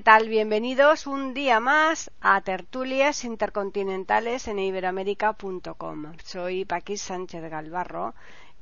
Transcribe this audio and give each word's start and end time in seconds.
¿Qué 0.00 0.04
tal? 0.04 0.30
Bienvenidos 0.30 1.06
un 1.06 1.34
día 1.34 1.60
más 1.60 2.10
a 2.22 2.40
Tertulias 2.40 3.22
Intercontinentales 3.22 4.48
en 4.48 4.58
iberoamérica.com. 4.58 6.14
Soy 6.24 6.64
Paquis 6.64 7.02
Sánchez 7.02 7.42
Galvarro 7.50 8.14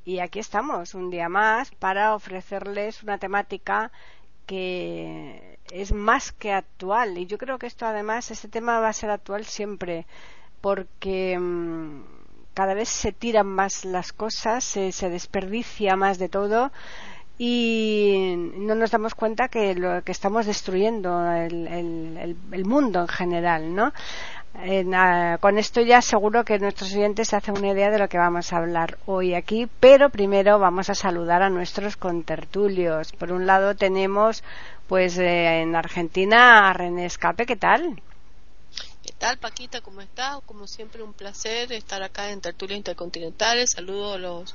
y 0.05 0.19
aquí 0.19 0.41
estamos 0.41 0.97
un 0.97 1.11
día 1.11 1.29
más 1.29 1.71
para 1.71 2.17
ofrecerles 2.17 3.05
una 3.05 3.19
temática 3.19 3.93
que 4.47 5.61
es 5.71 5.93
más 5.93 6.33
que 6.33 6.53
actual 6.53 7.17
y 7.19 7.27
yo 7.27 7.39
creo 7.39 7.57
que 7.57 7.69
esto 7.69 7.87
además, 7.87 8.33
este 8.33 8.49
tema 8.49 8.81
va 8.81 8.89
a 8.89 8.93
ser 8.93 9.11
actual 9.11 9.45
siempre 9.45 10.07
porque 10.61 11.39
mm, 11.39 12.03
cada 12.53 12.75
vez 12.75 12.89
se 12.89 13.13
tiran 13.13 13.47
más 13.47 13.85
las 13.85 14.13
cosas, 14.13 14.65
se, 14.65 14.91
se 14.91 15.09
desperdicia 15.09 15.95
más 15.95 16.19
de 16.19 16.29
todo 16.29 16.73
y 17.39 18.35
no 18.57 18.75
nos 18.75 18.91
damos 18.91 19.15
cuenta 19.15 19.49
que 19.49 19.75
lo 19.77 20.03
que 20.03 20.11
estamos 20.11 20.47
destruyendo 20.47 21.33
el, 21.33 22.37
el, 22.51 22.65
mundo 22.65 23.01
en 23.03 23.09
general, 23.09 23.75
¿no? 23.75 23.93
con 25.41 25.57
esto 25.57 25.81
ya 25.81 26.03
seguro 26.03 26.45
que 26.45 26.59
nuestros 26.59 26.93
oyentes 26.93 27.29
se 27.29 27.37
hacen 27.37 27.57
una 27.57 27.69
idea 27.69 27.91
de 27.91 27.99
lo 27.99 28.09
que 28.09 28.19
vamos 28.19 28.53
a 28.53 28.57
hablar 28.57 28.99
hoy 29.07 29.35
aquí, 29.35 29.69
pero 29.79 30.11
primero 30.11 30.59
vamos 30.59 30.91
a 30.91 30.97
saludar 30.97 31.43
a 31.43 31.51
nuestros 31.51 31.97
contertulios. 31.97 33.13
Por 33.13 33.31
un 33.31 33.47
lado 33.47 33.77
tenemos, 33.77 34.43
pues, 34.89 35.17
eh, 35.19 35.63
en 35.63 35.77
Argentina 35.77 36.69
a 36.69 36.73
René 36.73 37.07
Escape, 37.07 37.47
¿qué 37.47 37.55
tal? 37.55 38.03
¿Qué 39.05 39.13
tal, 39.17 39.39
Paquita? 39.39 39.81
¿Cómo 39.81 40.01
estás? 40.01 40.41
Como 40.45 40.67
siempre, 40.67 41.03
un 41.03 41.13
placer 41.13 41.73
estar 41.73 42.03
acá 42.03 42.31
en 42.31 42.41
Tertulias 42.41 42.79
Intercontinentales. 42.79 43.71
Saludo 43.71 44.15
a 44.15 44.19
los 44.19 44.55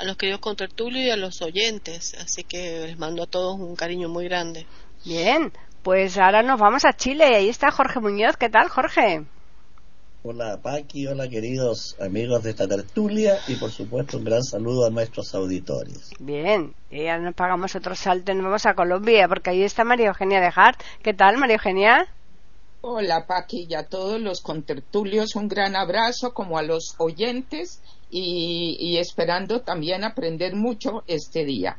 a 0.00 0.04
los 0.04 0.16
queridos 0.16 0.40
contertulios 0.40 1.04
y 1.04 1.10
a 1.10 1.16
los 1.16 1.42
oyentes. 1.42 2.14
Así 2.14 2.42
que 2.42 2.86
les 2.86 2.98
mando 2.98 3.22
a 3.22 3.26
todos 3.26 3.60
un 3.60 3.76
cariño 3.76 4.08
muy 4.08 4.24
grande. 4.24 4.66
Bien, 5.04 5.52
pues 5.82 6.16
ahora 6.16 6.42
nos 6.42 6.58
vamos 6.58 6.86
a 6.86 6.94
Chile. 6.94 7.24
Ahí 7.36 7.50
está 7.50 7.70
Jorge 7.70 8.00
Muñoz. 8.00 8.36
¿Qué 8.38 8.48
tal, 8.48 8.68
Jorge? 8.68 9.24
Hola 10.22 10.58
Paqui, 10.62 11.06
hola 11.06 11.28
queridos 11.28 11.96
amigos 11.98 12.42
de 12.42 12.50
esta 12.50 12.68
tertulia 12.68 13.38
y 13.48 13.56
por 13.56 13.70
supuesto 13.70 14.18
un 14.18 14.24
gran 14.24 14.42
saludo 14.42 14.86
a 14.86 14.90
nuestros 14.90 15.34
auditores. 15.34 16.10
Bien, 16.18 16.74
y 16.90 17.04
ya 17.04 17.16
nos 17.16 17.34
pagamos 17.34 17.74
otro 17.74 17.94
salto 17.94 18.30
y 18.30 18.34
nos 18.34 18.44
vamos 18.44 18.66
a 18.66 18.74
Colombia 18.74 19.28
porque 19.28 19.48
ahí 19.48 19.62
está 19.62 19.82
María 19.82 20.08
Eugenia 20.08 20.40
de 20.40 20.52
Hart. 20.54 20.78
¿Qué 21.02 21.14
tal 21.14 21.38
María 21.38 21.56
Eugenia? 21.56 22.06
Hola 22.82 23.26
Paqui 23.26 23.66
y 23.68 23.74
a 23.74 23.86
todos 23.86 24.20
los 24.20 24.42
contertulios 24.42 25.36
un 25.36 25.48
gran 25.48 25.74
abrazo 25.74 26.34
como 26.34 26.58
a 26.58 26.62
los 26.62 26.96
oyentes 26.98 27.80
y, 28.10 28.96
esperando 28.98 29.62
también 29.62 30.04
aprender 30.04 30.54
mucho 30.54 31.04
este 31.06 31.44
día. 31.44 31.78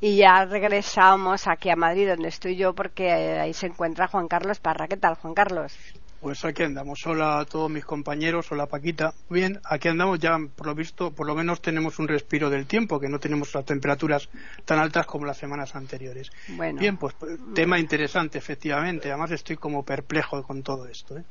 Y 0.00 0.16
ya 0.16 0.44
regresamos 0.44 1.46
aquí 1.46 1.70
a 1.70 1.76
Madrid, 1.76 2.08
donde 2.08 2.28
estoy 2.28 2.56
yo, 2.56 2.74
porque 2.74 3.10
ahí 3.12 3.54
se 3.54 3.66
encuentra 3.66 4.08
Juan 4.08 4.28
Carlos 4.28 4.60
Parra. 4.60 4.88
¿Qué 4.88 4.96
tal, 4.96 5.14
Juan 5.14 5.34
Carlos? 5.34 5.72
Pues 6.20 6.44
aquí 6.44 6.62
andamos. 6.62 7.06
Hola 7.06 7.38
a 7.38 7.44
todos 7.44 7.70
mis 7.70 7.84
compañeros, 7.84 8.50
hola 8.50 8.66
Paquita. 8.66 9.14
Bien, 9.30 9.60
aquí 9.64 9.88
andamos 9.88 10.18
ya, 10.18 10.36
por 10.56 10.66
lo 10.66 10.74
visto, 10.74 11.12
por 11.12 11.26
lo 11.26 11.34
menos 11.34 11.60
tenemos 11.60 11.98
un 11.98 12.08
respiro 12.08 12.50
del 12.50 12.66
tiempo, 12.66 12.98
que 12.98 13.08
no 13.08 13.20
tenemos 13.20 13.54
las 13.54 13.64
temperaturas 13.64 14.28
tan 14.64 14.78
altas 14.78 15.06
como 15.06 15.26
las 15.26 15.36
semanas 15.36 15.76
anteriores. 15.76 16.30
Bueno. 16.48 16.80
Bien, 16.80 16.96
pues 16.96 17.14
tema 17.54 17.78
interesante, 17.78 18.38
efectivamente. 18.38 19.08
Además 19.08 19.30
estoy 19.30 19.56
como 19.56 19.84
perplejo 19.84 20.42
con 20.42 20.62
todo 20.62 20.86
esto. 20.86 21.18
¿eh? 21.18 21.24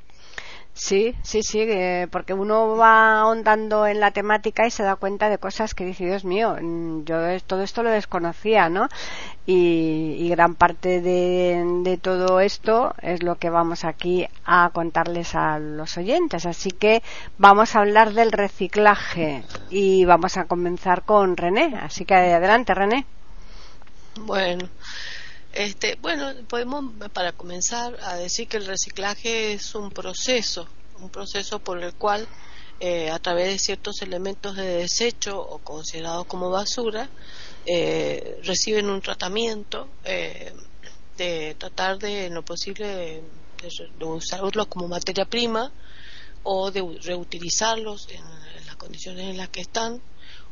Sí, 0.78 1.14
sí, 1.22 1.42
sí, 1.42 1.66
porque 2.10 2.34
uno 2.34 2.76
va 2.76 3.20
ahondando 3.20 3.86
en 3.86 3.98
la 3.98 4.10
temática 4.10 4.66
y 4.66 4.70
se 4.70 4.82
da 4.82 4.96
cuenta 4.96 5.30
de 5.30 5.38
cosas 5.38 5.74
que 5.74 5.86
dice, 5.86 6.04
Dios 6.04 6.26
mío, 6.26 6.54
mm, 6.60 7.04
yo 7.04 7.40
todo 7.46 7.62
esto 7.62 7.82
lo 7.82 7.88
desconocía, 7.88 8.68
¿no? 8.68 8.88
Y, 9.46 10.28
gran 10.28 10.54
parte 10.54 11.00
de, 11.00 11.98
todo 12.02 12.40
esto 12.40 12.94
es 13.00 13.22
lo 13.22 13.36
que 13.36 13.48
vamos 13.48 13.84
aquí 13.84 14.28
a 14.44 14.68
contarles 14.70 15.34
a 15.34 15.58
los 15.58 15.96
oyentes. 15.96 16.44
Así 16.44 16.70
que 16.72 17.02
vamos 17.38 17.74
a 17.74 17.80
hablar 17.80 18.12
del 18.12 18.30
reciclaje 18.30 19.44
y 19.70 20.04
vamos 20.04 20.36
a 20.36 20.44
comenzar 20.44 21.04
con 21.04 21.38
René. 21.38 21.74
Así 21.80 22.04
que 22.04 22.14
adelante, 22.14 22.74
René. 22.74 23.06
Bueno. 24.20 24.68
Este, 25.56 25.96
bueno, 26.02 26.34
podemos 26.48 26.84
para 27.14 27.32
comenzar 27.32 27.98
a 28.02 28.16
decir 28.16 28.46
que 28.46 28.58
el 28.58 28.66
reciclaje 28.66 29.54
es 29.54 29.74
un 29.74 29.90
proceso, 29.90 30.68
un 31.00 31.08
proceso 31.08 31.60
por 31.60 31.82
el 31.82 31.94
cual 31.94 32.28
eh, 32.78 33.08
a 33.08 33.18
través 33.18 33.48
de 33.48 33.58
ciertos 33.58 34.02
elementos 34.02 34.54
de 34.54 34.66
desecho 34.66 35.40
o 35.40 35.56
considerados 35.56 36.26
como 36.26 36.50
basura 36.50 37.08
eh, 37.64 38.38
reciben 38.44 38.90
un 38.90 39.00
tratamiento 39.00 39.88
eh, 40.04 40.52
de 41.16 41.56
tratar 41.58 41.98
de 42.00 42.26
en 42.26 42.34
lo 42.34 42.44
posible 42.44 43.22
de, 43.98 44.04
usarlos 44.04 44.66
como 44.66 44.88
materia 44.88 45.24
prima 45.24 45.72
o 46.42 46.70
de 46.70 46.82
reutilizarlos 47.02 48.08
en, 48.10 48.66
las 48.66 48.76
condiciones 48.76 49.24
en 49.30 49.38
las 49.38 49.48
que 49.48 49.62
están 49.62 50.02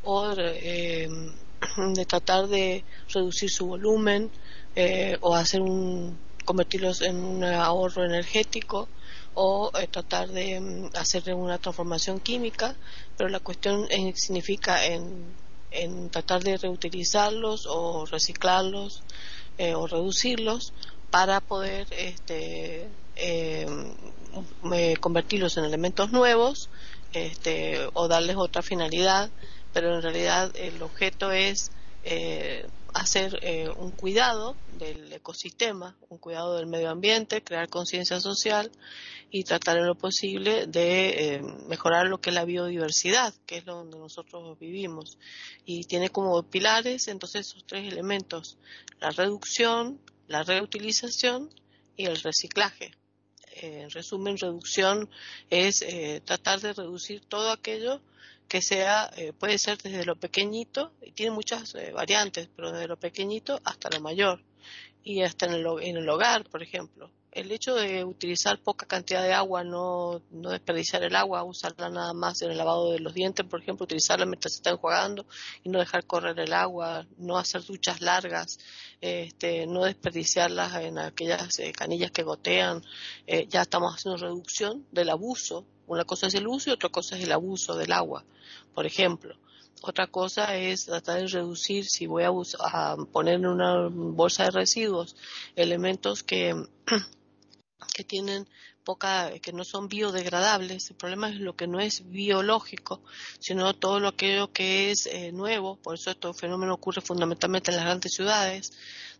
o 0.03 0.35
de 0.35 2.07
tratar 2.09 2.49
de 2.49 2.83
reducir 3.13 3.51
su 3.51 3.67
volumen 3.67 4.31
eh, 4.77 5.17
o 5.21 5.35
hacer 5.35 5.61
un 5.61 6.19
convertirlos 6.45 7.01
en 7.01 7.17
un 7.17 7.45
ahorro 7.45 8.05
energético 8.05 8.89
o 9.35 9.71
eh, 9.79 9.87
tratar 9.87 10.29
de 10.29 10.61
mm, 10.61 10.91
hacer 10.95 11.35
una 11.35 11.59
transformación 11.59 12.21
química, 12.21 12.77
pero 13.17 13.31
la 13.31 13.41
cuestión 13.41 13.89
significa 14.15 14.85
en, 14.87 15.43
tratar 16.11 16.45
de 16.45 16.57
reutilizarlos 16.57 17.67
o 17.69 18.07
reciclarlos 18.07 19.03
eh, 19.59 19.75
o 19.75 19.87
reducirlos 19.89 20.73
para 21.11 21.41
poder 21.41 21.89
este, 21.91 22.89
convertirlos 25.01 25.57
en 25.57 25.65
elementos 25.65 26.13
nuevos 26.13 26.69
este, 27.13 27.89
o 27.93 28.07
darles 28.07 28.37
otra 28.37 28.63
finalidad, 28.63 29.31
pero 29.73 29.97
en 29.97 30.03
realidad 30.03 30.53
el 30.57 30.81
objeto 30.83 31.33
es 31.33 31.71
hacer 32.95 33.41
eh, 33.43 33.69
un 33.77 33.91
cuidado 33.91 34.57
del 34.69 35.13
ecosistema, 35.13 35.97
un 36.09 36.19
cuidado 36.19 36.57
del 36.57 36.67
medio 36.67 36.91
ambiente, 36.91 37.43
crear 37.43 37.69
conciencia 37.69 38.21
social 38.21 38.71
y 39.31 39.43
tratar 39.43 39.79
en 39.79 39.87
lo 39.87 39.97
posible 39.97 40.67
de 40.69 41.35
eh, 41.35 41.43
mejorar 41.67 42.07
lo 42.07 42.21
que 42.21 42.31
es 42.31 42.35
la 42.35 42.45
biodiversidad, 42.45 43.35
que 43.47 43.59
es 43.59 43.65
donde 43.65 43.99
nosotros 43.99 44.57
vivimos. 44.61 45.19
Y 45.65 45.85
tiene 45.85 46.11
como 46.11 46.41
pilares 46.45 47.09
entonces 47.09 47.49
esos 47.49 47.67
tres 47.67 47.93
elementos, 47.93 48.59
la 49.01 49.11
reducción, 49.11 50.01
la 50.29 50.45
reutilización 50.45 51.51
y 51.97 52.07
el 52.07 52.21
reciclaje. 52.21 52.93
Eh, 53.57 53.83
en 53.83 53.91
resumen, 53.91 54.39
reducción 54.39 55.11
es 55.51 55.85
tratar 56.25 56.61
de 56.61 56.73
reducir 56.73 57.25
todo 57.27 57.51
aquello 57.51 58.01
que 58.49 58.63
sea, 58.63 59.11
eh, 59.17 59.33
puede 59.33 59.59
ser 59.59 59.79
desde 59.79 60.05
lo 60.05 60.17
pequeñito, 60.17 60.93
y 61.03 61.13
tiene 61.13 61.33
muchas 61.33 61.75
eh, 61.75 61.93
variantes, 61.93 62.49
pero 62.55 62.73
desde 62.73 62.89
lo 62.89 62.99
pequeñito 62.99 63.61
hasta 63.65 63.91
lo 63.91 64.01
mayor, 64.01 64.41
y 65.05 65.23
hasta 65.23 65.47
en 65.47 65.53
el, 65.53 65.67
en 65.83 65.97
el 65.97 66.09
hogar, 66.09 66.45
por 66.51 66.63
ejemplo. 66.63 67.11
El 67.31 67.51
hecho 67.51 67.75
de 67.75 68.05
utilizar 68.05 68.61
poca 68.61 68.87
cantidad 68.87 69.23
de 69.23 69.33
agua, 69.33 69.65
no, 69.65 70.23
no 70.31 70.51
desperdiciar 70.51 71.03
el 71.03 71.17
agua, 71.17 71.43
usarla 71.43 71.91
nada 71.91 72.13
más 72.15 72.41
en 72.43 72.53
el 72.53 72.57
lavado 72.57 72.93
de 72.93 73.01
los 73.01 73.13
dientes, 73.13 73.45
por 73.45 73.61
ejemplo, 73.61 73.85
utilizarla 73.85 74.25
mientras 74.25 74.53
se 74.53 74.59
está 74.59 74.71
enjuagando 74.71 75.27
y 75.65 75.69
no 75.69 75.81
dejar 75.81 76.07
correr 76.07 76.39
el 76.39 76.53
agua, 76.53 77.07
no 77.19 77.37
hacer 77.37 77.65
duchas 77.65 78.01
largas, 78.01 78.59
este, 79.01 79.67
no 79.67 79.85
desperdiciarlas 79.85 80.77
en 80.77 80.99
aquellas 80.99 81.59
eh, 81.59 81.73
canillas 81.73 82.13
que 82.13 82.23
gotean, 82.23 82.83
ya 83.49 83.63
estamos 83.63 83.95
haciendo 83.95 84.17
reducción 84.17 84.87
del 84.93 85.11
abuso 85.11 85.67
una 85.87 86.05
cosa 86.05 86.27
es 86.27 86.35
el 86.35 86.47
uso 86.47 86.71
y 86.71 86.73
otra 86.73 86.89
cosa 86.89 87.17
es 87.17 87.25
el 87.25 87.33
abuso 87.33 87.77
del 87.77 87.93
agua, 87.93 88.25
por 88.75 88.87
ejemplo. 88.87 89.37
Otra 89.87 90.07
cosa 90.07 90.57
es 90.57 90.87
tratar 90.87 91.21
de 91.21 91.27
reducir, 91.27 91.85
si 91.85 92.07
voy 92.07 92.23
a, 92.23 92.97
poner 93.13 93.35
en 93.35 93.45
una 93.45 93.87
bolsa 93.91 94.45
de 94.45 94.51
residuos 94.51 95.15
elementos 95.57 96.23
que, 96.23 96.55
que 97.95 98.03
tienen 98.03 98.49
poca, 98.83 99.31
que 99.43 99.53
no 99.53 99.63
son 99.63 99.89
biodegradables. 99.89 100.89
El 100.89 100.97
problema 100.97 101.29
es 101.29 101.37
lo 101.37 101.55
que 101.55 101.67
no 101.67 101.81
es 101.81 102.11
biológico, 102.11 103.03
sino 103.39 103.75
todo 103.75 104.01
lo 104.01 104.17
que 104.17 104.91
es 104.91 105.05
eh, 105.05 105.33
nuevo. 105.33 105.77
Por 105.77 105.97
eso 105.97 106.11
este 106.11 106.33
fenómeno 106.33 106.73
ocurre 106.73 107.03
fundamentalmente 107.03 107.71
en 107.71 107.77
las 107.77 107.85
grandes 107.85 108.15
ciudades, 108.15 108.73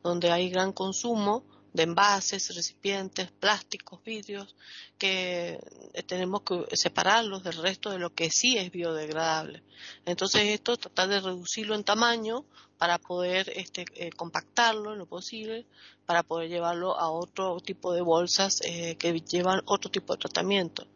donde 0.03 0.31
hay 0.31 0.49
gran 0.49 0.73
consumo 0.73 1.45
de 1.75 1.83
envases, 1.83 2.55
recipientes, 2.55 3.31
plásticos, 3.33 4.03
vidrios, 4.05 4.55
que 4.97 5.59
eh, 5.93 6.03
tenemos 6.05 6.43
que 6.43 6.65
separarlos 6.77 7.43
del 7.43 7.57
resto 7.57 7.91
de 7.91 7.99
lo 7.99 8.15
que 8.15 8.31
sí 8.31 8.57
es 8.57 8.71
biodegradable. 8.71 9.63
Entonces 10.07 10.43
esto 10.45 10.77
tratar 10.77 11.09
de 11.09 11.21
reducirlo 11.21 11.75
en 11.75 11.83
tamaño 11.83 12.45
para 12.79 12.99
poder 12.99 13.53
este, 13.57 13.85
eh, 13.97 14.11
compactarlo 14.11 14.93
en 14.93 14.99
lo 14.99 15.07
posible, 15.07 15.67
para 16.07 16.23
poder 16.23 16.49
llevarlo 16.49 16.99
a 16.99 17.11
otro 17.11 17.61
tipo 17.61 17.93
de 17.93 18.03
bolsas 18.03 18.61
eh, 18.65 18.97
que 18.97 19.21
llevan 19.21 19.63
otro 19.67 19.91
tipo 19.91 20.13
de 20.13 20.19
tratamiento. 20.19 20.87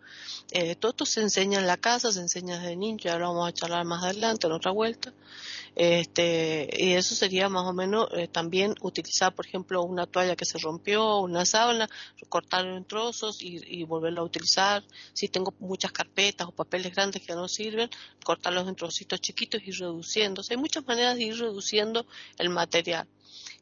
Eh, 0.50 0.76
todo 0.76 0.90
esto 0.90 1.05
se 1.06 1.20
enseña 1.20 1.58
en 1.58 1.66
la 1.66 1.76
casa, 1.76 2.10
se 2.10 2.20
enseña 2.20 2.58
desde 2.58 2.76
niño, 2.76 2.99
ya 2.99 3.19
lo 3.19 3.28
vamos 3.28 3.49
a 3.49 3.52
charlar 3.52 3.84
más 3.84 4.02
adelante 4.02 4.46
en 4.46 4.52
otra 4.52 4.70
vuelta. 4.70 5.12
Este, 5.75 6.69
y 6.76 6.94
eso 6.94 7.14
sería 7.14 7.49
más 7.49 7.64
o 7.64 7.72
menos 7.72 8.08
eh, 8.16 8.28
también 8.28 8.75
utilizar, 8.81 9.34
por 9.34 9.46
ejemplo, 9.46 9.82
una 9.82 10.06
toalla 10.06 10.37
que 10.37 10.44
se 10.44 10.58
rompió, 10.58 11.19
una 11.19 11.44
sábana, 11.44 11.88
cortarlo 12.28 12.76
en 12.76 12.84
trozos 12.84 13.43
y, 13.43 13.60
y 13.64 13.84
volverlo 13.84 14.22
a 14.22 14.25
utilizar. 14.25 14.82
Si 15.12 15.28
tengo 15.28 15.55
muchas 15.60 15.93
carpetas 15.93 16.49
o 16.49 16.52
papeles 16.52 16.94
grandes 16.94 17.22
que 17.22 17.34
no 17.34 17.46
sirven, 17.46 17.90
cortarlos 18.25 18.66
en 18.69 18.75
trocitos 18.75 19.20
chiquitos 19.20 19.60
y 19.64 19.72
reduciendo. 19.72 20.43
hay 20.49 20.56
muchas 20.56 20.87
maneras 20.87 21.16
de 21.16 21.25
ir 21.25 21.38
reduciendo 21.38 22.06
el 22.38 22.49
material 22.49 23.06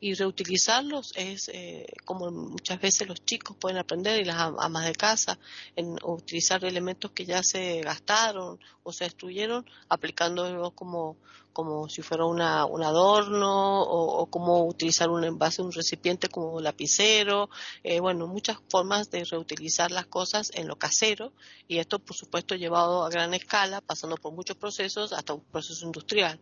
y 0.00 0.14
reutilizarlos 0.14 1.12
es 1.16 1.48
eh, 1.48 1.86
como 2.04 2.30
muchas 2.30 2.80
veces 2.80 3.08
los 3.08 3.24
chicos 3.24 3.56
pueden 3.58 3.78
aprender 3.78 4.20
y 4.20 4.24
las 4.24 4.36
amas 4.36 4.84
de 4.86 4.94
casa 4.94 5.38
en 5.74 5.96
utilizar 6.02 6.64
elementos 6.64 7.12
que 7.12 7.24
ya 7.24 7.42
se 7.42 7.80
gastaron 7.80 8.58
o 8.82 8.92
se 8.92 9.04
destruyeron 9.04 9.64
aplicándolos 9.88 10.72
como 10.74 11.16
como 11.56 11.88
si 11.88 12.02
fuera 12.02 12.26
una, 12.26 12.66
un 12.66 12.82
adorno 12.82 13.80
o, 13.80 14.26
como 14.26 14.66
utilizar 14.66 15.08
un 15.08 15.24
envase, 15.24 15.62
un 15.62 15.72
recipiente 15.72 16.28
como 16.28 16.60
lapicero, 16.60 17.48
eh, 17.82 17.98
bueno, 17.98 18.26
muchas 18.26 18.58
formas 18.68 19.10
de 19.10 19.24
reutilizar 19.24 19.90
las 19.90 20.04
cosas 20.04 20.50
en 20.52 20.68
lo 20.68 20.76
casero 20.76 21.32
y 21.66 21.78
esto 21.78 21.98
por 21.98 22.14
supuesto 22.14 22.56
llevado 22.56 23.06
a 23.06 23.08
gran 23.08 23.32
escala, 23.32 23.80
pasando 23.80 24.18
por 24.18 24.34
muchos 24.34 24.58
procesos 24.58 25.14
hasta 25.14 25.32
un 25.32 25.40
proceso 25.44 25.86
industrial. 25.86 26.38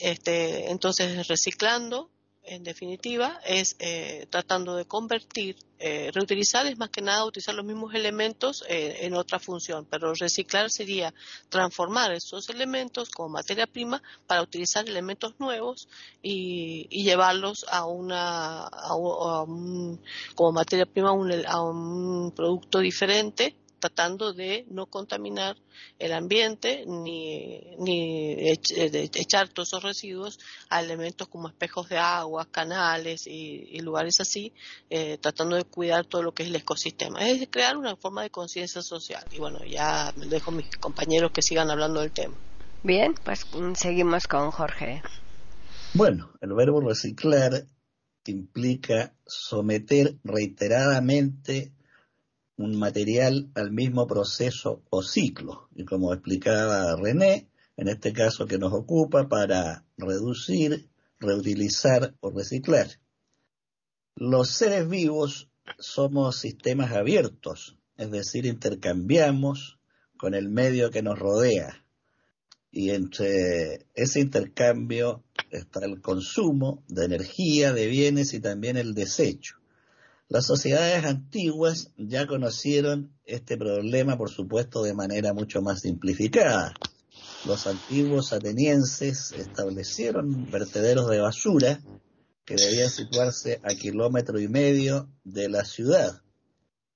Este, 0.00 0.70
entonces, 0.70 1.26
reciclando 1.26 2.10
en 2.50 2.64
definitiva, 2.64 3.40
es 3.46 3.76
eh, 3.78 4.26
tratando 4.28 4.74
de 4.74 4.84
convertir, 4.84 5.56
eh, 5.78 6.10
reutilizar 6.12 6.66
es 6.66 6.76
más 6.76 6.90
que 6.90 7.00
nada 7.00 7.24
utilizar 7.24 7.54
los 7.54 7.64
mismos 7.64 7.94
elementos 7.94 8.64
eh, 8.68 8.98
en 9.02 9.14
otra 9.14 9.38
función, 9.38 9.86
pero 9.88 10.12
reciclar 10.14 10.68
sería 10.68 11.14
transformar 11.48 12.10
esos 12.10 12.48
elementos 12.50 13.08
como 13.10 13.28
materia 13.28 13.68
prima 13.68 14.02
para 14.26 14.42
utilizar 14.42 14.88
elementos 14.88 15.34
nuevos 15.38 15.88
y, 16.22 16.88
llevarlos 17.04 17.64
a 17.70 17.86
una, 17.86 18.68
como 20.34 20.52
materia 20.52 20.86
prima 20.86 21.10
a 21.10 21.62
un 21.62 22.32
producto 22.34 22.80
diferente 22.80 23.54
tratando 23.80 24.32
de 24.32 24.66
no 24.70 24.86
contaminar 24.86 25.56
el 25.98 26.12
ambiente 26.12 26.84
ni, 26.86 27.60
ni 27.78 28.34
echar 28.50 29.48
todos 29.48 29.68
esos 29.68 29.82
residuos 29.82 30.38
a 30.68 30.80
elementos 30.80 31.26
como 31.28 31.48
espejos 31.48 31.88
de 31.88 31.98
agua, 31.98 32.46
canales 32.50 33.26
y, 33.26 33.80
lugares 33.80 34.20
así, 34.20 34.52
eh, 34.90 35.18
tratando 35.18 35.56
de 35.56 35.64
cuidar 35.64 36.04
todo 36.04 36.22
lo 36.22 36.32
que 36.32 36.42
es 36.42 36.50
el 36.50 36.56
ecosistema. 36.56 37.26
Es 37.26 37.48
crear 37.50 37.76
una 37.76 37.96
forma 37.96 38.22
de 38.22 38.30
conciencia 38.30 38.82
social. 38.82 39.24
Y 39.32 39.38
bueno, 39.38 39.64
ya 39.64 40.12
me 40.16 40.26
dejo 40.26 40.50
a 40.50 40.54
mis 40.54 40.76
compañeros 40.76 41.32
que 41.32 41.42
sigan 41.42 41.70
hablando 41.70 42.00
del 42.00 42.12
tema. 42.12 42.36
Bien, 42.82 43.14
pues 43.24 43.46
mm, 43.54 43.74
seguimos 43.74 44.26
con 44.26 44.50
Jorge. 44.50 45.02
Bueno, 45.94 46.30
el 46.40 46.52
verbo 46.52 46.80
reciclar 46.80 47.66
implica 48.26 49.14
someter 49.26 50.16
reiteradamente 50.24 51.72
un 52.62 52.78
material 52.78 53.50
al 53.54 53.72
mismo 53.72 54.06
proceso 54.06 54.82
o 54.90 55.02
ciclo. 55.02 55.68
Y 55.74 55.84
como 55.84 56.12
explicaba 56.12 56.94
René, 56.96 57.48
en 57.76 57.88
este 57.88 58.12
caso 58.12 58.46
que 58.46 58.58
nos 58.58 58.72
ocupa 58.72 59.28
para 59.28 59.84
reducir, 59.96 60.88
reutilizar 61.18 62.14
o 62.20 62.30
reciclar. 62.30 62.88
Los 64.14 64.50
seres 64.50 64.88
vivos 64.88 65.50
somos 65.78 66.38
sistemas 66.38 66.92
abiertos, 66.92 67.78
es 67.96 68.10
decir, 68.10 68.44
intercambiamos 68.46 69.78
con 70.18 70.34
el 70.34 70.48
medio 70.48 70.90
que 70.90 71.02
nos 71.02 71.18
rodea. 71.18 71.84
Y 72.70 72.90
entre 72.90 73.86
ese 73.94 74.20
intercambio 74.20 75.24
está 75.50 75.84
el 75.84 76.00
consumo 76.00 76.84
de 76.88 77.06
energía, 77.06 77.72
de 77.72 77.86
bienes 77.86 78.34
y 78.34 78.40
también 78.40 78.76
el 78.76 78.94
desecho. 78.94 79.59
Las 80.30 80.46
sociedades 80.46 81.04
antiguas 81.04 81.90
ya 81.96 82.28
conocieron 82.28 83.12
este 83.24 83.56
problema, 83.56 84.16
por 84.16 84.30
supuesto, 84.30 84.84
de 84.84 84.94
manera 84.94 85.34
mucho 85.34 85.60
más 85.60 85.80
simplificada. 85.80 86.72
Los 87.46 87.66
antiguos 87.66 88.32
atenienses 88.32 89.32
establecieron 89.32 90.48
vertederos 90.48 91.10
de 91.10 91.18
basura 91.18 91.80
que 92.44 92.54
debían 92.54 92.90
situarse 92.90 93.60
a 93.64 93.74
kilómetro 93.74 94.38
y 94.38 94.46
medio 94.46 95.10
de 95.24 95.48
la 95.48 95.64
ciudad. 95.64 96.22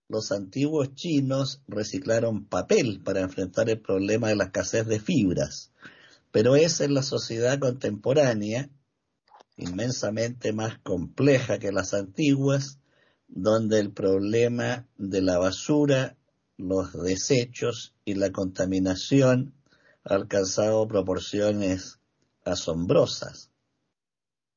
Los 0.08 0.30
antiguos 0.30 0.94
chinos 0.94 1.60
reciclaron 1.66 2.46
papel 2.46 3.02
para 3.02 3.20
enfrentar 3.20 3.69
el 3.69 3.80
problema 3.80 4.28
de 4.28 4.37
la 4.37 4.44
escasez 4.44 4.87
de 4.87 5.00
fibras, 5.00 5.72
pero 6.30 6.54
es 6.54 6.80
en 6.80 6.94
la 6.94 7.02
sociedad 7.02 7.58
contemporánea, 7.58 8.70
inmensamente 9.56 10.52
más 10.52 10.78
compleja 10.84 11.58
que 11.58 11.72
las 11.72 11.94
antiguas, 11.94 12.78
donde 13.36 13.81
el 13.81 13.90
problema 13.90 14.86
de 14.96 15.20
la 15.20 15.38
basura, 15.38 16.16
los 16.56 16.92
desechos 16.92 17.92
y 18.04 18.14
la 18.14 18.31
contaminación 18.31 19.54
ha 20.04 20.14
alcanzado 20.14 20.86
proporciones 20.86 21.98
asombrosas 22.44 23.50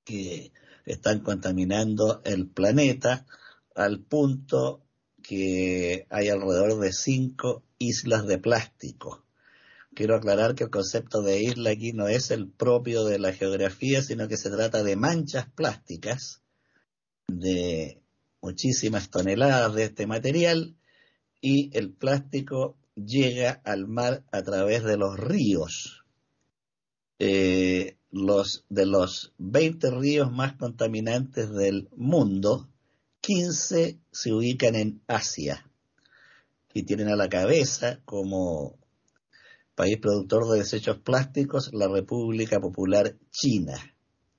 que 0.04 0.52
están 0.86 1.22
contaminando 1.22 2.22
el 2.24 2.48
planeta 2.48 3.26
al 3.76 4.00
punto 4.00 4.86
que 5.24 6.06
hay 6.12 6.30
alrededor 6.30 6.80
de 6.80 6.94
cinco 6.94 7.64
islas 7.80 8.28
de 8.28 8.38
plástico. 8.38 9.26
Quiero 9.96 10.16
aclarar 10.16 10.54
que 10.54 10.66
el 10.66 10.70
concepto 10.70 11.24
de 11.24 11.42
isla 11.42 11.72
aquí 11.72 11.94
no 11.94 12.08
es 12.08 12.30
el 12.30 12.48
propio 12.48 13.06
de 13.06 13.18
la 13.18 13.34
geografía, 13.34 14.04
sino 14.04 14.28
que 14.28 14.38
se 14.38 14.52
trata 14.52 14.84
de 14.84 14.96
manchas 14.96 15.50
plásticas 15.50 16.44
de 17.28 18.04
muchísimas 18.48 19.10
toneladas 19.10 19.76
de 19.76 19.84
este 19.84 20.08
material 20.08 20.78
y 21.42 21.70
el 21.78 21.92
plástico 21.92 22.78
llega 22.96 23.62
al 23.66 23.88
mar 23.88 24.24
a 24.32 24.42
través 24.42 24.86
de 24.86 24.96
los 24.96 25.20
ríos. 25.20 26.06
Eh, 27.20 27.98
los, 28.10 28.64
de 28.70 28.86
los 28.86 29.34
20 29.38 29.92
ríos 29.92 30.32
más 30.32 30.54
contaminantes 30.54 31.52
del 31.52 31.90
mundo, 31.94 32.70
15 33.20 34.00
se 34.10 34.34
ubican 34.34 34.76
en 34.76 35.02
Asia 35.08 35.70
y 36.74 36.84
tienen 36.84 37.10
a 37.10 37.18
la 37.18 37.28
cabeza 37.28 38.00
como 38.06 38.78
país 39.76 39.98
productor 39.98 40.50
de 40.50 40.60
desechos 40.60 41.00
plásticos 41.00 41.70
la 41.74 41.90
República 41.90 42.62
Popular 42.62 43.18
China. 43.30 43.76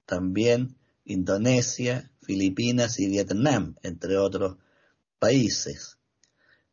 También 0.07 0.79
Indonesia, 1.05 2.11
Filipinas 2.29 3.01
y 3.01 3.09
Vietnam, 3.09 3.75
entre 3.83 4.19
otros 4.19 4.59
países. 5.19 5.97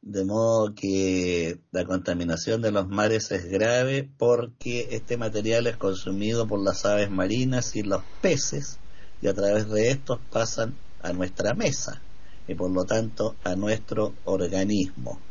De 0.01 0.25
modo 0.25 0.75
que 0.75 1.61
la 1.71 1.85
contaminación 1.85 2.61
de 2.61 2.73
los 2.73 2.89
mares 2.89 3.31
es 3.31 3.45
grave 3.45 4.03
porque 4.17 4.89
este 4.91 5.15
material 5.15 5.65
es 5.67 5.77
consumido 5.77 6.45
por 6.45 6.61
las 6.61 6.83
aves 6.83 7.09
marinas 7.09 7.73
y 7.77 7.83
los 7.83 8.03
peces 8.21 8.79
y 9.21 9.27
a 9.27 9.33
través 9.33 9.69
de 9.69 9.91
estos 9.91 10.19
pasan 10.29 10.75
a 11.01 11.13
nuestra 11.13 11.53
mesa 11.53 12.01
y 12.49 12.55
por 12.55 12.69
lo 12.69 12.83
tanto 12.83 13.37
a 13.45 13.55
nuestro 13.55 14.13
organismo. 14.25 15.21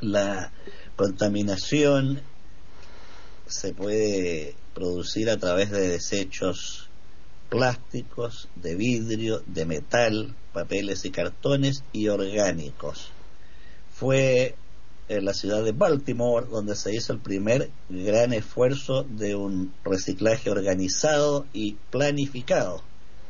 La 0.00 0.50
contaminación 0.96 2.22
se 3.46 3.74
puede 3.74 4.56
producir 4.72 5.28
a 5.28 5.36
través 5.36 5.70
de 5.70 5.88
desechos 5.88 6.83
plásticos, 7.54 8.48
de 8.56 8.74
vidrio, 8.74 9.40
de 9.46 9.64
metal, 9.64 10.34
papeles 10.52 11.04
y 11.04 11.10
cartones 11.10 11.84
y 11.92 12.08
orgánicos. 12.08 13.12
Fue 13.92 14.56
en 15.08 15.24
la 15.24 15.34
ciudad 15.34 15.62
de 15.62 15.70
Baltimore 15.70 16.46
donde 16.50 16.74
se 16.74 16.92
hizo 16.92 17.12
el 17.12 17.20
primer 17.20 17.70
gran 17.88 18.32
esfuerzo 18.32 19.04
de 19.04 19.36
un 19.36 19.72
reciclaje 19.84 20.50
organizado 20.50 21.46
y 21.52 21.74
planificado. 21.90 22.82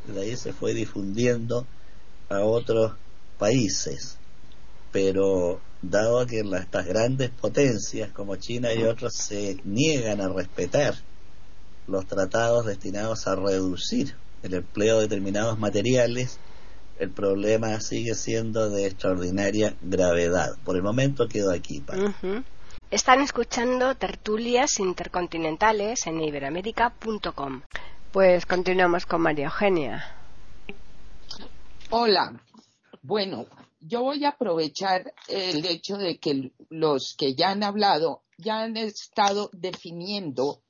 De 0.07 0.23
ahí 0.23 0.37
se 0.37 0.55
fue 0.55 0.73
difundiendo 0.73 1.67
a 2.31 2.41
otros 2.41 2.93
países. 3.39 4.17
Pero 4.91 5.61
dado 5.83 6.27
que 6.27 6.41
estas 6.41 6.87
grandes 6.87 7.29
potencias 7.29 8.11
como 8.13 8.37
China 8.37 8.73
y 8.73 8.85
otros 8.85 9.13
se 9.15 9.59
niegan 9.65 10.23
a 10.23 10.29
respetar 10.29 10.95
los 11.87 12.07
tratados 12.07 12.67
destinados 12.67 13.27
a 13.27 13.37
reducir 13.37 14.17
el 14.43 14.55
empleo 14.55 14.97
de 14.97 15.03
determinados 15.03 15.59
materiales, 15.59 16.39
el 16.99 17.11
problema 17.11 17.81
sigue 17.81 18.15
siendo 18.15 18.71
de 18.71 18.87
extraordinaria 18.87 19.77
gravedad. 19.83 20.57
Por 20.65 20.77
el 20.77 20.83
momento 20.83 21.29
quedo 21.29 21.51
aquí. 21.51 21.83
Están 22.91 23.21
escuchando 23.21 23.95
tertulias 23.97 24.79
intercontinentales 24.79 26.07
en 26.07 26.21
iberamérica.com. 26.21 27.63
Pues 28.13 28.47
continuamos 28.47 29.07
con 29.07 29.23
María 29.23 29.47
Eugenia. 29.47 30.05
Hola. 31.91 32.41
Bueno, 33.03 33.47
yo 33.81 34.03
voy 34.03 34.25
a 34.25 34.31
aprovechar 34.31 35.13
el 35.29 35.67
hecho 35.67 35.97
de 35.97 36.19
que 36.19 36.53
los 36.71 37.15
que 37.19 37.35
ya 37.35 37.51
han 37.51 37.63
hablado 37.63 38.23
ya 38.39 38.63
han 38.63 38.77
estado 38.77 39.51
definiendo 39.53 40.63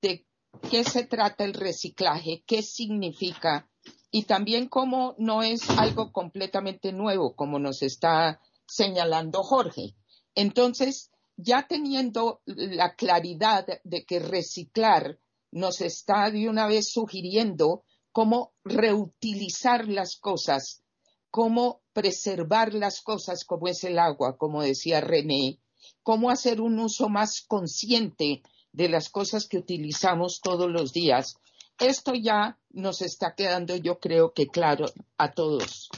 de 0.00 0.24
qué 0.70 0.84
se 0.84 1.04
trata 1.04 1.44
el 1.44 1.54
reciclaje, 1.54 2.44
qué 2.46 2.62
significa 2.62 3.68
y 4.10 4.24
también 4.24 4.68
cómo 4.68 5.14
no 5.18 5.42
es 5.42 5.68
algo 5.70 6.12
completamente 6.12 6.92
nuevo, 6.92 7.34
como 7.34 7.58
nos 7.58 7.82
está 7.82 8.40
señalando 8.66 9.42
Jorge. 9.42 9.94
Entonces, 10.34 11.10
ya 11.36 11.66
teniendo 11.66 12.42
la 12.44 12.94
claridad 12.94 13.66
de 13.84 14.04
que 14.04 14.18
reciclar 14.18 15.18
nos 15.50 15.80
está 15.80 16.30
de 16.30 16.48
una 16.48 16.66
vez 16.66 16.92
sugiriendo 16.92 17.84
cómo 18.12 18.52
reutilizar 18.64 19.88
las 19.88 20.16
cosas, 20.16 20.82
cómo 21.30 21.82
preservar 21.92 22.74
las 22.74 23.00
cosas 23.00 23.44
como 23.44 23.68
es 23.68 23.84
el 23.84 23.98
agua, 23.98 24.36
como 24.36 24.62
decía 24.62 25.00
René, 25.00 25.58
cómo 26.02 26.30
hacer 26.30 26.60
un 26.60 26.78
uso 26.78 27.08
más 27.08 27.42
consciente 27.46 28.42
de 28.72 28.88
las 28.88 29.08
cosas 29.10 29.46
que 29.46 29.58
utilizamos 29.58 30.40
todos 30.40 30.70
los 30.70 30.92
días. 30.92 31.36
Esto 31.78 32.14
ya 32.14 32.58
nos 32.70 33.02
está 33.02 33.34
quedando, 33.34 33.76
yo 33.76 33.98
creo 33.98 34.32
que 34.32 34.46
claro 34.46 34.86
a 35.18 35.32
todos. 35.32 35.88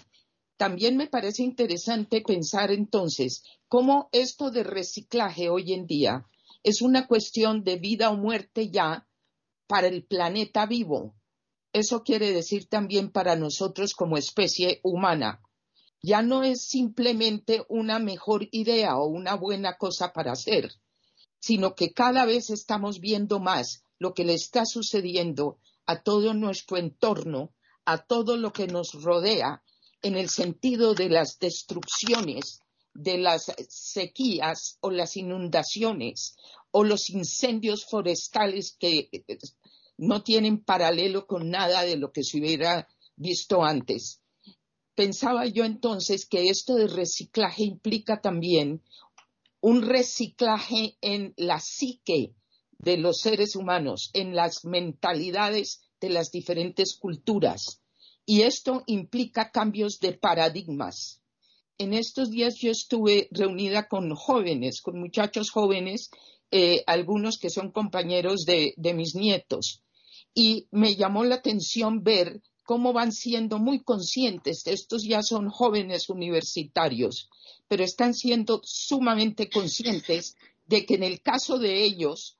También 0.56 0.96
me 0.96 1.08
parece 1.08 1.42
interesante 1.42 2.20
pensar 2.20 2.70
entonces 2.70 3.42
cómo 3.68 4.08
esto 4.12 4.50
de 4.50 4.62
reciclaje 4.62 5.48
hoy 5.48 5.72
en 5.72 5.86
día 5.86 6.26
es 6.62 6.80
una 6.80 7.06
cuestión 7.06 7.64
de 7.64 7.76
vida 7.76 8.10
o 8.10 8.16
muerte 8.16 8.70
ya 8.70 9.06
para 9.66 9.88
el 9.88 10.04
planeta 10.04 10.66
vivo. 10.66 11.14
Eso 11.72 12.04
quiere 12.04 12.32
decir 12.32 12.68
también 12.68 13.10
para 13.10 13.36
nosotros 13.36 13.94
como 13.94 14.16
especie 14.16 14.80
humana. 14.82 15.42
Ya 16.02 16.22
no 16.22 16.44
es 16.44 16.68
simplemente 16.68 17.64
una 17.68 17.98
mejor 17.98 18.48
idea 18.52 18.96
o 18.96 19.06
una 19.06 19.34
buena 19.34 19.76
cosa 19.76 20.12
para 20.12 20.32
hacer, 20.32 20.70
sino 21.44 21.74
que 21.74 21.92
cada 21.92 22.24
vez 22.24 22.48
estamos 22.48 23.00
viendo 23.00 23.38
más 23.38 23.82
lo 23.98 24.14
que 24.14 24.24
le 24.24 24.32
está 24.32 24.64
sucediendo 24.64 25.58
a 25.84 26.02
todo 26.02 26.32
nuestro 26.32 26.78
entorno, 26.78 27.52
a 27.84 27.98
todo 27.98 28.38
lo 28.38 28.50
que 28.50 28.66
nos 28.66 28.94
rodea, 28.94 29.62
en 30.00 30.16
el 30.16 30.30
sentido 30.30 30.94
de 30.94 31.10
las 31.10 31.38
destrucciones, 31.38 32.62
de 32.94 33.18
las 33.18 33.52
sequías 33.68 34.78
o 34.80 34.90
las 34.90 35.18
inundaciones 35.18 36.34
o 36.70 36.82
los 36.82 37.10
incendios 37.10 37.84
forestales 37.84 38.74
que 38.80 39.10
eh, 39.12 39.38
no 39.98 40.22
tienen 40.22 40.64
paralelo 40.64 41.26
con 41.26 41.50
nada 41.50 41.82
de 41.82 41.98
lo 41.98 42.10
que 42.10 42.24
se 42.24 42.38
hubiera 42.38 42.88
visto 43.16 43.62
antes. 43.62 44.22
Pensaba 44.94 45.44
yo 45.44 45.64
entonces 45.66 46.24
que 46.24 46.48
esto 46.48 46.76
de 46.76 46.86
reciclaje 46.86 47.64
implica 47.64 48.22
también 48.22 48.80
un 49.64 49.80
reciclaje 49.80 50.98
en 51.00 51.32
la 51.38 51.58
psique 51.58 52.34
de 52.76 52.98
los 52.98 53.20
seres 53.20 53.56
humanos, 53.56 54.10
en 54.12 54.34
las 54.34 54.66
mentalidades 54.66 55.80
de 56.02 56.10
las 56.10 56.30
diferentes 56.30 56.98
culturas. 56.98 57.80
Y 58.26 58.42
esto 58.42 58.82
implica 58.86 59.50
cambios 59.50 60.00
de 60.00 60.12
paradigmas. 60.12 61.22
En 61.78 61.94
estos 61.94 62.30
días 62.30 62.56
yo 62.60 62.70
estuve 62.70 63.26
reunida 63.30 63.88
con 63.88 64.14
jóvenes, 64.14 64.82
con 64.82 65.00
muchachos 65.00 65.50
jóvenes, 65.50 66.10
eh, 66.50 66.84
algunos 66.86 67.38
que 67.38 67.48
son 67.48 67.72
compañeros 67.72 68.44
de 68.44 68.74
mis 68.94 69.14
nietos. 69.14 69.82
Y 70.34 70.68
me 70.72 70.94
llamó 70.94 71.24
la 71.24 71.36
atención 71.36 72.02
ver 72.02 72.42
cómo 72.64 72.92
van 72.92 73.12
siendo 73.12 73.58
muy 73.58 73.82
conscientes, 73.82 74.66
estos 74.66 75.04
ya 75.04 75.22
son 75.22 75.50
jóvenes 75.50 76.08
universitarios, 76.08 77.30
pero 77.68 77.84
están 77.84 78.14
siendo 78.14 78.60
sumamente 78.64 79.48
conscientes 79.50 80.36
de 80.66 80.86
que 80.86 80.94
en 80.94 81.02
el 81.02 81.20
caso 81.20 81.58
de 81.58 81.84
ellos, 81.84 82.38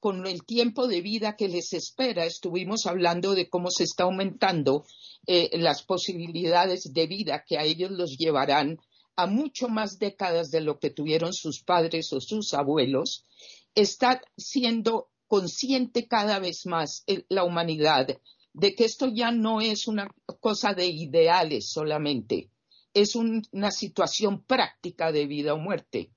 con 0.00 0.26
el 0.26 0.44
tiempo 0.44 0.88
de 0.88 1.02
vida 1.02 1.36
que 1.36 1.48
les 1.48 1.74
espera, 1.74 2.24
estuvimos 2.24 2.86
hablando 2.86 3.34
de 3.34 3.50
cómo 3.50 3.70
se 3.70 3.84
está 3.84 4.04
aumentando 4.04 4.86
eh, 5.26 5.50
las 5.58 5.82
posibilidades 5.82 6.94
de 6.94 7.06
vida 7.06 7.44
que 7.46 7.58
a 7.58 7.64
ellos 7.64 7.90
los 7.90 8.16
llevarán 8.16 8.80
a 9.16 9.26
mucho 9.26 9.68
más 9.68 9.98
décadas 9.98 10.50
de 10.50 10.62
lo 10.62 10.78
que 10.78 10.88
tuvieron 10.88 11.34
sus 11.34 11.62
padres 11.62 12.10
o 12.14 12.20
sus 12.22 12.54
abuelos, 12.54 13.26
está 13.74 14.22
siendo 14.38 15.10
consciente 15.26 16.08
cada 16.08 16.38
vez 16.38 16.64
más 16.64 17.04
eh, 17.06 17.24
la 17.28 17.44
humanidad 17.44 18.18
de 18.52 18.74
que 18.74 18.84
esto 18.84 19.08
ya 19.08 19.30
no 19.30 19.60
es 19.60 19.86
una 19.86 20.08
cosa 20.40 20.74
de 20.74 20.86
ideales 20.86 21.70
solamente, 21.70 22.50
es 22.94 23.14
una 23.14 23.70
situación 23.70 24.42
práctica 24.44 25.12
de 25.12 25.26
vida 25.26 25.54
o 25.54 25.58
muerte. 25.58 26.10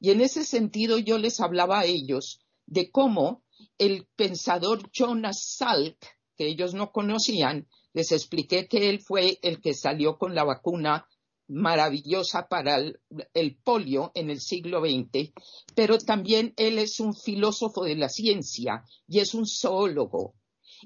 Y 0.00 0.10
en 0.10 0.20
ese 0.20 0.44
sentido 0.44 0.98
yo 0.98 1.18
les 1.18 1.40
hablaba 1.40 1.80
a 1.80 1.84
ellos 1.84 2.40
de 2.66 2.90
cómo 2.90 3.42
el 3.78 4.06
pensador 4.16 4.90
Jonas 4.90 5.56
Salk, 5.56 5.98
que 6.36 6.46
ellos 6.46 6.74
no 6.74 6.92
conocían, 6.92 7.66
les 7.92 8.12
expliqué 8.12 8.68
que 8.68 8.90
él 8.90 9.00
fue 9.00 9.38
el 9.42 9.60
que 9.60 9.72
salió 9.72 10.18
con 10.18 10.34
la 10.34 10.44
vacuna 10.44 11.06
maravillosa 11.48 12.48
para 12.48 12.76
el, 12.76 13.56
polio 13.62 14.10
en 14.14 14.30
el 14.30 14.40
siglo 14.40 14.80
XX, 14.80 15.32
pero 15.74 15.98
también 15.98 16.52
él 16.56 16.78
es 16.78 17.00
un 17.00 17.14
filósofo 17.14 17.84
de 17.84 17.96
la 17.96 18.08
ciencia 18.08 18.84
y 19.08 19.20
es 19.20 19.34
un 19.34 19.46
zoólogo. 19.46 20.34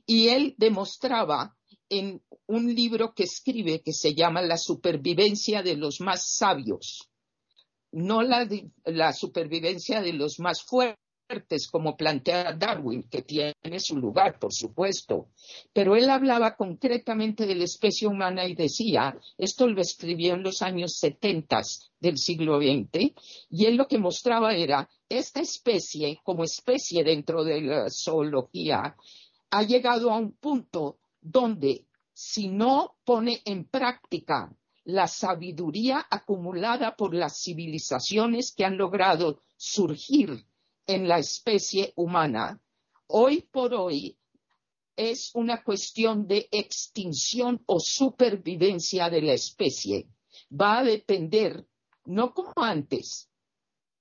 Y 0.06 0.28
él 0.28 0.54
demostraba 0.58 1.56
en 1.88 2.22
un 2.46 2.74
libro 2.74 3.12
que 3.14 3.24
escribe 3.24 3.82
que 3.82 3.92
se 3.92 4.14
llama 4.14 4.42
La 4.42 4.56
supervivencia 4.56 5.62
de 5.62 5.76
los 5.76 6.00
más 6.00 6.36
sabios, 6.36 7.10
no 7.92 8.22
la, 8.22 8.48
la 8.84 9.12
supervivencia 9.12 10.00
de 10.00 10.12
los 10.12 10.38
más 10.38 10.62
fuertes, 10.62 11.68
como 11.70 11.96
plantea 11.96 12.54
Darwin, 12.54 13.04
que 13.04 13.22
tiene 13.22 13.54
su 13.78 13.96
lugar, 13.96 14.38
por 14.38 14.52
supuesto. 14.52 15.28
Pero 15.72 15.94
él 15.94 16.10
hablaba 16.10 16.56
concretamente 16.56 17.46
de 17.46 17.54
la 17.54 17.64
especie 17.64 18.08
humana 18.08 18.46
y 18.46 18.54
decía, 18.54 19.16
esto 19.38 19.68
lo 19.68 19.80
escribió 19.80 20.34
en 20.34 20.42
los 20.42 20.62
años 20.62 20.98
70 20.98 21.60
del 22.00 22.18
siglo 22.18 22.58
XX, 22.58 23.12
y 23.50 23.66
él 23.66 23.76
lo 23.76 23.86
que 23.86 23.98
mostraba 23.98 24.54
era, 24.54 24.88
esta 25.08 25.40
especie, 25.40 26.20
como 26.24 26.44
especie 26.44 27.04
dentro 27.04 27.44
de 27.44 27.60
la 27.60 27.90
zoología, 27.90 28.96
ha 29.50 29.62
llegado 29.62 30.10
a 30.10 30.16
un 30.16 30.32
punto 30.32 30.98
donde 31.20 31.86
si 32.12 32.48
no 32.48 32.96
pone 33.04 33.42
en 33.44 33.64
práctica 33.64 34.54
la 34.84 35.06
sabiduría 35.06 36.06
acumulada 36.10 36.96
por 36.96 37.14
las 37.14 37.42
civilizaciones 37.42 38.52
que 38.52 38.64
han 38.64 38.76
logrado 38.76 39.42
surgir 39.56 40.44
en 40.86 41.06
la 41.06 41.18
especie 41.18 41.92
humana, 41.96 42.60
hoy 43.06 43.42
por 43.42 43.74
hoy 43.74 44.16
es 44.96 45.30
una 45.34 45.62
cuestión 45.62 46.26
de 46.26 46.48
extinción 46.50 47.62
o 47.66 47.80
supervivencia 47.80 49.08
de 49.08 49.22
la 49.22 49.32
especie. 49.32 50.08
Va 50.52 50.78
a 50.78 50.84
depender, 50.84 51.66
no 52.04 52.34
como 52.34 52.52
antes, 52.56 53.29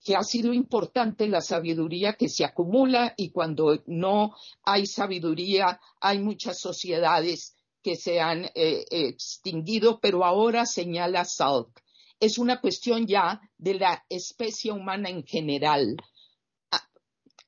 que 0.04 0.16
ha 0.16 0.24
sido 0.24 0.54
importante 0.54 1.28
la 1.28 1.42
sabiduría 1.42 2.14
que 2.14 2.30
se 2.30 2.46
acumula 2.46 3.14
y 3.18 3.32
cuando 3.32 3.84
no 3.88 4.36
hay 4.64 4.86
sabiduría 4.86 5.80
hay 6.00 6.20
muchas 6.20 6.60
sociedades 6.60 7.56
que 7.82 7.96
se 7.96 8.20
han 8.20 8.46
eh, 8.56 8.86
extinguido, 8.90 10.00
pero 10.00 10.26
ahora 10.26 10.66
señala 10.66 11.26
Salk. 11.26 11.82
Es 12.20 12.38
una 12.38 12.60
cuestión 12.60 13.08
ya 13.08 13.42
de 13.58 13.76
la 13.76 14.06
especie 14.10 14.72
humana 14.72 15.10
en 15.10 15.24
general 15.24 15.96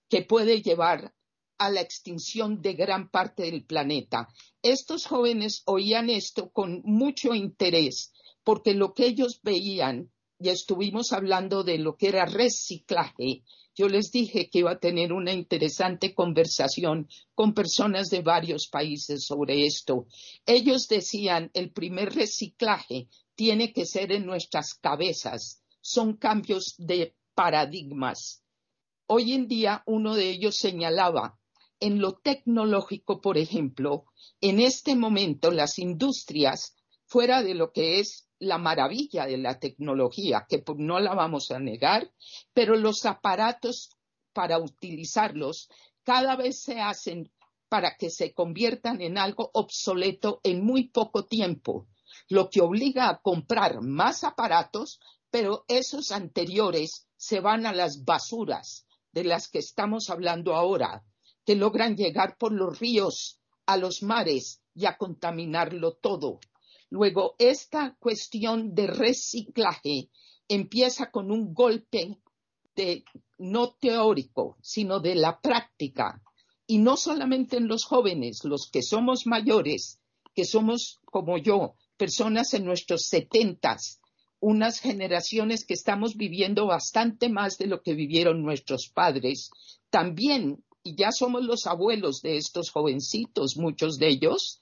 que 0.08 0.22
puede 0.22 0.62
llevar 0.62 1.14
a 1.58 1.70
la 1.70 1.82
extinción 1.82 2.62
de 2.62 2.74
gran 2.74 3.10
parte 3.10 3.44
del 3.44 3.66
planeta. 3.66 4.28
Estos 4.62 5.06
jóvenes 5.06 5.64
oían 5.66 6.10
esto 6.10 6.50
con 6.50 6.82
mucho 6.84 7.34
interés 7.34 8.12
porque 8.44 8.74
lo 8.74 8.94
que 8.94 9.06
ellos 9.06 9.40
veían 9.44 10.12
y 10.42 10.50
estuvimos 10.50 11.14
hablando 11.14 11.64
de 11.64 11.78
lo 11.78 11.96
que 11.96 12.08
era 12.08 12.26
reciclaje, 12.26 13.44
yo 13.76 13.88
les 13.88 14.12
dije 14.12 14.50
que 14.50 14.60
iba 14.60 14.72
a 14.72 14.80
tener 14.80 15.14
una 15.14 15.32
interesante 15.32 16.16
conversación 16.16 17.08
con 17.36 17.54
personas 17.54 18.10
de 18.10 18.22
varios 18.22 18.68
países 18.68 19.26
sobre 19.26 19.66
esto. 19.66 20.08
Ellos 20.46 20.88
decían, 20.88 21.52
el 21.54 21.72
primer 21.72 22.14
reciclaje 22.14 23.08
tiene 23.36 23.72
que 23.72 23.86
ser 23.86 24.12
en 24.12 24.26
nuestras 24.26 24.74
cabezas. 24.74 25.62
Son 25.80 26.18
cambios 26.18 26.74
de 26.78 27.16
paradigmas. 27.36 28.44
Hoy 29.06 29.34
en 29.34 29.48
día 29.48 29.84
uno 29.86 30.16
de 30.16 30.30
ellos 30.30 30.58
señalaba, 30.58 31.38
en 31.80 32.00
lo 32.00 32.14
tecnológico, 32.14 33.22
por 33.22 33.38
ejemplo, 33.38 34.06
en 34.40 34.60
este 34.60 34.96
momento 34.96 35.52
las 35.52 35.80
industrias 35.80 36.76
fuera 37.12 37.44
de 37.44 37.56
lo 37.56 37.74
que 37.74 38.00
es 38.00 38.30
la 38.40 38.58
maravilla 38.58 39.26
de 39.26 39.38
la 39.38 39.60
tecnología, 39.60 40.46
que 40.48 40.64
no 40.78 41.02
la 41.02 41.14
vamos 41.14 41.52
a 41.52 41.60
negar, 41.60 42.10
pero 42.54 42.78
los 42.78 43.06
aparatos 43.06 43.90
para 44.32 44.60
utilizarlos 44.60 45.68
cada 46.04 46.38
vez 46.38 46.64
se 46.64 46.80
hacen 46.80 47.30
para 47.68 47.98
que 47.98 48.10
se 48.10 48.34
conviertan 48.34 49.02
en 49.02 49.18
algo 49.18 49.52
obsoleto 49.54 50.40
en 50.44 50.64
muy 50.64 50.88
poco 50.88 51.26
tiempo, 51.26 51.90
lo 52.30 52.50
que 52.50 52.62
obliga 52.62 53.10
a 53.10 53.22
comprar 53.22 53.82
más 53.82 54.24
aparatos, 54.24 55.02
pero 55.30 55.66
esos 55.68 56.14
anteriores 56.14 57.10
se 57.18 57.42
van 57.42 57.66
a 57.66 57.74
las 57.74 58.06
basuras 58.06 58.86
de 59.12 59.26
las 59.26 59.50
que 59.50 59.60
estamos 59.60 60.10
hablando 60.10 60.56
ahora, 60.56 61.04
que 61.46 61.56
logran 61.56 61.98
llegar 61.98 62.38
por 62.38 62.54
los 62.54 62.80
ríos, 62.80 63.42
a 63.66 63.76
los 63.76 64.02
mares 64.02 64.62
y 64.74 64.86
a 64.86 64.96
contaminarlo 64.96 65.96
todo. 65.96 66.40
Luego, 66.92 67.36
esta 67.40 67.96
cuestión 68.00 68.76
de 68.76 68.86
reciclaje 68.88 70.10
empieza 70.50 71.10
con 71.10 71.32
un 71.32 71.54
golpe 71.54 72.18
de, 72.76 73.06
no 73.38 73.72
teórico, 73.72 74.58
sino 74.62 75.00
de 75.00 75.16
la 75.16 75.40
práctica. 75.40 76.22
Y 76.68 76.80
no 76.80 76.98
solamente 76.98 77.56
en 77.56 77.70
los 77.70 77.86
jóvenes, 77.86 78.44
los 78.44 78.70
que 78.70 78.84
somos 78.84 79.26
mayores, 79.26 80.00
que 80.36 80.44
somos 80.44 81.00
como 81.06 81.38
yo, 81.38 81.76
personas 81.96 82.54
en 82.54 82.66
nuestros 82.66 83.08
setentas, 83.08 84.02
unas 84.42 84.82
generaciones 84.82 85.64
que 85.66 85.76
estamos 85.76 86.18
viviendo 86.18 86.66
bastante 86.66 87.30
más 87.30 87.58
de 87.58 87.68
lo 87.68 87.82
que 87.84 87.94
vivieron 87.94 88.44
nuestros 88.44 88.90
padres, 88.90 89.50
también, 89.90 90.62
y 90.84 90.96
ya 90.96 91.14
somos 91.14 91.46
los 91.46 91.68
abuelos 91.68 92.22
de 92.22 92.36
estos 92.36 92.70
jovencitos, 92.70 93.56
muchos 93.56 93.98
de 93.98 94.10
ellos, 94.10 94.62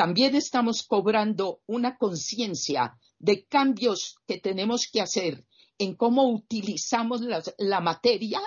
también 0.00 0.34
estamos 0.34 0.82
cobrando 0.82 1.60
una 1.66 1.98
conciencia 1.98 2.98
de 3.18 3.44
cambios 3.44 4.16
que 4.26 4.38
tenemos 4.38 4.88
que 4.90 5.02
hacer 5.02 5.44
en 5.76 5.94
cómo 5.94 6.26
utilizamos 6.32 7.20
la, 7.58 7.80
materia 7.82 8.40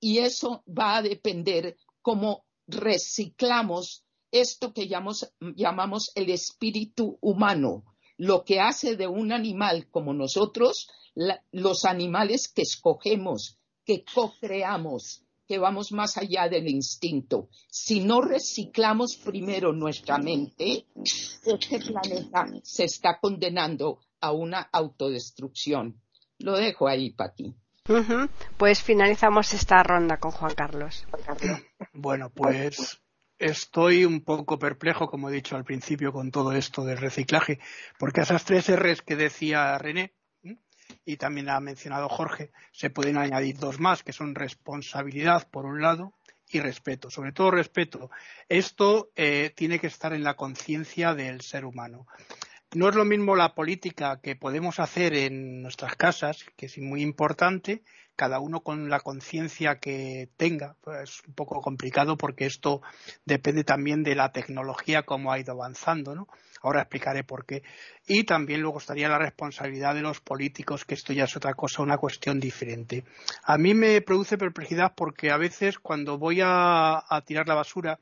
y 0.00 0.20
eso 0.20 0.64
va 0.66 0.96
a 0.96 1.02
depender 1.02 1.76
cómo 2.00 2.46
reciclamos 2.66 4.06
esto 4.30 4.72
que 4.72 4.88
llamamos 4.88 6.12
el 6.14 6.30
espíritu 6.30 7.18
humano, 7.20 7.84
lo 8.16 8.42
que 8.42 8.60
hace 8.60 8.96
de 8.96 9.06
un 9.06 9.32
animal 9.32 9.90
como 9.90 10.14
nosotros 10.14 10.88
los 11.52 11.84
animales 11.84 12.48
que 12.48 12.62
escogemos, 12.62 13.58
que 13.84 14.02
co-creamos, 14.02 15.25
que 15.46 15.58
vamos 15.58 15.92
más 15.92 16.16
allá 16.16 16.48
del 16.48 16.68
instinto. 16.68 17.48
Si 17.68 18.00
no 18.00 18.20
reciclamos 18.20 19.16
primero 19.16 19.72
nuestra 19.72 20.18
mente, 20.18 20.86
este 21.44 21.78
planeta 21.78 22.46
se 22.62 22.84
está 22.84 23.18
condenando 23.20 24.00
a 24.20 24.32
una 24.32 24.60
autodestrucción. 24.72 26.00
Lo 26.38 26.56
dejo 26.56 26.88
ahí, 26.88 27.10
Pati. 27.10 27.54
Pues 28.56 28.82
finalizamos 28.82 29.54
esta 29.54 29.82
ronda 29.82 30.18
con 30.18 30.32
Juan 30.32 30.54
Carlos. 30.54 31.06
Bueno, 31.92 32.30
pues 32.30 33.00
estoy 33.38 34.04
un 34.04 34.22
poco 34.22 34.58
perplejo, 34.58 35.08
como 35.08 35.28
he 35.28 35.32
dicho 35.32 35.56
al 35.56 35.64
principio, 35.64 36.12
con 36.12 36.30
todo 36.30 36.52
esto 36.52 36.84
del 36.84 36.98
reciclaje, 36.98 37.58
porque 37.98 38.22
esas 38.22 38.44
tres 38.44 38.68
R's 38.74 39.02
que 39.02 39.16
decía 39.16 39.76
René, 39.78 40.14
y 41.06 41.16
también 41.16 41.48
ha 41.48 41.60
mencionado 41.60 42.08
Jorge, 42.08 42.50
se 42.72 42.90
pueden 42.90 43.16
añadir 43.16 43.56
dos 43.56 43.80
más, 43.80 44.02
que 44.02 44.12
son 44.12 44.34
responsabilidad, 44.34 45.48
por 45.48 45.64
un 45.64 45.80
lado, 45.80 46.12
y 46.50 46.60
respeto, 46.60 47.10
sobre 47.10 47.32
todo 47.32 47.50
respeto. 47.50 48.10
Esto 48.48 49.10
eh, 49.16 49.52
tiene 49.54 49.78
que 49.78 49.86
estar 49.86 50.12
en 50.12 50.24
la 50.24 50.34
conciencia 50.34 51.14
del 51.14 51.40
ser 51.40 51.64
humano. 51.64 52.06
No 52.76 52.90
es 52.90 52.94
lo 52.94 53.06
mismo 53.06 53.36
la 53.36 53.54
política 53.54 54.20
que 54.22 54.36
podemos 54.36 54.80
hacer 54.80 55.14
en 55.14 55.62
nuestras 55.62 55.96
casas, 55.96 56.44
que 56.58 56.66
es 56.66 56.76
muy 56.76 57.00
importante, 57.00 57.80
cada 58.16 58.38
uno 58.38 58.60
con 58.60 58.90
la 58.90 59.00
conciencia 59.00 59.76
que 59.76 60.28
tenga. 60.36 60.76
Pues 60.82 61.08
es 61.08 61.22
un 61.26 61.32
poco 61.32 61.62
complicado 61.62 62.18
porque 62.18 62.44
esto 62.44 62.82
depende 63.24 63.64
también 63.64 64.02
de 64.02 64.14
la 64.14 64.30
tecnología, 64.30 65.04
cómo 65.04 65.32
ha 65.32 65.38
ido 65.38 65.52
avanzando, 65.52 66.14
¿no? 66.14 66.28
Ahora 66.60 66.82
explicaré 66.82 67.24
por 67.24 67.46
qué. 67.46 67.62
Y 68.06 68.24
también 68.24 68.60
luego 68.60 68.76
estaría 68.76 69.08
la 69.08 69.18
responsabilidad 69.18 69.94
de 69.94 70.02
los 70.02 70.20
políticos, 70.20 70.84
que 70.84 70.94
esto 70.94 71.14
ya 71.14 71.24
es 71.24 71.34
otra 71.34 71.54
cosa, 71.54 71.82
una 71.82 71.96
cuestión 71.96 72.40
diferente. 72.40 73.04
A 73.44 73.56
mí 73.56 73.72
me 73.72 74.02
produce 74.02 74.36
perplejidad 74.36 74.92
porque 74.94 75.30
a 75.30 75.38
veces 75.38 75.78
cuando 75.78 76.18
voy 76.18 76.40
a, 76.42 77.04
tirar 77.24 77.48
la 77.48 77.54
basura, 77.54 77.98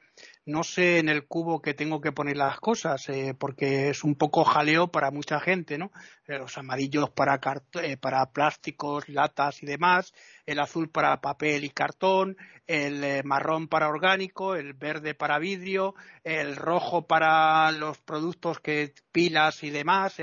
no 0.46 0.62
sé 0.62 0.98
en 0.98 1.08
el 1.08 1.26
cubo 1.26 1.62
que 1.62 1.72
tengo 1.72 2.00
que 2.00 2.12
poner 2.12 2.36
las 2.36 2.60
cosas, 2.60 3.08
eh, 3.08 3.34
porque 3.38 3.88
es 3.88 4.04
un 4.04 4.14
poco 4.14 4.44
jaleo 4.44 4.88
para 4.88 5.10
mucha 5.10 5.40
gente, 5.40 5.78
¿no? 5.78 5.90
Eh, 6.26 6.38
los 6.38 6.58
amarillos 6.58 7.10
para, 7.10 7.40
eh, 7.82 7.96
para 7.96 8.26
plásticos, 8.26 9.08
latas 9.08 9.62
y 9.62 9.66
demás, 9.66 10.12
el 10.44 10.58
azul 10.58 10.90
para 10.90 11.20
papel 11.22 11.64
y 11.64 11.70
cartón, 11.70 12.36
el 12.66 13.24
marrón 13.24 13.68
para 13.68 13.88
orgánico, 13.88 14.54
el 14.54 14.74
verde 14.74 15.14
para 15.14 15.38
vidrio, 15.38 15.94
el 16.22 16.56
rojo 16.56 17.06
para 17.06 17.70
los 17.72 17.98
productos 17.98 18.60
que 18.60 18.94
pilas 19.12 19.62
y 19.62 19.70
demás, 19.70 20.16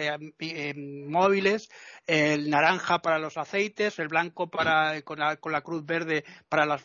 móviles, 0.76 1.70
el 2.08 2.50
naranja 2.50 3.00
para 3.00 3.20
los 3.20 3.38
aceites, 3.38 4.00
el 4.00 4.08
blanco 4.08 4.50
para 4.50 5.00
con 5.04 5.20
la, 5.20 5.38
con 5.38 5.52
la 5.52 5.62
cruz 5.62 5.86
verde 5.86 6.24
para 6.50 6.66
las, 6.66 6.84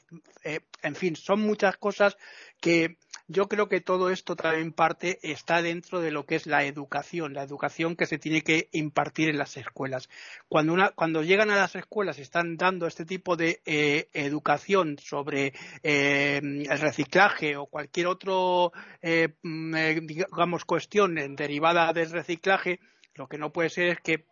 en 0.82 0.94
fin, 0.94 1.16
son 1.16 1.40
muchas 1.40 1.78
cosas 1.78 2.16
que 2.60 2.98
yo 3.28 3.48
creo 3.48 3.68
que 3.68 3.80
todo 3.80 4.10
esto 4.10 4.36
también 4.36 4.72
parte 4.72 5.18
está 5.22 5.60
dentro 5.60 6.00
de 6.00 6.10
lo 6.10 6.26
que 6.26 6.36
es 6.36 6.46
la 6.46 6.64
educación, 6.64 7.34
la 7.34 7.42
educación 7.42 7.96
que 7.96 8.06
se 8.06 8.18
tiene 8.18 8.42
que 8.42 8.68
impartir 8.72 9.28
en 9.28 9.38
las 9.38 9.56
escuelas. 9.56 10.08
Cuando, 10.48 10.76
cuando 10.94 11.22
llegan 11.22 11.50
a 11.50 11.56
las 11.56 11.74
escuelas 11.74 12.18
y 12.18 12.22
están 12.22 12.56
dando 12.56 12.86
este 12.86 13.04
tipo 13.04 13.36
de 13.36 13.60
eh, 13.64 14.08
educación 14.12 14.98
sobre 14.98 15.54
eh, 15.82 16.40
el 16.42 16.78
reciclaje 16.78 17.56
o 17.56 17.66
cualquier 17.66 18.06
otro, 18.06 18.72
eh, 19.02 19.34
mm, 19.42 19.74
digamos, 20.06 20.64
cuestión 20.64 21.14
derivada 21.34 21.92
del 21.92 22.10
reciclaje, 22.10 22.78
lo 23.14 23.26
que 23.28 23.38
no 23.38 23.52
puede 23.52 23.70
ser 23.70 23.88
es 23.88 24.00
que 24.00 24.24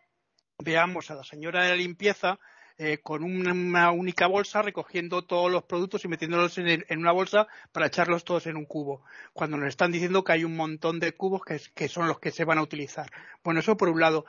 veamos 0.59 1.11
a 1.11 1.15
la 1.15 1.23
señora 1.23 1.63
de 1.63 1.69
la 1.69 1.75
limpieza 1.75 2.39
eh, 2.77 2.99
con 3.01 3.23
una 3.23 3.91
única 3.91 4.27
bolsa 4.27 4.61
recogiendo 4.61 5.21
todos 5.21 5.49
los 5.49 5.63
productos 5.63 6.03
y 6.03 6.09
metiéndolos 6.09 6.57
en, 6.57 6.83
una 6.97 7.13
bolsa 7.13 7.47
para 7.71 7.87
echarlos 7.87 8.25
todos 8.25 8.47
en 8.47 8.57
un 8.57 8.65
cubo, 8.65 9.03
cuando 9.33 9.55
nos 9.55 9.69
están 9.69 9.93
diciendo 9.93 10.23
que 10.23 10.33
hay 10.33 10.43
un 10.43 10.57
montón 10.57 10.99
de 10.99 11.13
cubos 11.13 11.41
que, 11.43 11.87
son 11.87 12.07
los 12.07 12.19
que 12.19 12.31
se 12.31 12.43
van 12.43 12.57
a 12.57 12.63
utilizar. 12.63 13.09
Bueno, 13.43 13.61
eso 13.61 13.77
por 13.77 13.89
un 13.89 14.01
lado. 14.01 14.25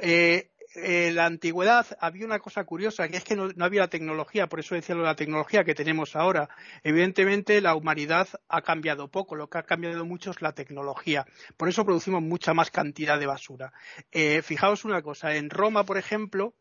Eh, 0.00 0.50
en 0.76 1.16
la 1.16 1.26
antigüedad 1.26 1.84
había 2.00 2.26
una 2.26 2.38
cosa 2.38 2.62
curiosa, 2.62 3.08
que 3.08 3.16
es 3.16 3.24
que 3.24 3.34
no, 3.34 3.50
había 3.58 3.80
la 3.80 3.90
tecnología, 3.90 4.46
por 4.46 4.60
eso 4.60 4.76
decía 4.76 4.94
lo 4.94 5.00
de 5.00 5.08
la 5.08 5.16
tecnología 5.16 5.64
que 5.64 5.74
tenemos 5.74 6.14
ahora. 6.14 6.48
Evidentemente 6.84 7.60
la 7.60 7.74
humanidad 7.74 8.28
ha 8.48 8.62
cambiado 8.62 9.08
poco, 9.08 9.34
lo 9.34 9.50
que 9.50 9.58
ha 9.58 9.64
cambiado 9.64 10.04
mucho 10.04 10.30
es 10.30 10.42
la 10.42 10.52
tecnología. 10.52 11.26
Por 11.56 11.68
eso 11.68 11.84
producimos 11.84 12.22
mucha 12.22 12.54
más 12.54 12.70
cantidad 12.70 13.18
de 13.18 13.26
basura. 13.26 13.72
Eh, 14.12 14.42
fijaos 14.42 14.84
una 14.84 15.02
cosa, 15.02 15.34
en 15.34 15.50
Roma, 15.50 15.84
por 15.84 15.98
ejemplo, 15.98 16.54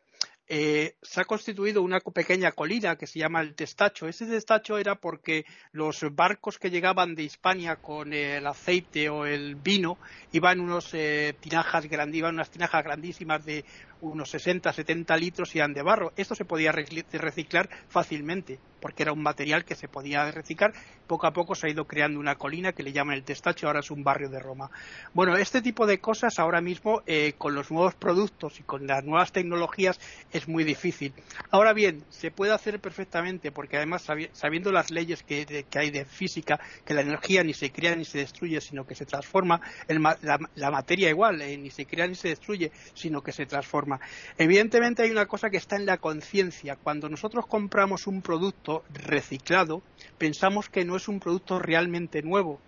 eh, 0.52 0.96
se 1.04 1.22
ha 1.22 1.26
constituido 1.26 1.84
una 1.84 2.00
pequeña 2.00 2.52
colina 2.54 2.98
que 2.98 3.06
se 3.06 3.20
llama 3.20 3.42
el 3.42 3.54
Testacho. 3.54 4.08
Ese 4.08 4.26
Testacho 4.26 4.80
era 4.80 4.96
porque 4.96 5.46
los 5.72 6.04
barcos 6.16 6.58
que 6.58 6.72
llegaban 6.72 7.14
de 7.14 7.22
Hispania 7.22 7.76
con 7.76 8.14
el 8.14 8.48
aceite 8.48 9.10
o 9.10 9.28
el 9.28 9.56
vino 9.56 10.00
iban 10.32 10.60
unos 10.60 10.90
eh, 10.94 11.38
tinajas 11.40 11.86
iban 11.86 12.34
unas 12.34 12.50
tinajas 12.50 12.84
grandísimas 12.84 13.46
de 13.46 13.64
unos 14.02 14.30
60, 14.30 14.72
70 14.72 15.18
litros 15.18 15.56
eran 15.56 15.74
de 15.74 15.82
barro. 15.82 16.14
Esto 16.16 16.36
se 16.36 16.46
podía 16.46 16.72
reciclar 16.72 17.70
fácilmente 17.88 18.60
porque 18.80 19.04
era 19.04 19.12
un 19.12 19.22
material 19.22 19.66
que 19.66 19.76
se 19.76 19.88
podía 19.88 20.30
reciclar. 20.32 20.74
Poco 21.08 21.28
a 21.28 21.34
poco 21.34 21.56
se 21.56 21.68
ha 21.68 21.70
ido 21.70 21.86
creando 21.86 22.20
una 22.20 22.36
colina 22.36 22.74
que 22.74 22.84
le 22.84 22.92
llaman 22.92 23.16
el 23.16 23.24
Testacho, 23.24 23.68
ahora 23.68 23.80
es 23.80 23.92
un 23.92 24.04
barrio 24.04 24.30
de 24.30 24.40
Roma. 24.40 24.70
Bueno, 25.14 25.36
este 25.38 25.62
tipo 25.62 25.88
de 25.88 26.00
cosas 26.00 26.40
ahora 26.40 26.62
mismo 26.62 27.02
eh, 27.06 27.34
con 27.38 27.56
los 27.56 27.72
nuevos 27.72 27.96
productos 27.96 28.60
y 28.60 28.64
con 28.64 28.88
las 28.88 29.04
nuevas 29.04 29.32
tecnologías 29.32 30.00
es 30.32 30.48
muy 30.48 30.64
difícil. 30.64 31.14
Ahora 31.52 31.74
bien, 31.74 32.04
se 32.10 32.32
puede 32.32 32.54
hacer 32.54 32.80
perfectamente 32.80 33.52
porque 33.52 33.78
además 33.78 34.08
sabiendo 34.34 34.72
las 34.72 34.92
leyes 34.92 35.24
que, 35.24 35.66
hay 35.76 35.90
de 35.92 36.06
física, 36.06 36.60
que 36.86 36.94
la 36.94 37.02
energía 37.02 37.44
ni 37.44 37.54
se 37.54 37.72
crea 37.72 37.96
ni 37.96 38.06
se 38.06 38.20
destruye, 38.20 38.62
sino 38.62 38.86
que 38.86 38.96
se 38.96 39.06
transforma, 39.06 39.62
la, 39.88 40.72
materia 40.72 41.10
igual, 41.10 41.42
eh, 41.42 41.58
ni 41.58 41.72
se 41.72 41.86
crea 41.86 42.08
ni 42.08 42.16
se 42.16 42.30
destruye, 42.30 42.72
sino 42.94 43.22
que 43.22 43.32
se 43.32 43.46
transforma. 43.46 43.89
Evidentemente 44.38 45.04
hay 45.04 45.12
una 45.12 45.26
cosa 45.26 45.50
que 45.50 45.58
está 45.58 45.76
en 45.76 45.86
la 45.86 45.98
conciencia. 45.98 46.76
Cuando 46.76 47.10
nosotros 47.10 47.46
compramos 47.48 48.08
un 48.08 48.22
producto, 48.22 48.84
reciclado, 48.94 49.82
pensamos 50.18 50.70
que 50.70 50.86
no 50.86 50.96
es 50.96 51.08
un 51.08 51.20
producto 51.20 51.60
realmente 51.60 52.22
nuevo. 52.22 52.60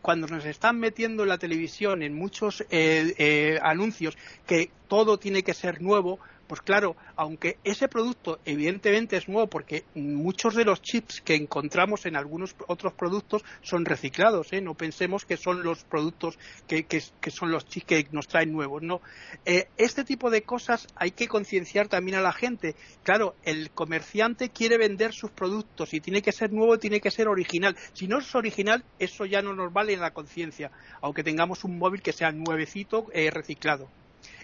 Cuando 0.00 0.26
nos 0.26 0.44
están 0.46 0.78
metiendo 0.78 1.22
en 1.22 1.28
la 1.28 1.38
televisión 1.38 2.02
en 2.02 2.14
muchos 2.14 2.62
eh, 2.70 3.14
eh, 3.18 3.58
anuncios 3.62 4.16
que 4.46 4.70
todo 4.88 5.18
tiene 5.18 5.42
que 5.42 5.54
ser 5.54 5.82
nuevo, 5.82 6.18
pues 6.46 6.60
claro, 6.60 6.96
aunque 7.16 7.58
ese 7.64 7.88
producto 7.88 8.38
evidentemente 8.44 9.16
es 9.16 9.28
nuevo 9.28 9.48
porque 9.48 9.84
muchos 9.94 10.54
de 10.54 10.64
los 10.64 10.82
chips 10.82 11.20
que 11.20 11.34
encontramos 11.34 12.06
en 12.06 12.16
algunos 12.16 12.54
otros 12.66 12.92
productos 12.92 13.44
son 13.62 13.84
reciclados, 13.84 14.52
¿eh? 14.52 14.60
no 14.60 14.74
pensemos 14.74 15.24
que 15.24 15.36
son 15.36 15.62
los 15.62 15.84
productos 15.84 16.38
que, 16.66 16.86
son 17.28 17.50
los 17.50 17.66
chips 17.66 17.86
que 17.86 18.08
nos 18.12 18.28
traen 18.28 18.52
nuevos, 18.52 18.82
no. 18.82 19.00
Eh, 19.44 19.68
este 19.76 20.04
tipo 20.04 20.30
de 20.30 20.42
cosas 20.42 20.86
hay 20.96 21.12
que 21.12 21.28
concienciar 21.28 21.88
también 21.88 22.18
a 22.18 22.22
la 22.22 22.32
gente. 22.32 22.76
Claro, 23.02 23.34
el 23.44 23.70
comerciante 23.70 24.50
quiere 24.50 24.78
vender 24.78 25.12
sus 25.12 25.30
productos 25.30 25.94
y 25.94 26.00
tiene 26.00 26.22
que 26.22 26.32
ser 26.32 26.52
nuevo, 26.52 26.78
tiene 26.78 27.00
que 27.00 27.10
ser 27.10 27.28
original. 27.28 27.76
Si 27.92 28.06
no 28.06 28.18
es 28.18 28.34
original, 28.34 28.84
eso 28.98 29.24
ya 29.24 29.42
no 29.42 29.54
nos 29.54 29.72
vale 29.72 29.92
en 29.92 30.00
la 30.00 30.12
conciencia, 30.12 30.70
aunque 31.00 31.24
tengamos 31.24 31.64
un 31.64 31.78
móvil 31.78 32.02
que 32.02 32.12
sea 32.12 32.32
nuevecito, 32.32 33.06
eh, 33.12 33.30
reciclado. 33.30 33.88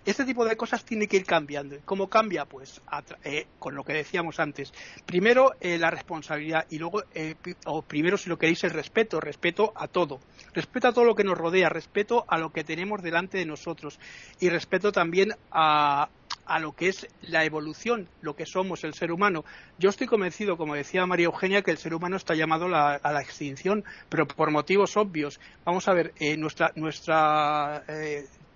Este 0.05 0.25
tipo 0.25 0.45
de 0.47 0.57
cosas 0.57 0.85
tiene 0.85 1.07
que 1.07 1.19
ir 1.19 1.25
cambiando. 1.25 1.77
¿Cómo 1.85 2.09
cambia? 2.09 2.47
Pues 2.47 2.81
eh, 3.23 3.47
con 3.59 3.75
lo 3.75 3.85
que 3.85 3.93
decíamos 3.93 4.41
antes. 4.41 4.73
Primero 5.05 5.53
eh, 5.61 5.79
la 5.79 5.91
responsabilidad 5.91 6.67
y 6.71 6.79
luego, 6.79 7.03
eh, 7.15 7.35
o 7.67 7.83
primero 7.83 8.17
si 8.17 8.31
lo 8.31 8.39
queréis, 8.39 8.65
el 8.65 8.71
respeto. 8.71 9.21
Respeto 9.21 9.73
a 9.77 9.89
todo. 9.89 10.21
Respeto 10.55 10.89
a 10.89 10.93
todo 10.93 11.05
lo 11.05 11.15
que 11.15 11.25
nos 11.25 11.37
rodea. 11.37 11.69
Respeto 11.69 12.25
a 12.29 12.39
lo 12.39 12.51
que 12.51 12.65
tenemos 12.65 13.03
delante 13.03 13.39
de 13.39 13.45
nosotros. 13.45 14.01
Y 14.41 14.49
respeto 14.49 14.91
también 14.91 15.35
a, 15.51 16.09
a 16.47 16.59
lo 16.61 16.73
que 16.73 16.89
es 16.89 17.07
la 17.21 17.45
evolución, 17.45 18.09
lo 18.23 18.35
que 18.35 18.47
somos 18.47 18.85
el 18.85 18.95
ser 18.95 19.13
humano. 19.13 19.45
Yo 19.79 19.91
estoy 19.91 20.07
convencido, 20.07 20.57
como 20.57 20.75
decía 20.75 21.05
María 21.05 21.27
Eugenia, 21.27 21.61
que 21.61 21.73
el 21.73 21.79
ser 21.79 21.93
humano 21.93 22.17
está 22.17 22.35
llamado 22.35 22.75
a 22.75 23.13
la 23.13 23.21
extinción, 23.21 23.85
pero 24.09 24.27
por 24.27 24.51
motivos 24.51 24.97
obvios. 24.97 25.41
Vamos 25.65 25.89
a 25.89 25.93
ver, 25.93 26.15
nuestra, 26.39 26.73
nuestra 26.75 27.85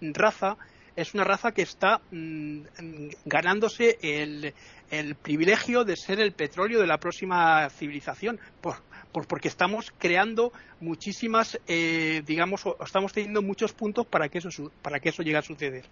raza 0.00 0.56
es 0.96 1.14
una 1.14 1.24
raza 1.24 1.52
que 1.52 1.62
está 1.62 2.00
mm, 2.10 2.60
ganándose 3.24 3.98
el, 4.02 4.54
privilegio 5.22 5.84
de 5.84 5.96
ser 5.96 6.20
el 6.20 6.32
petróleo 6.32 6.80
de 6.80 6.86
la 6.86 6.98
próxima 6.98 7.68
civilización, 7.68 8.38
por, 8.60 8.76
porque 9.26 9.48
estamos 9.48 9.92
creando 9.98 10.52
muchísimas, 10.80 11.58
eh, 11.66 12.22
digamos, 12.26 12.64
estamos 12.84 13.12
teniendo 13.12 13.42
muchos 13.42 13.72
puntos 13.72 14.06
para 14.06 14.28
que, 14.28 14.38
eso, 14.38 14.48
para 14.82 15.00
que 15.00 15.08
eso 15.08 15.22
llegue 15.22 15.38
a 15.38 15.42
suceder. 15.42 15.84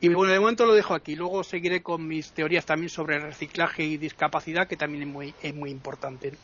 Y 0.00 0.08
bueno, 0.08 0.32
de 0.32 0.38
momento 0.40 0.66
lo 0.66 0.74
dejo 0.74 0.94
aquí. 0.94 1.16
Luego 1.16 1.42
seguiré 1.42 1.82
con 1.82 2.06
mis 2.06 2.32
teorías 2.32 2.66
también 2.66 2.90
sobre 2.90 3.18
reciclaje 3.18 3.82
y 3.82 3.96
discapacidad, 3.96 4.68
que 4.68 4.76
también 4.76 5.02
es 5.04 5.08
muy, 5.08 5.34
es 5.42 5.54
muy 5.54 5.70
importante. 5.70 6.34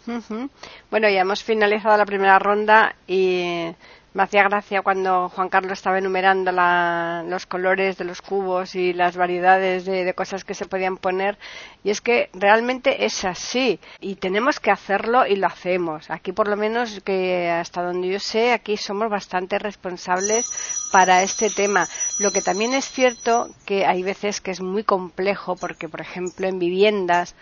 Bueno, 0.91 1.09
ya 1.09 1.21
hemos 1.21 1.43
finalizado 1.45 1.97
la 1.97 2.07
primera 2.07 2.39
ronda 2.39 2.97
y 3.07 3.67
me 4.15 4.25
hacía 4.25 4.43
gracia 4.43 4.83
cuando 4.83 5.31
Juan 5.31 5.49
Carlos 5.49 5.79
estaba 5.79 5.99
enumerando 5.99 6.53
los 6.53 7.47
colores 7.47 7.97
de 7.97 8.05
los 8.05 8.21
cubos 8.21 8.75
y 8.75 8.93
las 8.93 9.17
variedades 9.17 9.85
de, 9.85 10.13
cosas 10.15 10.45
que 10.45 10.55
se 10.55 10.67
podían 10.67 10.99
poner. 10.99 11.39
Y 11.83 11.91
es 11.91 12.01
que 12.01 12.29
realmente 12.35 13.07
es 13.07 13.25
así. 13.25 13.81
Y 14.01 14.17
tenemos 14.17 14.61
que 14.61 14.71
hacerlo 14.71 15.27
y 15.27 15.37
lo 15.37 15.47
hacemos. 15.47 16.11
Aquí, 16.11 16.33
por 16.33 16.49
lo 16.49 16.57
menos, 16.57 17.01
que 17.05 17.51
hasta 17.51 17.83
donde 17.83 18.09
yo 18.09 18.21
sé, 18.21 18.53
aquí 18.53 18.77
somos 18.77 19.09
bastante 19.09 19.59
responsables 19.59 20.91
para 20.93 21.23
este 21.23 21.49
tema. 21.49 21.87
Lo 22.21 22.31
que 22.31 22.43
también 22.43 22.75
es 22.75 22.85
cierto 22.85 23.49
que 23.65 23.87
hay 23.87 24.03
veces 24.03 24.41
que 24.41 24.51
es 24.51 24.61
muy 24.61 24.85
complejo 24.85 25.57
porque, 25.57 25.89
por 25.89 26.01
ejemplo, 26.01 26.47
en 26.47 26.59
viviendas 26.59 27.35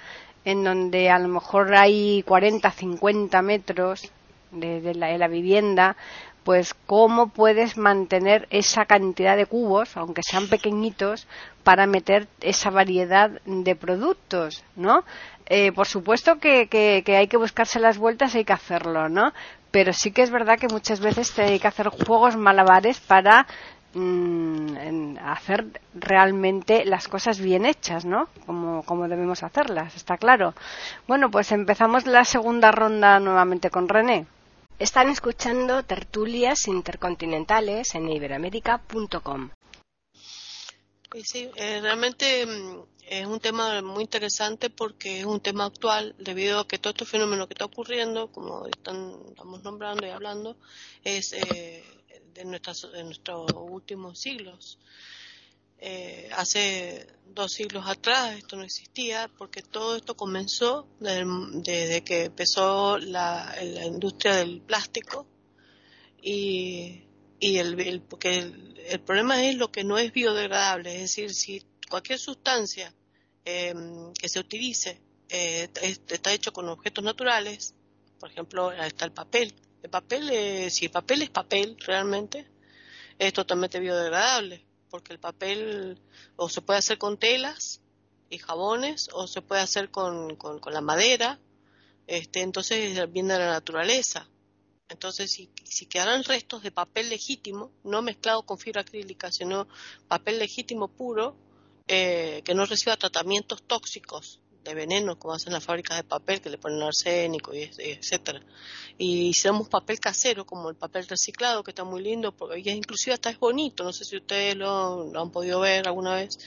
en 0.45 0.65
donde 0.65 1.11
a 1.11 1.19
lo 1.19 1.29
mejor 1.29 1.75
hay 1.75 2.23
40, 2.27 2.71
50 2.71 3.43
metros 3.43 4.11
de, 4.53 4.95
la, 4.95 5.29
vivienda, 5.29 5.97
pues 6.45 6.75
cómo 6.87 7.29
puedes 7.29 7.77
mantener 7.77 8.47
esa 8.51 8.85
cantidad 8.87 9.37
de 9.37 9.47
cubos, 9.47 9.97
aunque 9.97 10.23
sean 10.23 10.49
pequeñitos, 10.49 11.27
para 11.63 11.87
meter 11.87 12.27
esa 12.41 12.71
variedad 12.71 13.31
de 13.45 13.77
productos, 13.77 14.65
¿no? 14.77 15.05
Eh, 15.47 15.73
por 15.73 15.87
supuesto 15.87 16.39
que, 16.39 16.69
que, 16.69 17.17
hay 17.17 17.27
que 17.27 17.37
buscarse 17.37 17.81
las 17.81 17.99
vueltas, 17.99 18.35
hay 18.35 18.45
que 18.45 18.53
hacerlo, 18.53 19.09
¿no? 19.09 19.33
Pero 19.71 19.93
sí 19.93 20.13
que 20.13 20.23
es 20.23 20.31
verdad 20.31 20.59
que 20.59 20.69
muchas 20.69 21.01
veces 21.01 21.37
hay 21.39 21.59
que 21.59 21.69
hacer 21.69 21.89
juegos 21.89 22.37
malabares 22.37 23.01
para 23.01 23.47
mm, 23.95 25.17
hacer 25.25 25.67
realmente 25.95 26.85
las 26.85 27.09
cosas 27.09 27.41
bien 27.41 27.67
hechas, 27.67 28.05
¿no? 28.05 28.29
Como, 28.47 28.83
como 28.85 29.09
debemos 29.09 29.43
hacerlas, 29.43 29.95
está 29.97 30.17
claro. 30.17 30.55
Bueno, 31.07 31.31
pues 31.31 31.53
empezamos 31.53 32.07
la 32.07 32.25
segunda 32.25 32.73
ronda 32.73 33.21
nuevamente 33.21 33.71
con 33.71 33.89
René. 33.89 34.27
Están 34.81 35.11
escuchando 35.11 35.83
tertulias 35.83 36.67
intercontinentales 36.67 37.95
en 37.95 38.09
iberoamérica.com. 38.09 39.51
Sí, 41.23 41.51
eh, 41.55 41.83
realmente 41.83 42.47
mm, 42.47 42.81
es 43.03 43.27
un 43.27 43.41
tema 43.41 43.83
muy 43.83 44.05
interesante 44.05 44.71
porque 44.71 45.21
es 45.21 45.27
un 45.27 45.41
tema 45.41 45.67
actual 45.67 46.15
debido 46.19 46.61
a 46.61 46.67
que 46.67 46.79
todo 46.79 46.93
este 46.93 47.05
fenómeno 47.05 47.47
que 47.47 47.53
está 47.53 47.67
ocurriendo, 47.67 48.33
como 48.33 48.67
estamos 48.69 49.63
nombrando 49.63 50.07
y 50.07 50.11
hablando, 50.11 50.57
es 51.05 51.35
eh, 51.35 51.85
de, 52.33 52.47
nuestras, 52.47 52.91
de 52.91 53.05
nuestros 53.05 53.53
últimos 53.55 54.19
siglos. 54.19 54.79
Eh, 55.83 56.29
hace 56.37 57.07
dos 57.35 57.55
siglos 57.55 57.87
atrás 57.89 58.37
esto 58.37 58.57
no 58.57 58.65
existía 58.65 59.31
porque 59.39 59.63
todo 59.63 59.97
esto 59.97 60.15
comenzó 60.15 60.87
desde, 60.99 62.05
que 62.05 62.25
empezó 62.25 62.99
la, 62.99 63.57
industria 63.87 64.37
del 64.37 64.61
plástico 64.61 65.27
y, 66.21 67.05
el, 67.41 68.03
porque 68.03 68.53
el, 68.89 69.01
problema 69.01 69.43
es 69.43 69.57
lo 69.57 69.73
que 69.73 69.83
no 69.83 69.97
es 69.97 70.13
biodegradable, 70.13 70.97
es 70.97 71.01
decir, 71.01 71.33
si 71.33 71.65
cualquier 71.89 72.19
sustancia 72.19 72.93
em, 73.47 74.13
que 74.13 74.29
se 74.29 74.39
utilice 74.39 75.01
eh, 75.31 75.71
está 76.09 76.35
hecho 76.35 76.53
con 76.53 76.69
objetos 76.69 77.03
naturales, 77.03 77.75
por 78.19 78.31
ejemplo, 78.31 78.71
está 78.73 79.07
el 79.07 79.13
papel. 79.13 79.55
El 79.83 79.89
papel, 79.89 80.29
eh, 80.31 80.69
si 80.69 80.87
el 80.87 80.91
papel 80.91 81.23
es 81.23 81.31
papel 81.31 81.79
realmente, 81.79 82.47
es 83.19 83.33
totalmente 83.33 83.81
biodegradable 83.81 84.67
porque 84.91 85.13
el 85.13 85.19
papel 85.19 85.99
o 86.37 86.49
se 86.49 86.61
puede 86.61 86.79
hacer 86.79 86.99
con 86.99 87.19
telas 87.19 87.81
y 88.29 88.39
jabones 88.39 89.09
o 89.13 89.27
se 89.27 89.43
puede 89.43 89.63
hacer 89.63 89.91
con, 89.91 90.37
con, 90.37 90.61
la 90.73 90.81
madera, 90.81 91.39
este, 92.07 92.43
entonces 92.43 93.11
viene 93.13 93.35
de 93.35 93.41
la 93.41 93.51
naturaleza. 93.53 94.29
Entonces, 94.89 95.31
si, 95.31 95.51
si 95.65 95.87
quedaran 95.87 96.25
restos 96.25 96.63
de 96.63 96.73
papel 96.73 97.09
legítimo, 97.09 97.71
no 97.85 98.03
mezclado 98.03 98.43
con 98.43 98.59
fibra 98.59 98.83
acrílica, 98.83 99.31
sino 99.31 99.69
papel 100.09 100.39
legítimo 100.39 100.89
puro, 100.89 101.37
eh, 101.87 102.43
que 102.45 102.55
no 102.55 102.67
reciba 102.67 102.97
tratamientos 102.97 103.63
tóxicos 103.63 104.40
de 104.65 104.75
veneno 104.75 105.19
como 105.19 105.35
hacen 105.35 105.53
las 105.53 105.65
fábricas 105.65 105.97
de 105.97 106.05
papel 106.05 106.41
que 106.41 106.51
le 106.51 106.59
ponen 106.59 106.83
arsénico 106.83 107.55
y 107.55 107.71
etcétera. 107.79 108.41
Y 108.99 109.29
hicimos 109.29 109.69
papel 109.69 109.99
casero 109.99 110.45
como 110.45 110.69
el 110.69 110.77
papel 110.77 111.07
reciclado 111.09 111.63
que 111.63 111.71
está 111.71 111.85
muy 111.85 112.03
lindo 112.03 112.33
porque 112.33 112.71
inclusive 112.71 113.15
hasta 113.15 113.31
es 113.31 113.39
bonito 113.39 113.85
no 113.85 113.93
sé 113.93 114.05
si 114.05 114.17
ustedes 114.17 114.57
lo, 114.57 115.11
han 115.19 115.31
podido 115.31 115.61
ver 115.61 115.89
alguna 115.89 116.15
vez 116.15 116.39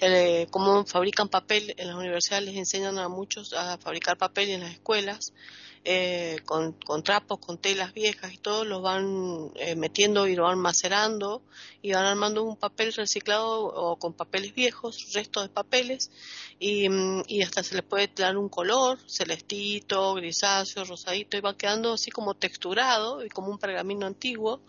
eh, 0.00 0.46
cómo 0.50 0.84
fabrican 0.84 1.28
papel 1.28 1.74
en 1.76 1.88
las 1.88 1.96
universidades 1.96 2.46
les 2.46 2.56
enseñan 2.56 2.98
a 2.98 3.08
muchos 3.08 3.52
a 3.52 3.78
fabricar 3.78 4.16
papel 4.16 4.50
en 4.50 4.60
las 4.60 4.72
escuelas 4.72 5.32
eh, 5.86 6.38
con, 6.46 6.72
con, 6.72 7.02
trapos, 7.02 7.38
con 7.38 7.58
telas 7.58 7.92
viejas 7.92 8.32
y 8.32 8.38
todo, 8.38 8.64
los 8.64 8.80
van 8.80 9.52
eh, 9.56 9.76
metiendo 9.76 10.26
y 10.26 10.34
lo 10.34 10.44
van 10.44 10.58
macerando 10.58 11.42
y 11.82 11.92
van 11.92 12.06
armando 12.06 12.42
un 12.42 12.56
papel 12.56 12.92
reciclado 12.94 13.64
o 13.64 13.96
con 13.98 14.14
papeles 14.14 14.54
viejos, 14.54 15.12
restos 15.12 15.42
de 15.42 15.48
papeles 15.50 16.10
y, 16.58 16.88
mm, 16.88 17.24
hasta 17.42 17.62
se 17.62 17.74
les 17.74 17.84
puede 17.84 18.10
dar 18.16 18.38
un 18.38 18.48
color, 18.48 18.98
celestito, 19.06 20.14
grisáceo, 20.14 20.84
rosadito 20.84 21.36
y 21.36 21.40
va 21.40 21.56
quedando 21.56 21.92
así 21.92 22.10
como 22.10 22.34
texturado 22.34 23.24
y 23.24 23.28
como 23.28 23.48
un 23.50 23.58
pergamino 23.58 24.06
antiguo 24.06 24.60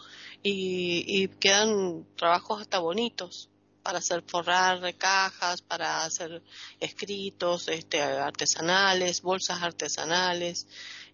y 0.43 1.28
quedan 1.39 2.06
trabajos 2.17 2.62
hasta 2.62 2.80
bonitos 2.80 3.49
para 3.86 4.00
hacer 4.00 4.24
forrar 4.26 4.82
cajas, 4.98 5.62
para 5.62 6.04
hacer 6.06 6.41
escritos 6.80 7.67
este, 7.67 8.02
artesanales, 8.02 9.21
bolsas 9.21 9.62
artesanales, 9.62 10.65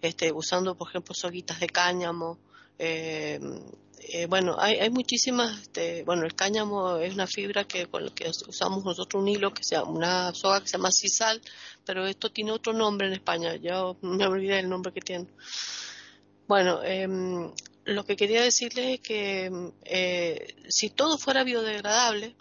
este, 0.02 0.32
usando, 0.32 0.76
por 0.76 0.88
ejemplo, 0.88 1.14
soguitas 1.14 1.60
de 1.60 1.68
cáñamo. 1.68 2.40
Eh, 2.80 3.42
eh, 4.00 4.26
bueno, 4.28 4.56
hay, 4.58 4.76
hay 4.76 4.90
muchísimas, 4.90 5.64
este, 5.64 6.04
bueno, 6.04 6.24
el 6.24 6.34
cáñamo 6.34 6.96
es 6.96 7.14
una 7.14 7.28
fibra 7.28 7.66
que 7.66 7.88
con 7.88 8.06
la 8.06 8.12
que 8.12 8.30
usamos 8.48 8.86
nosotros 8.86 9.22
un 9.22 9.28
hilo, 9.28 9.54
que 9.54 9.66
sea 9.66 9.84
una 9.84 10.34
soga 10.34 10.62
que 10.62 10.70
se 10.70 10.78
llama 10.78 10.94
sisal, 10.94 11.42
pero 11.86 12.08
esto 12.08 12.32
tiene 12.32 12.54
otro 12.54 12.72
nombre 12.72 13.08
en 13.08 13.14
España, 13.14 13.58
yo 13.58 13.98
me 14.02 14.26
olvidé 14.26 14.60
el 14.60 14.70
nombre 14.70 14.94
que 14.94 15.02
tiene. 15.02 15.28
Bueno, 16.48 16.82
em, 16.84 17.52
lo 17.84 18.06
que 18.06 18.16
quería 18.16 18.42
decirles 18.44 18.94
es 18.94 19.00
que 19.02 19.52
eh, 19.84 20.56
si 20.70 20.90
todo 20.90 21.18
fuera 21.18 21.44
biodegradable, 21.44 22.38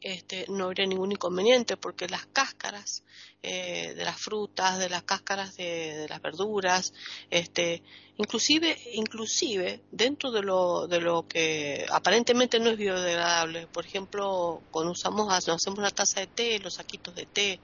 este, 0.00 0.46
no 0.48 0.64
habría 0.64 0.86
ningún 0.86 1.12
inconveniente 1.12 1.76
porque 1.76 2.08
las 2.08 2.26
cáscaras 2.26 3.02
eh, 3.42 3.94
de 3.94 4.04
las 4.04 4.20
frutas, 4.20 4.78
de 4.78 4.88
las 4.88 5.02
cáscaras 5.02 5.56
de, 5.56 6.06
las 6.08 6.20
verduras, 6.20 6.92
este, 7.30 7.82
inclusive, 8.16 8.76
inclusive 8.94 9.80
dentro 9.90 10.30
de 10.30 10.42
lo, 10.42 10.86
de 10.86 11.00
lo 11.00 11.26
que 11.26 11.86
aparentemente 11.90 12.58
no 12.60 12.70
es 12.70 12.76
biodegradable, 12.76 13.66
por 13.66 13.86
ejemplo, 13.86 14.62
cuando 14.70 14.92
usamos, 14.92 15.32
hacemos 15.32 15.78
una 15.78 15.90
taza 15.90 16.20
de 16.20 16.26
té, 16.26 16.58
los 16.58 16.74
saquitos 16.74 17.14
de 17.14 17.26
té, 17.26 17.60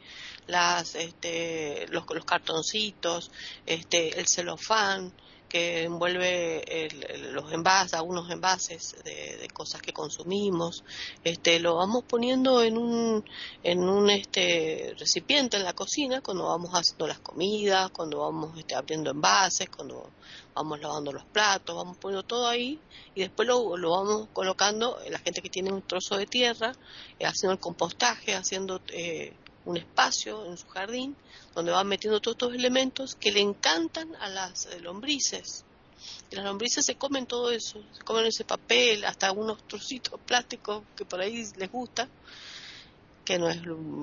las, 0.47 0.95
este, 0.95 1.87
los, 1.89 2.05
los 2.09 2.25
cartoncitos, 2.25 3.31
este, 3.67 4.19
el 4.19 4.27
celofán, 4.27 5.13
que 5.57 5.85
envuelve 5.85 6.89
los 7.33 7.51
envases, 7.53 7.95
algunos 7.95 8.31
envases 8.31 8.95
de, 9.05 9.49
cosas 9.55 9.81
que 9.81 9.93
consumimos, 9.93 10.85
este, 11.25 11.59
lo 11.61 11.77
vamos 11.77 12.05
poniendo 12.05 12.63
en 12.63 12.77
un, 12.77 13.25
en 13.63 13.89
un 13.89 14.11
este, 14.11 14.95
recipiente 14.99 15.57
en 15.57 15.65
la 15.65 15.73
cocina 15.73 16.21
cuando 16.21 16.49
vamos 16.49 16.71
haciendo 16.73 17.07
las 17.07 17.21
comidas, 17.21 17.91
cuando 17.91 18.21
vamos 18.21 18.59
este, 18.59 18.75
abriendo 18.75 19.11
envases, 19.11 19.71
cuando 19.71 20.11
vamos 20.55 20.79
lavando 20.81 21.13
los 21.13 21.25
platos, 21.25 21.75
vamos 21.75 21.97
poniendo 21.97 22.27
todo 22.27 22.47
ahí 22.47 22.79
y 23.15 23.21
después 23.21 23.49
lo, 23.49 23.79
lo 23.79 23.91
vamos 23.93 24.29
colocando, 24.35 24.99
la 25.09 25.19
gente 25.21 25.41
que 25.41 25.49
tiene 25.49 25.73
un 25.73 25.83
trozo 25.83 26.19
de 26.19 26.27
tierra, 26.27 26.73
eh, 27.19 27.25
haciendo 27.25 27.53
el 27.53 27.61
compostaje, 27.61 28.35
haciendo... 28.35 28.83
Eh, 28.89 29.33
un 29.67 29.77
espacio 29.77 30.47
en 30.47 30.57
su 30.57 30.67
jardín 30.69 31.15
donde 31.55 31.73
van 31.73 31.87
metiendo 31.89 32.21
todos 32.21 32.37
estos 32.37 32.55
elementos 32.55 33.15
que 33.17 33.33
le 33.33 33.41
encantan 33.41 34.15
a 34.17 34.29
las 34.29 34.67
eh, 34.67 34.81
lombrices. 34.81 35.65
Y 36.31 36.37
las 36.37 36.45
lombrices 36.45 36.85
se 36.85 36.97
comen 36.97 37.27
todo 37.27 37.51
eso, 37.51 37.83
se 37.93 38.03
comen 38.03 38.27
ese 38.27 38.45
papel, 38.45 39.05
hasta 39.05 39.33
unos 39.33 39.67
trocitos 39.67 40.19
plásticos 40.27 40.83
que 40.97 41.05
por 41.05 41.21
ahí 41.21 41.45
les 41.57 41.71
gusta, 41.71 42.09
que 43.25 43.39
no 43.41 43.49
es, 43.49 43.61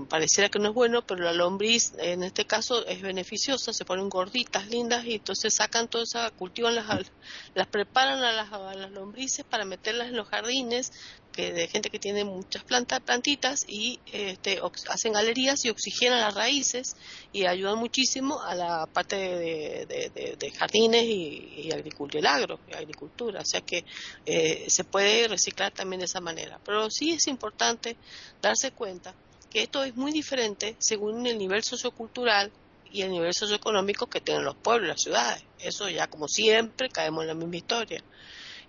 pareciera 0.09 0.49
que 0.49 0.59
no 0.59 0.67
es 0.67 0.73
bueno, 0.73 1.01
pero 1.07 1.23
la 1.23 1.31
lombriz 1.31 1.93
en 1.97 2.23
este 2.23 2.45
caso 2.45 2.85
es 2.85 3.01
beneficiosa, 3.01 3.71
se 3.71 3.85
ponen 3.85 4.09
gorditas, 4.09 4.67
lindas, 4.67 5.05
y 5.05 5.13
entonces 5.13 5.55
sacan 5.55 5.87
toda 5.87 6.03
esa, 6.03 6.29
cultivan 6.31 6.75
las, 6.75 7.09
las 7.55 7.67
preparan 7.67 8.19
a 8.21 8.73
las 8.75 8.91
lombrices 8.91 9.45
para 9.45 9.63
meterlas 9.63 10.09
en 10.09 10.17
los 10.17 10.27
jardines, 10.27 10.91
que 11.33 11.51
de 11.51 11.67
gente 11.67 11.89
que 11.89 11.99
tiene 11.99 12.23
muchas 12.23 12.63
plantas, 12.63 13.01
plantitas 13.01 13.65
y 13.67 13.99
este, 14.11 14.61
hacen 14.87 15.13
galerías 15.13 15.65
y 15.65 15.69
oxigenan 15.69 16.21
las 16.21 16.33
raíces 16.33 16.95
y 17.33 17.45
ayudan 17.45 17.79
muchísimo 17.79 18.41
a 18.41 18.55
la 18.55 18.85
parte 18.85 19.15
de, 19.17 20.53
jardines 20.57 21.03
y, 21.03 21.69
agricultura, 21.73 22.19
el 22.19 22.27
agro, 22.27 22.59
y 22.69 22.75
agricultura. 22.75 23.41
O 23.41 23.45
sea 23.45 23.61
que 23.61 23.83
eh, 24.25 24.65
se 24.69 24.83
puede 24.83 25.27
reciclar 25.27 25.73
también 25.73 25.99
de 25.99 26.05
esa 26.05 26.21
manera. 26.21 26.59
Pero 26.63 26.89
sí 26.89 27.11
es 27.11 27.27
importante 27.27 27.97
darse 28.41 28.71
cuenta 28.71 29.13
que 29.49 29.63
esto 29.63 29.83
es 29.83 29.95
muy 29.95 30.11
diferente 30.11 30.75
según 30.79 31.25
el 31.27 31.37
nivel 31.37 31.63
sociocultural 31.63 32.51
y 32.91 33.01
el 33.01 33.11
nivel 33.11 33.33
socioeconómico 33.33 34.07
que 34.07 34.21
tienen 34.21 34.45
los 34.45 34.55
pueblos 34.55 34.87
las 34.87 35.01
ciudades. 35.01 35.43
Eso 35.59 35.89
ya 35.89 36.07
como 36.07 36.27
siempre 36.27 36.89
caemos 36.89 37.23
en 37.23 37.27
la 37.27 37.33
misma 37.33 37.57
historia. 37.57 38.03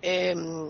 Em, 0.01 0.69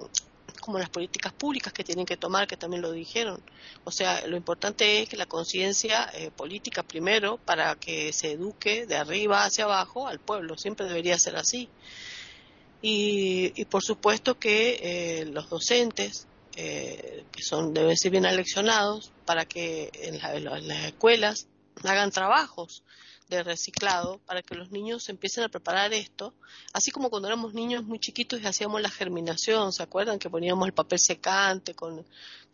como 0.66 0.80
las 0.80 0.90
políticas 0.90 1.32
públicas 1.32 1.72
que 1.72 1.84
tienen 1.84 2.06
que 2.06 2.18
tomar, 2.18 2.48
que 2.48 2.58
también 2.58 2.82
lo 2.82 2.92
dijeron. 2.92 3.40
O 3.84 3.92
sea, 3.92 4.26
lo 4.26 4.36
importante 4.36 5.02
es 5.02 5.08
que 5.08 5.16
la 5.16 5.28
conciencia 5.28 6.10
eh, 6.16 6.32
política 6.36 6.82
primero 6.84 7.38
para 7.38 7.76
que 7.76 8.12
se 8.12 8.32
eduque 8.32 8.88
de 8.88 8.96
arriba 8.96 9.46
hacia 9.46 9.66
abajo 9.66 10.08
al 10.08 10.20
pueblo, 10.20 10.58
siempre 10.58 10.88
debería 10.88 11.20
ser 11.20 11.36
así. 11.36 11.70
Y, 12.82 13.66
por 13.66 13.84
supuesto 13.84 14.38
que 14.38 14.80
eh, 15.22 15.26
los 15.26 15.50
docentes, 15.50 16.28
eh, 16.56 17.24
que 17.32 17.42
son 17.42 17.74
deben 17.74 17.98
ser 17.98 18.12
bien 18.12 18.26
aleccionados 18.26 19.12
para 19.26 19.46
que 19.46 19.90
en 19.94 20.20
las 20.20 20.86
escuelas 20.86 21.48
hagan 21.84 22.12
trabajos 22.12 22.84
de 23.30 23.44
reciclado 23.44 24.20
para 24.26 24.42
que 24.44 24.56
los 24.56 24.72
niños 24.72 25.10
empiecen 25.10 25.44
a 25.44 25.50
preparar 25.50 25.94
esto, 25.94 26.34
así 26.74 26.92
como 26.92 27.10
cuando 27.10 27.28
éramos 27.28 27.54
niños 27.54 27.84
muy 27.84 28.00
chiquitos 28.00 28.42
y 28.42 28.46
hacíamos 28.46 28.82
la 28.82 28.90
germinación, 28.90 29.74
¿se 29.74 29.82
acuerdan? 29.82 30.20
Que 30.20 30.30
poníamos 30.30 30.68
el 30.68 30.74
papel 30.74 31.00
secante 31.00 31.74
con, 31.74 32.06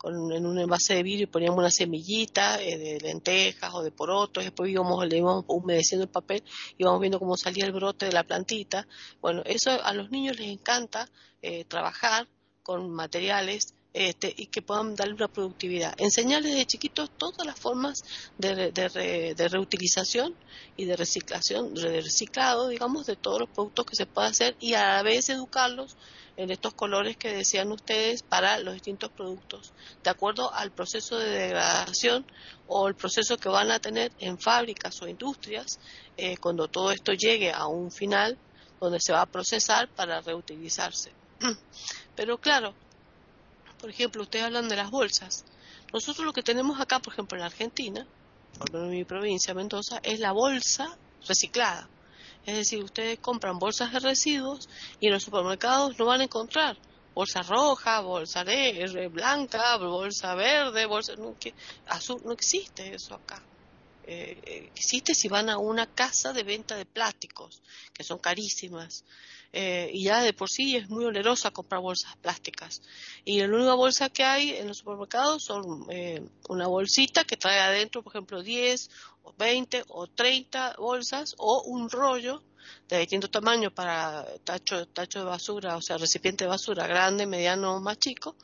en 0.04 0.46
un 0.46 0.58
envase 0.58 0.94
de 0.94 1.02
vidrio 1.02 1.24
y 1.24 1.26
poníamos 1.26 1.58
una 1.58 1.70
semillita 1.70 2.62
eh, 2.62 2.78
de 2.78 3.00
lentejas 3.00 3.72
o 3.74 3.82
de 3.82 3.90
porotos, 3.90 4.44
después 4.44 4.70
íbamos, 4.70 5.06
le 5.06 5.18
íbamos 5.18 5.44
humedeciendo 5.46 6.04
el 6.04 6.10
papel 6.10 6.42
y 6.78 6.82
íbamos 6.82 7.00
viendo 7.00 7.18
cómo 7.18 7.36
salía 7.36 7.66
el 7.66 7.72
brote 7.72 8.06
de 8.06 8.12
la 8.12 8.24
plantita. 8.24 8.86
Bueno, 9.20 9.42
eso 9.44 9.70
a 9.70 9.92
los 9.92 10.10
niños 10.10 10.38
les 10.38 10.48
encanta 10.48 11.08
eh, 11.42 11.64
trabajar 11.64 12.26
con 12.62 12.90
materiales 12.90 13.74
este, 13.94 14.32
y 14.36 14.46
que 14.46 14.62
puedan 14.62 14.94
darle 14.94 15.14
una 15.14 15.28
productividad. 15.28 15.94
Enseñarles 15.98 16.52
desde 16.52 16.66
chiquitos 16.66 17.10
todas 17.10 17.46
las 17.46 17.58
formas 17.58 18.02
de, 18.38 18.72
de, 18.72 19.48
reutilización 19.48 20.34
y 20.76 20.86
de 20.86 20.96
reciclación, 20.96 21.74
de 21.74 22.00
reciclado, 22.00 22.68
digamos, 22.68 23.06
de 23.06 23.16
todos 23.16 23.40
los 23.40 23.50
productos 23.50 23.86
que 23.86 23.96
se 23.96 24.06
pueda 24.06 24.28
hacer 24.28 24.56
y 24.60 24.74
a 24.74 24.96
la 24.96 25.02
vez 25.02 25.28
educarlos 25.28 25.96
en 26.36 26.50
estos 26.50 26.72
colores 26.72 27.16
que 27.16 27.34
decían 27.34 27.70
ustedes 27.72 28.22
para 28.22 28.58
los 28.58 28.74
distintos 28.74 29.10
productos, 29.10 29.72
de 30.02 30.10
acuerdo 30.10 30.52
al 30.52 30.72
proceso 30.72 31.18
de 31.18 31.28
degradación 31.28 32.24
o 32.68 32.88
el 32.88 32.94
proceso 32.94 33.36
que 33.36 33.50
van 33.50 33.70
a 33.70 33.78
tener 33.78 34.12
en 34.18 34.38
fábricas 34.38 35.00
o 35.02 35.08
industrias 35.08 35.78
eh, 36.16 36.38
cuando 36.38 36.68
todo 36.68 36.90
esto 36.90 37.12
llegue 37.12 37.52
a 37.52 37.66
un 37.66 37.90
final 37.90 38.38
donde 38.80 38.98
se 39.00 39.12
va 39.12 39.20
a 39.22 39.26
procesar 39.26 39.88
para 39.90 40.20
reutilizarse. 40.22 41.12
Pero 42.16 42.38
claro, 42.38 42.74
por 43.82 43.90
ejemplo, 43.90 44.22
ustedes 44.22 44.44
hablan 44.44 44.68
de 44.68 44.76
las 44.76 44.92
bolsas. 44.92 45.44
Nosotros 45.92 46.24
lo 46.24 46.32
que 46.32 46.44
tenemos 46.44 46.80
acá, 46.80 47.00
por 47.00 47.12
ejemplo, 47.12 47.36
en 47.36 47.40
la 47.40 47.46
Argentina, 47.46 48.06
por 48.56 48.76
en 48.76 48.90
mi 48.90 49.04
provincia, 49.04 49.54
Mendoza, 49.54 49.98
es 50.04 50.20
la 50.20 50.30
bolsa 50.30 50.96
reciclada. 51.26 51.88
Es 52.46 52.56
decir, 52.56 52.84
ustedes 52.84 53.18
compran 53.18 53.58
bolsas 53.58 53.92
de 53.92 53.98
residuos 53.98 54.68
y 55.00 55.08
en 55.08 55.14
los 55.14 55.24
supermercados 55.24 55.98
no 55.98 56.06
van 56.06 56.20
a 56.20 56.24
encontrar 56.24 56.78
bolsa 57.12 57.42
roja, 57.42 58.00
bolsa 58.02 58.44
de, 58.44 59.10
blanca, 59.12 59.76
bolsa 59.78 60.36
verde, 60.36 60.86
bolsa 60.86 61.14
azul. 61.88 62.22
No 62.24 62.30
existe 62.30 62.94
eso 62.94 63.16
acá. 63.16 63.42
Eh, 64.04 64.70
existe 64.74 65.14
si 65.14 65.28
van 65.28 65.48
a 65.48 65.58
una 65.58 65.86
casa 65.86 66.32
de 66.32 66.42
venta 66.42 66.76
de 66.76 66.86
plásticos, 66.86 67.62
que 67.92 68.04
son 68.04 68.18
carísimas. 68.18 69.04
Eh, 69.54 69.90
y 69.92 70.04
ya 70.04 70.22
de 70.22 70.32
por 70.32 70.48
sí 70.48 70.76
es 70.76 70.88
muy 70.88 71.04
onerosa 71.04 71.50
comprar 71.50 71.82
bolsas 71.82 72.16
plásticas. 72.16 72.80
Y 73.24 73.40
la 73.40 73.48
única 73.48 73.74
bolsa 73.74 74.08
que 74.08 74.24
hay 74.24 74.50
en 74.50 74.68
los 74.68 74.78
supermercados 74.78 75.44
son 75.44 75.86
eh, 75.90 76.22
una 76.48 76.66
bolsita 76.66 77.24
que 77.24 77.36
trae 77.36 77.60
adentro, 77.60 78.02
por 78.02 78.12
ejemplo, 78.12 78.42
10 78.42 78.90
o 79.24 79.34
20 79.36 79.84
o 79.88 80.06
30 80.06 80.76
bolsas 80.78 81.34
o 81.38 81.62
un 81.64 81.90
rollo 81.90 82.42
de 82.88 82.98
distinto 82.98 83.28
tamaño 83.28 83.70
para 83.70 84.24
tacho, 84.44 84.86
tacho 84.88 85.18
de 85.20 85.24
basura, 85.26 85.76
o 85.76 85.82
sea, 85.82 85.98
recipiente 85.98 86.44
de 86.44 86.48
basura 86.48 86.86
grande, 86.86 87.26
mediano 87.26 87.76
o 87.76 87.80
más 87.80 87.98
chico, 87.98 88.36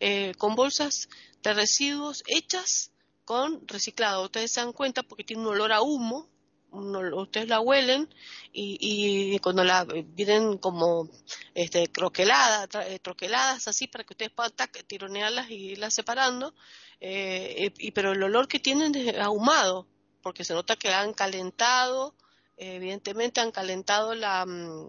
eh, 0.00 0.32
con 0.36 0.54
bolsas 0.54 1.08
de 1.42 1.54
residuos 1.54 2.24
hechas 2.26 2.90
con 3.26 3.68
reciclado. 3.68 4.24
Ustedes 4.24 4.52
se 4.52 4.60
dan 4.60 4.72
cuenta 4.72 5.02
porque 5.02 5.24
tiene 5.24 5.42
un 5.42 5.48
olor 5.48 5.72
a 5.72 5.82
humo 5.82 6.30
ustedes 6.70 7.48
la 7.48 7.60
huelen 7.60 8.08
y, 8.52 9.38
cuando 9.40 9.64
la 9.64 9.84
vienen 9.84 10.58
como 10.58 11.08
este, 11.54 11.84
eh, 11.84 11.88
troqueladas 11.88 13.68
así 13.68 13.86
para 13.86 14.04
que 14.04 14.14
ustedes 14.14 14.32
puedan 14.32 14.52
tironearlas 14.86 15.50
y 15.50 15.72
irlas 15.72 15.94
separando, 15.94 16.54
eh, 17.00 17.72
y, 17.78 17.90
pero 17.92 18.12
el 18.12 18.22
olor 18.22 18.48
que 18.48 18.60
tienen 18.60 18.94
es 18.94 19.18
ahumado, 19.18 19.86
porque 20.22 20.44
se 20.44 20.54
nota 20.54 20.76
que 20.76 20.92
han 20.92 21.12
calentado, 21.12 22.14
evidentemente 22.56 23.40
han 23.40 23.52
calentado 23.52 24.14
la, 24.14 24.44
mm, 24.46 24.88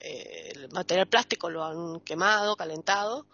eh, 0.00 0.52
el 0.54 0.68
material 0.70 1.06
plástico, 1.06 1.50
lo 1.50 1.64
han 1.64 2.00
quemado, 2.00 2.56
calentado, 2.56 3.26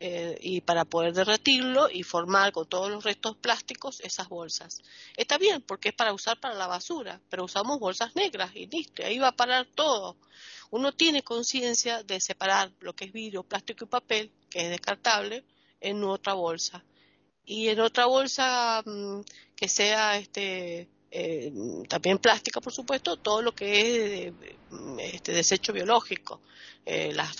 eh, 0.00 0.38
y 0.40 0.60
para 0.60 0.84
poder 0.84 1.12
derretirlo 1.12 1.88
y 1.90 2.02
formar 2.02 2.52
con 2.52 2.66
todos 2.66 2.90
los 2.90 3.04
restos 3.04 3.36
plásticos 3.36 4.00
esas 4.00 4.28
bolsas. 4.28 4.82
Está 5.16 5.38
bien 5.38 5.62
porque 5.62 5.90
es 5.90 5.94
para 5.94 6.12
usar 6.12 6.38
para 6.40 6.54
la 6.54 6.66
basura, 6.66 7.20
pero 7.28 7.44
usamos 7.44 7.78
bolsas 7.78 8.14
negras 8.14 8.50
y 8.54 8.66
listo, 8.66 9.04
ahí 9.04 9.18
va 9.18 9.28
a 9.28 9.36
parar 9.36 9.66
todo. 9.74 10.16
Uno 10.70 10.92
tiene 10.92 11.22
conciencia 11.22 12.02
de 12.02 12.20
separar 12.20 12.72
lo 12.80 12.94
que 12.94 13.06
es 13.06 13.12
vidrio, 13.12 13.42
plástico 13.42 13.84
y 13.84 13.88
papel, 13.88 14.32
que 14.50 14.62
es 14.62 14.70
descartable, 14.70 15.44
en 15.80 16.02
otra 16.04 16.34
bolsa. 16.34 16.84
Y 17.44 17.68
en 17.68 17.80
otra 17.80 18.06
bolsa 18.06 18.82
mm, 18.84 19.20
que 19.54 19.68
sea 19.68 20.18
este 20.18 20.88
eh, 21.10 21.52
también 21.88 22.18
plástica, 22.18 22.60
por 22.60 22.72
supuesto, 22.72 23.16
todo 23.16 23.40
lo 23.40 23.54
que 23.54 24.26
es 24.26 24.34
este 24.98 25.32
desecho 25.32 25.72
biológico, 25.72 26.40
eh, 26.88 27.12
las, 27.12 27.36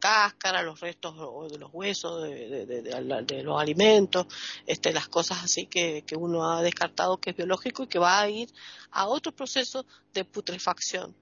cáscaras, 0.00 0.64
los 0.64 0.80
restos 0.80 1.14
de 1.52 1.58
los 1.58 1.70
huesos 1.72 2.24
de, 2.24 3.42
los 3.44 3.60
alimentos, 3.60 4.26
este, 4.66 4.92
las 4.92 5.06
cosas 5.08 5.44
así 5.44 5.66
que, 5.66 6.02
que 6.02 6.16
uno 6.16 6.50
ha 6.50 6.62
descartado 6.62 7.18
que 7.18 7.30
es 7.30 7.36
biológico 7.36 7.84
y 7.84 7.86
que 7.86 8.00
va 8.00 8.20
a 8.20 8.28
ir 8.28 8.52
a 8.90 9.06
otro 9.06 9.30
proceso 9.30 9.86
de 10.12 10.24
putrefacción. 10.24 11.14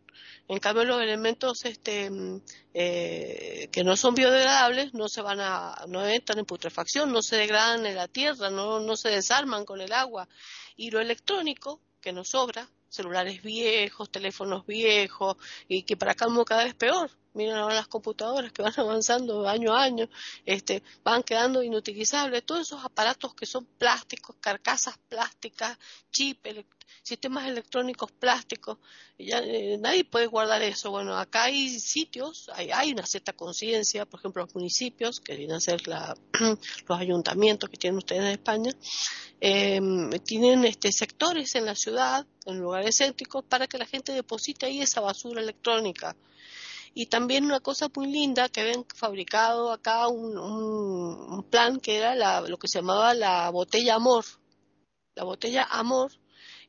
En 0.48 0.58
cambio, 0.58 0.84
los 0.84 1.02
elementos 1.02 1.64
este, 1.64 2.08
mm, 2.10 2.40
eh, 2.72 3.68
que 3.72 3.84
no 3.84 3.96
son 3.96 4.14
biodegradables 4.14 4.94
no 4.94 5.08
se 5.08 5.20
van 5.20 5.40
a, 5.40 5.84
no 5.88 6.06
entran 6.06 6.38
en 6.38 6.46
putrefacción, 6.46 7.12
no 7.12 7.20
se 7.20 7.36
degradan 7.36 7.84
en 7.84 7.96
la 7.96 8.08
tierra, 8.08 8.48
no, 8.48 8.80
no 8.80 8.96
se 8.96 9.10
desarman 9.10 9.64
con 9.64 9.80
el 9.80 9.92
agua. 9.92 10.28
Y 10.76 10.90
lo 10.90 11.00
electrónico 11.00 11.80
que 12.00 12.12
nos 12.12 12.28
sobra, 12.30 12.70
celulares 12.88 13.42
viejos, 13.42 14.10
teléfonos 14.10 14.64
viejos, 14.66 15.36
y 15.68 15.82
que 15.82 15.96
para 15.96 16.12
acá 16.12 16.26
cada 16.46 16.64
vez 16.64 16.74
peor. 16.74 17.10
Miren 17.37 17.57
ahora 17.57 17.75
las 17.75 17.88
computadoras 17.88 18.51
que 18.51 18.62
van 18.62 18.72
avanzando 18.79 19.46
año 19.46 19.75
a 19.75 19.83
año, 19.83 20.09
este, 20.46 20.83
van 21.05 21.22
quedando 21.22 21.62
inutilizables. 21.62 22.44
Todos 22.44 22.62
esos 22.62 22.83
aparatos 22.83 23.35
que 23.35 23.44
son 23.44 23.66
plásticos, 23.79 24.37
carcasas 24.40 24.96
plásticas, 25.09 25.79
chip, 26.11 26.46
sistemas 27.03 27.46
electrónicos 27.46 28.11
plásticos, 28.11 28.79
ya, 29.18 29.38
eh, 29.38 29.77
nadie 29.79 30.05
puede 30.05 30.27
guardar 30.27 30.62
eso. 30.62 30.90
Bueno, 30.90 31.16
acá 31.16 31.44
hay 31.44 31.79
sitios, 31.79 32.51
hay, 32.55 32.70
hay 32.70 32.92
una 32.92 33.05
cierta 33.05 33.33
conciencia, 33.35 34.07
por 34.07 34.20
ejemplo, 34.20 34.42
los 34.42 34.55
municipios, 34.55 35.20
que 35.20 35.37
vienen 35.37 35.57
a 35.57 35.61
ser 35.61 35.87
la, 35.87 36.16
los 36.88 36.99
ayuntamientos 36.99 37.68
que 37.68 37.77
tienen 37.77 37.99
ustedes 37.99 38.22
en 38.22 38.29
España, 38.29 38.72
eh, 39.40 39.81
tienen 40.25 40.64
este, 40.64 40.90
sectores 40.90 41.55
en 41.55 41.66
la 41.66 41.75
ciudad, 41.75 42.27
en 42.46 42.59
lugares 42.59 42.96
céntricos, 42.96 43.44
para 43.44 43.66
que 43.66 43.79
la 43.79 43.87
gente 43.87 44.12
deposite 44.12 44.66
ahí 44.66 44.81
esa 44.81 45.01
basura 45.01 45.42
electrónica. 45.42 46.16
Y 46.98 47.09
también 47.09 47.44
una 47.44 47.61
cosa 47.61 47.90
muy 47.94 48.06
linda 48.06 48.48
que 48.48 48.62
habían 48.62 48.87
fabricado 48.87 49.70
acá 49.70 50.09
un, 50.09 51.46
plan 51.50 51.78
que 51.78 51.98
era 51.98 52.14
la, 52.14 52.40
lo 52.40 52.56
que 52.56 52.68
se 52.68 52.78
llamaba 52.78 53.12
la 53.12 53.50
botella 53.50 53.96
amor. 53.96 54.24
La 55.14 55.24
botella 55.24 55.64
amor 55.64 56.11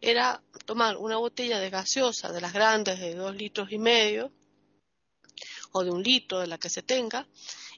era 0.01 0.43
tomar 0.65 0.97
una 0.97 1.15
botella 1.15 1.59
de 1.59 1.69
gaseosa 1.69 2.33
de 2.33 2.41
las 2.41 2.51
grandes 2.51 2.99
de 2.99 3.15
dos 3.15 3.37
litros 3.37 3.71
y 3.71 3.77
medio 3.77 4.33
o 5.71 5.85
de 5.85 5.91
un 5.91 6.03
litro 6.03 6.39
de 6.39 6.47
la 6.47 6.57
que 6.57 6.69
se 6.69 6.83
tenga 6.83 7.25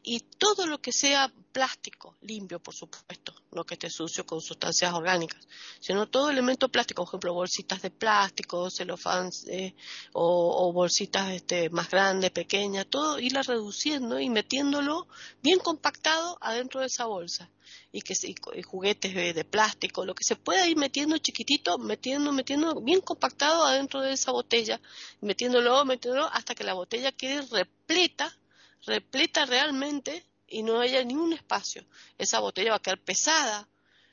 y 0.04 0.20
todo 0.20 0.66
lo 0.66 0.82
que 0.82 0.92
sea 0.92 1.32
plástico, 1.52 2.16
limpio 2.22 2.60
por 2.60 2.74
supuesto, 2.74 3.34
no 3.52 3.66
que 3.66 3.74
esté 3.74 3.90
sucio 3.90 4.26
con 4.26 4.40
sustancias 4.40 4.94
orgánicas, 4.94 5.48
sino 5.80 6.08
todo 6.08 6.30
elemento 6.30 6.70
plástico, 6.70 7.04
por 7.04 7.10
ejemplo, 7.10 7.34
bolsitas 7.34 7.82
de 7.82 7.90
plástico, 7.90 8.70
celofans 8.70 9.46
eh, 9.48 9.76
o, 10.14 10.72
bolsitas 10.72 11.32
este, 11.32 11.70
más 11.70 11.90
grandes, 11.90 12.32
pequeñas, 12.32 12.88
todo 12.90 13.20
irla 13.20 13.42
reduciendo 13.42 14.20
y 14.20 14.30
metiéndolo 14.30 15.08
bien 15.42 15.60
compactado 15.60 16.38
adentro 16.42 16.80
de 16.82 16.88
esa 16.88 17.06
bolsa. 17.06 17.50
Y, 17.92 18.02
que, 18.02 18.14
y, 18.24 18.62
juguetes 18.64 19.14
de, 19.14 19.46
plástico, 19.46 20.06
lo 20.06 20.16
que 20.16 20.24
se 20.24 20.36
pueda 20.36 20.68
ir 20.68 20.78
metiendo 20.78 21.18
chiquitito, 21.18 21.78
metiendo, 21.78 22.32
metiendo 22.32 22.82
bien 22.82 23.02
compactado 23.02 23.64
adentro 23.64 24.02
de 24.02 24.14
esa 24.14 24.32
botella, 24.32 24.80
metiéndolo, 25.22 25.86
metiéndolo 25.86 26.28
hasta 26.32 26.56
que 26.56 26.64
la 26.64 26.74
botella 26.74 27.12
quede 27.12 27.42
repleta 27.42 28.36
repleta 28.86 29.46
realmente 29.46 30.26
y 30.48 30.64
no 30.64 30.80
haya 30.80 31.04
ni 31.04 31.16
un 31.16 31.34
espacio. 31.34 31.86
Esa 32.18 32.40
botella 32.40 32.72
va 32.72 32.78
a 32.78 32.82
quedar 32.82 33.00
pesada, 33.00 33.68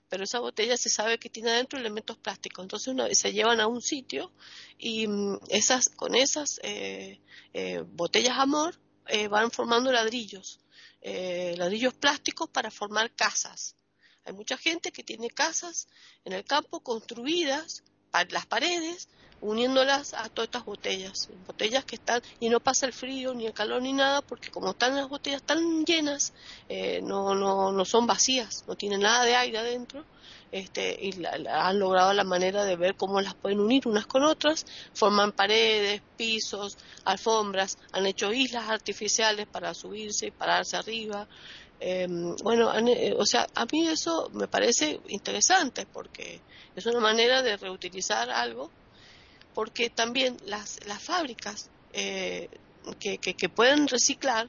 pero 0.09 0.25
esa 0.25 0.39
botella 0.39 0.77
se 0.77 0.89
sabe 0.89 1.19
que 1.19 1.31
tiene 1.31 1.51
adentro 1.51 1.79
elementos 1.79 2.17
plásticos. 2.19 2.65
Entonces 2.65 2.89
una, 2.89 3.13
se 3.13 3.33
llevan 3.33 3.61
a 3.61 3.67
un 3.67 3.83
sitio 3.83 4.33
y 4.79 5.07
mm, 5.07 5.39
esas, 5.49 5.89
con 5.89 6.15
esas 6.15 6.61
eh, 6.63 7.21
eh, 7.53 7.83
botellas 7.87 8.39
amor 8.39 8.79
eh, 9.09 9.29
van 9.29 9.51
formando 9.51 9.93
ladrillos, 9.93 10.61
ladrillos 11.03 11.95
plásticos 11.95 12.49
para 12.51 12.71
formar 12.71 13.15
casas. 13.15 13.77
Hay 14.25 14.33
mucha 14.33 14.57
gente 14.57 14.91
que 14.91 15.05
tiene 15.05 15.31
casas 15.31 15.87
en 16.25 16.33
el 16.33 16.45
campo 16.45 16.81
construidas, 16.81 17.85
las 18.25 18.47
paredes 18.47 19.09
uniéndolas 19.41 20.15
a 20.15 20.29
todas 20.29 20.49
estas 20.49 20.65
botellas, 20.65 21.29
botellas 21.47 21.85
que 21.85 21.97
están 21.97 22.23
y 22.41 22.49
no 22.49 22.59
pasa 22.61 22.87
el 22.87 22.93
frío 22.93 23.35
ni 23.35 23.47
el 23.47 23.53
calor 23.53 23.83
ni 23.83 23.93
nada 23.93 24.23
porque 24.23 24.51
como 24.51 24.71
están 24.71 24.97
las 24.97 25.09
botellas 25.09 25.43
tan 25.43 25.85
llenas 25.85 26.33
eh, 26.69 27.01
no, 27.03 27.35
no, 27.35 27.71
no 27.71 27.85
son 27.85 28.07
vacías, 28.07 28.65
no 28.67 28.77
tienen 28.77 29.01
nada 29.01 29.25
de 29.25 29.37
aire 29.37 29.59
adentro 29.59 30.05
este, 30.53 30.97
y 31.01 31.13
han 31.25 31.79
logrado 31.79 32.13
la 32.13 32.25
manera 32.25 32.65
de 32.65 32.77
ver 32.77 32.95
cómo 32.95 33.21
las 33.21 33.35
pueden 33.35 33.61
unir 33.61 33.87
unas 33.87 34.07
con 34.07 34.23
otras, 34.23 34.65
forman 34.95 35.33
paredes, 35.33 36.03
pisos, 36.17 36.79
alfombras, 37.05 37.79
han 37.93 38.07
hecho 38.07 38.33
islas 38.33 38.69
artificiales 38.69 39.47
para 39.47 39.75
subirse 39.75 40.27
y 40.27 40.31
pararse 40.31 40.77
arriba. 40.77 41.29
Em, 41.79 42.35
bueno, 42.37 42.73
eh, 42.75 43.15
o 43.19 43.27
sea, 43.27 43.47
a 43.55 43.67
mí 43.67 43.87
eso 43.87 44.31
me 44.33 44.49
parece 44.49 44.99
interesante 45.09 45.87
porque 45.87 46.41
es 46.75 46.87
una 46.87 47.01
manera 47.01 47.43
de 47.43 47.57
reutilizar 47.57 48.31
algo 48.31 48.71
porque 49.55 49.91
también 49.91 50.37
las, 50.45 50.79
las 50.87 51.03
fábricas 51.03 51.71
eh, 51.93 52.49
que, 53.01 53.19
que, 53.19 53.49
pueden 53.49 53.89
reciclar 53.89 54.49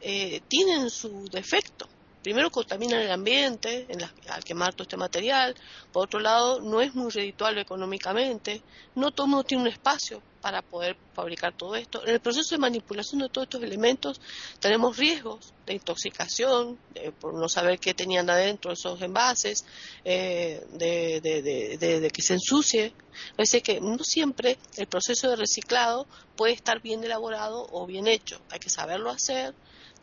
eh, 0.00 0.40
tienen 0.48 0.90
su 0.90 1.28
defecto. 1.30 1.88
Primero 2.22 2.50
contaminan 2.50 3.00
el 3.00 3.10
ambiente 3.10 3.86
al 4.28 4.44
quemar 4.44 4.74
todo 4.74 4.82
este 4.82 4.96
material, 4.96 5.54
por 5.92 6.04
otro 6.04 6.20
lado 6.20 6.60
no 6.60 6.80
es 6.80 6.94
muy 6.94 7.10
redituable 7.10 7.60
económicamente, 7.60 8.62
no 8.94 9.10
todo 9.10 9.26
mundo 9.26 9.44
tiene 9.44 9.62
un 9.62 9.68
espacio 9.68 10.20
para 10.46 10.62
poder 10.62 10.96
fabricar 11.12 11.56
todo 11.56 11.74
esto. 11.74 12.06
En 12.06 12.14
el 12.14 12.20
proceso 12.20 12.54
de 12.54 12.60
manipulación 12.60 13.20
de 13.20 13.28
todos 13.28 13.46
estos 13.46 13.64
elementos 13.64 14.20
tenemos 14.60 14.96
riesgos 14.96 15.52
de 15.66 15.74
intoxicación, 15.74 16.78
por 17.18 17.34
no 17.34 17.48
saber 17.48 17.80
qué 17.80 17.94
tenían 17.94 18.30
adentro 18.30 18.70
esos 18.70 19.02
envases, 19.02 19.64
eh, 20.04 20.64
de, 20.74 22.10
que 22.14 22.22
se 22.22 22.34
ensucie. 22.34 22.92
Parece 23.34 23.60
que 23.60 23.80
no 23.80 23.98
siempre 24.04 24.56
el 24.76 24.86
proceso 24.86 25.28
de 25.30 25.34
reciclado 25.34 26.06
puede 26.36 26.52
estar 26.52 26.80
bien 26.80 27.02
elaborado 27.02 27.66
o 27.72 27.84
bien 27.84 28.06
hecho. 28.06 28.40
Hay 28.50 28.60
que 28.60 28.70
saberlo 28.70 29.10
hacer, 29.10 29.52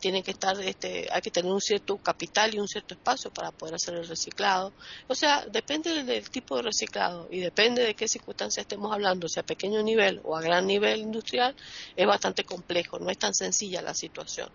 tiene 0.04 0.22
que 0.22 0.32
estar, 0.32 0.60
este, 0.60 1.08
hay 1.10 1.22
que 1.22 1.30
tener 1.30 1.50
un 1.50 1.62
cierto 1.62 1.96
capital 1.96 2.54
y 2.54 2.58
un 2.58 2.68
cierto 2.68 2.92
espacio 2.92 3.32
para 3.32 3.50
poder 3.52 3.76
hacer 3.76 3.94
el 3.94 4.06
reciclado. 4.06 4.72
O 5.08 5.14
sea, 5.14 5.46
depende 5.46 6.04
del, 6.04 6.28
tipo 6.28 6.56
de 6.56 6.62
reciclado 6.62 7.26
y 7.30 7.40
depende 7.40 7.82
de 7.82 7.94
qué 7.94 8.06
circunstancias 8.06 8.64
estemos 8.64 8.92
hablando, 8.92 9.28
si 9.28 9.40
a 9.40 9.44
pequeño 9.44 9.82
nivel 9.82 10.20
o 10.24 10.33
a 10.36 10.42
gran 10.42 10.66
nivel 10.66 11.00
industrial, 11.00 11.54
es 11.96 12.06
bastante 12.06 12.44
complejo, 12.44 12.98
no 12.98 13.10
es 13.10 13.18
tan 13.18 13.34
sencilla 13.34 13.82
la 13.82 13.94
situación. 13.94 14.48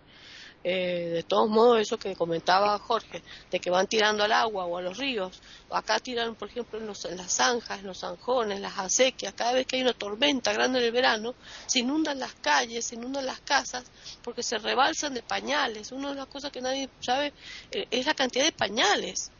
Eh, 0.62 1.10
de 1.14 1.22
todos 1.22 1.48
modos, 1.48 1.80
eso 1.80 1.98
que 1.98 2.14
comentaba 2.14 2.78
Jorge, 2.78 3.22
de 3.50 3.60
que 3.60 3.70
van 3.70 3.86
tirando 3.86 4.24
al 4.24 4.32
agua 4.32 4.66
o 4.66 4.76
a 4.76 4.82
los 4.82 4.98
ríos, 4.98 5.40
acá 5.70 5.98
tiran, 6.00 6.34
por 6.34 6.48
ejemplo, 6.48 6.78
en, 6.78 6.86
las 6.86 7.32
zanjas, 7.32 7.80
en 7.80 7.86
los 7.86 8.00
zanjones, 8.00 8.60
las 8.60 8.78
acequias, 8.78 9.32
cada 9.32 9.54
vez 9.54 9.66
que 9.66 9.76
hay 9.76 9.82
una 9.82 9.94
tormenta 9.94 10.52
grande 10.52 10.80
en 10.80 10.84
el 10.84 10.92
verano, 10.92 11.34
se 11.66 11.78
inundan 11.78 12.18
las 12.18 12.34
calles, 12.34 12.84
se 12.84 12.96
inundan 12.96 13.24
las 13.24 13.40
casas, 13.40 13.84
porque 14.22 14.42
se 14.42 14.58
rebalsan 14.58 15.14
de 15.14 15.22
pañales. 15.22 15.92
Una 15.92 16.10
de 16.10 16.16
las 16.16 16.26
cosas 16.26 16.52
que 16.52 16.60
nadie 16.60 16.90
sabe 17.00 17.32
eh, 17.70 17.86
es 17.90 18.04
la 18.04 18.14
cantidad 18.14 18.44
de 18.44 18.52
pañales, 18.52 19.30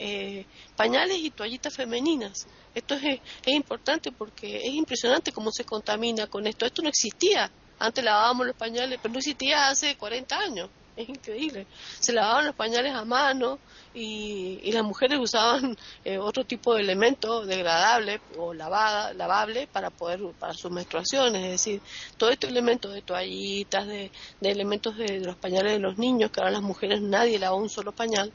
eh, 0.00 0.46
pañales 0.74 1.18
y 1.18 1.30
toallitas 1.30 1.74
femeninas. 1.76 2.48
Esto 2.74 2.94
es, 2.94 3.20
es 3.44 3.54
importante 3.54 4.10
porque 4.10 4.56
es 4.56 4.72
impresionante 4.74 5.30
cómo 5.30 5.52
se 5.52 5.64
contamina 5.64 6.26
con 6.26 6.46
esto. 6.46 6.66
Esto 6.66 6.82
no 6.82 6.88
existía 6.88 7.50
antes 7.80 8.04
lavábamos 8.04 8.46
los 8.46 8.56
pañales, 8.56 8.98
pero 9.02 9.12
no 9.12 9.18
existía 9.18 9.68
hace 9.68 9.96
40 9.96 10.38
años. 10.38 10.68
Es 10.96 11.08
increíble. 11.08 11.66
Se 11.98 12.12
lavaban 12.12 12.44
los 12.44 12.54
pañales 12.54 12.92
a 12.94 13.06
mano 13.06 13.58
y, 13.94 14.70
las 14.70 14.84
mujeres 14.84 15.18
usaban 15.22 15.78
eh, 16.04 16.18
otro 16.18 16.44
tipo 16.44 16.74
de 16.74 16.82
elemento 16.82 17.46
degradable 17.46 18.20
o 18.36 18.52
lavada, 18.52 19.14
lavable 19.14 19.66
para 19.66 19.88
poder 19.88 20.20
para 20.38 20.52
sus 20.52 20.70
menstruaciones. 20.70 21.42
Es 21.42 21.50
decir, 21.52 21.80
todo 22.18 22.28
este 22.28 22.48
elemento 22.48 22.90
de 22.90 23.00
toallitas, 23.00 23.86
de, 23.86 24.10
elementos 24.42 24.98
de, 24.98 25.20
los 25.20 25.36
pañales 25.36 25.72
de 25.72 25.78
los 25.78 25.96
niños, 25.96 26.30
que 26.30 26.40
ahora 26.40 26.52
las 26.52 26.62
mujeres 26.62 27.00
nadie 27.00 27.38
lava 27.38 27.56
un 27.56 27.70
solo 27.70 27.92
pañal, 27.92 28.30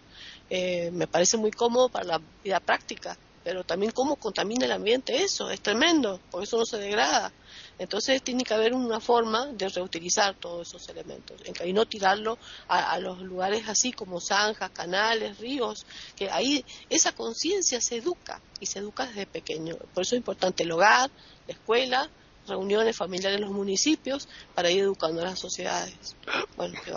eh, 0.49 0.91
me 0.91 1.08
parece 1.08 1.38
muy 1.38 1.51
cómodo 1.51 1.89
para 1.89 2.05
la 2.05 2.21
vida 2.43 2.60
práctica 2.60 3.17
pero 3.45 3.63
también 3.63 3.91
cómo 3.91 4.15
contamina 4.15 4.65
el 4.65 4.71
ambiente 4.71 5.21
eso, 5.23 5.51
es 5.51 5.62
tremendo, 5.62 6.19
porque 6.31 6.45
eso 6.45 6.58
no 6.58 6.65
se 6.65 6.79
degrada. 6.79 7.31
Entonces 7.77 8.23
tiene 8.23 8.43
que 8.43 8.55
haber 8.55 8.73
una 8.73 8.99
forma 8.99 9.45
de 9.45 9.69
reutilizar 9.69 10.34
todos 10.34 10.67
esos 10.67 10.89
elementos 10.89 11.39
y 11.63 11.71
no 11.71 11.86
tirarlo 11.86 12.39
a, 12.67 12.97
los 12.97 13.21
lugares 13.21 13.69
así 13.69 13.91
como 13.91 14.19
zanjas, 14.19 14.71
canales, 14.71 15.38
ríos, 15.38 15.86
que 16.15 16.31
ahí 16.31 16.65
esa 16.89 17.12
conciencia 17.12 17.79
se 17.81 17.97
educa 17.97 18.41
y 18.60 18.65
se 18.65 18.79
educa 18.79 19.05
desde 19.05 19.27
pequeño. 19.27 19.75
Por 19.93 20.01
eso 20.01 20.15
es 20.15 20.21
importante 20.21 20.63
el 20.63 20.71
hogar, 20.71 21.12
la 21.45 21.53
escuela, 21.53 22.10
reuniones 22.47 22.97
familiares 22.97 23.38
en 23.38 23.45
los 23.45 23.53
municipios 23.53 24.27
para 24.55 24.71
ir 24.71 24.79
educando 24.79 25.21
a 25.21 25.25
las 25.25 25.38
sociedades. 25.38 26.15
Bueno, 26.58 26.79
qué 26.84 26.93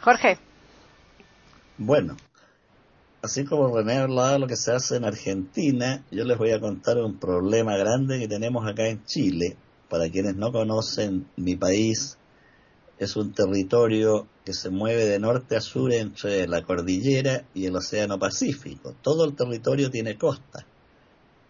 Jorge. 0.00 0.38
Bueno, 1.78 2.16
así 3.22 3.44
como 3.44 3.74
René 3.74 3.98
hablaba 3.98 4.32
de 4.32 4.38
lo 4.38 4.46
que 4.46 4.56
se 4.56 4.72
hace 4.72 4.96
en 4.96 5.04
Argentina, 5.04 6.04
yo 6.10 6.24
les 6.24 6.38
voy 6.38 6.52
a 6.52 6.60
contar 6.60 6.98
un 6.98 7.18
problema 7.18 7.76
grande 7.76 8.18
que 8.18 8.28
tenemos 8.28 8.66
acá 8.66 8.86
en 8.88 9.04
Chile, 9.04 9.56
para 9.88 10.08
quienes 10.10 10.36
no 10.36 10.52
conocen 10.52 11.26
mi 11.36 11.56
país, 11.56 12.18
es 12.98 13.16
un 13.16 13.32
territorio 13.32 14.26
que 14.44 14.54
se 14.54 14.70
mueve 14.70 15.04
de 15.06 15.18
norte 15.18 15.56
a 15.56 15.60
sur 15.60 15.92
entre 15.92 16.46
la 16.48 16.62
cordillera 16.62 17.44
y 17.52 17.66
el 17.66 17.76
Océano 17.76 18.18
Pacífico. 18.18 18.94
Todo 19.02 19.24
el 19.24 19.34
territorio 19.34 19.90
tiene 19.90 20.16
costa. 20.16 20.66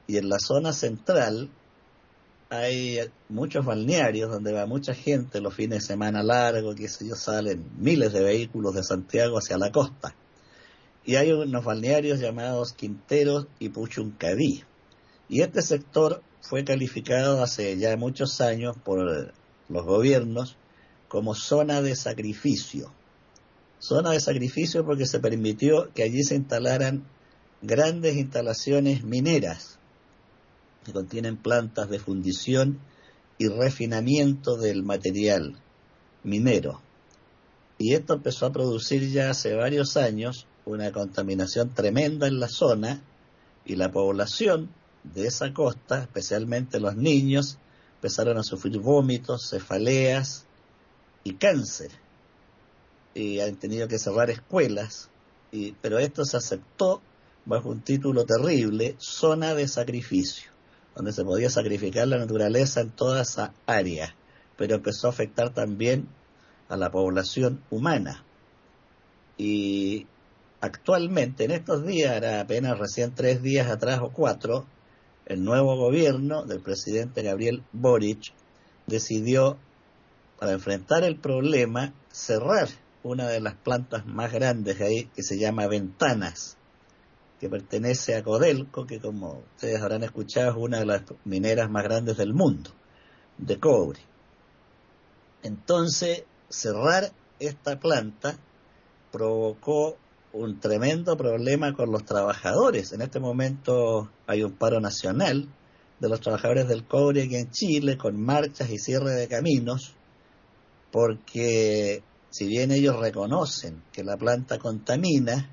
Y 0.09 0.17
en 0.17 0.29
la 0.29 0.39
zona 0.39 0.73
central 0.73 1.51
hay 2.49 2.99
muchos 3.29 3.65
balnearios 3.65 4.31
donde 4.31 4.53
va 4.53 4.67
mucha 4.67 4.95
gente 4.95 5.41
los 5.41 5.55
fines 5.55 5.81
de 5.83 5.87
semana 5.87 6.23
largos, 6.23 6.75
que 6.75 6.89
sé 6.89 7.07
yo, 7.07 7.15
salen 7.15 7.65
miles 7.79 8.13
de 8.13 8.23
vehículos 8.23 8.75
de 8.75 8.83
Santiago 8.83 9.39
hacia 9.39 9.59
la 9.59 9.71
costa. 9.71 10.15
Y 11.07 11.15
hay 11.15 11.31
unos 11.31 11.65
balnearios 11.65 12.19
llamados 12.19 12.73
Quinteros 12.73 13.47
y 13.61 13.69
Puchuncadí. 13.69 14.65
Y 15.29 15.41
este 15.41 15.63
sector 15.63 16.21
fue 16.41 16.65
calificado 16.65 17.43
hace 17.43 17.79
ya 17.79 17.97
muchos 17.97 18.41
años 18.41 18.77
por 18.85 19.33
los 19.69 19.85
gobiernos 19.85 20.57
como 21.09 21.35
zona 21.35 21.81
de 21.81 21.95
sacrificio. 21.95 22.93
Zona 23.79 24.11
de 24.11 24.21
sacrificio 24.21 24.85
porque 24.85 25.07
se 25.07 25.21
permitió 25.21 25.93
que 25.95 26.03
allí 26.03 26.25
se 26.25 26.35
instalaran 26.35 27.07
grandes 27.63 28.17
instalaciones 28.17 29.05
mineras 29.05 29.79
que 30.85 30.93
contienen 30.93 31.37
plantas 31.37 31.89
de 31.89 32.01
fundición 32.01 32.81
y 33.39 33.49
refinamiento 33.49 34.57
del 34.57 34.83
material 34.83 35.57
minero. 36.25 36.81
Y 37.79 37.95
esto 37.95 38.15
empezó 38.15 38.47
a 38.47 38.53
producir 38.53 39.11
ya 39.11 39.31
hace 39.31 39.55
varios 39.55 39.97
años 39.97 40.47
una 40.67 40.91
contaminación 40.91 41.73
tremenda 41.73 42.27
en 42.27 42.41
la 42.41 42.49
zona 42.49 43.01
y 43.65 43.77
la 43.77 43.91
población 43.93 44.69
de 45.05 45.29
esa 45.29 45.55
costa, 45.55 46.03
especialmente 46.03 46.81
los 46.81 46.97
niños, 46.97 47.59
empezaron 47.95 48.37
a 48.37 48.43
sufrir 48.43 48.81
vómitos, 48.81 49.49
cefaleas 49.49 50.45
y 51.23 51.35
cáncer. 51.35 51.93
Y 53.15 53.39
han 53.39 53.55
tenido 53.57 53.87
que 53.87 53.99
cerrar 53.99 54.29
escuelas, 54.29 55.09
pero 55.81 55.99
esto 56.01 56.25
se 56.25 56.37
aceptó 56.37 57.01
bajo 57.45 57.69
un 57.69 57.81
título 57.81 58.27
terrible, 58.27 58.97
zona 58.99 59.55
de 59.55 59.69
sacrificio, 59.69 60.51
donde 60.97 61.13
se 61.13 61.25
podía 61.25 61.49
sacrificar 61.49 62.09
la 62.09 62.19
naturaleza 62.19 62.81
en 62.81 62.91
toda 62.91 63.23
esa 63.23 63.55
área, 63.67 64.17
pero 64.57 64.75
empezó 64.75 65.07
a 65.07 65.11
afectar 65.11 65.55
también 65.55 66.09
a 66.69 66.77
la 66.77 66.91
población 66.91 67.63
humana. 67.71 68.25
Y 69.39 70.07
actualmente, 70.61 71.45
en 71.45 71.51
estos 71.53 71.87
días, 71.87 72.17
era 72.17 72.41
apenas 72.41 72.79
recién 72.79 73.15
tres 73.15 73.43
días 73.43 73.69
atrás 73.69 74.01
o 74.03 74.11
cuatro, 74.11 74.67
el 75.27 75.43
nuevo 75.45 75.77
gobierno 75.77 76.45
del 76.45 76.61
presidente 76.61 77.23
Gabriel 77.23 77.65
Boric 77.73 78.33
decidió, 78.87 79.59
para 80.39 80.53
enfrentar 80.53 81.03
el 81.05 81.17
problema, 81.19 81.93
cerrar 82.11 82.69
una 83.03 83.29
de 83.29 83.41
las 83.41 83.55
plantas 83.55 84.07
más 84.07 84.33
grandes 84.33 84.81
ahí, 84.81 85.05
que 85.15 85.23
se 85.23 85.39
llama 85.39 85.67
Ventanas, 85.67 86.57
que 87.41 87.49
pertenece 87.49 88.17
a 88.17 88.23
Codelco, 88.23 88.87
que 88.87 89.01
como 89.01 89.43
ustedes 89.55 89.81
habrán 89.81 90.03
escuchado 90.03 90.51
es 90.51 90.57
una 90.57 90.79
de 90.79 90.87
las 90.87 91.03
mineras 91.25 91.71
más 91.71 91.85
grandes 91.85 92.17
del 92.17 92.35
mundo, 92.35 92.71
de 93.39 93.59
cobre. 93.59 94.01
Entonces, 95.43 96.25
cerrar 96.49 97.13
esta 97.39 97.79
planta 97.79 98.39
provocó 99.13 99.97
un 100.37 100.61
tremendo 100.61 101.17
problema 101.17 101.73
con 101.73 101.91
los 101.91 102.05
trabajadores. 102.05 102.93
En 102.93 103.03
este 103.03 103.21
momento 103.21 104.11
hay 104.27 104.43
un 104.43 104.53
paro 104.53 104.81
nacional 104.81 105.49
de 105.99 106.09
los 106.09 106.21
trabajadores 106.21 106.69
del 106.69 106.85
cobre 106.85 107.23
aquí 107.23 107.37
en 107.37 107.51
Chile 107.51 107.97
con 107.97 108.21
marchas 108.21 108.69
y 108.71 108.79
cierre 108.79 109.13
de 109.13 109.29
caminos 109.29 109.95
porque 110.93 112.03
si 112.31 112.47
bien 112.47 112.71
ellos 112.71 112.99
reconocen 112.99 113.83
que 113.93 114.05
la 114.05 114.17
planta 114.17 114.59
contamina, 114.59 115.51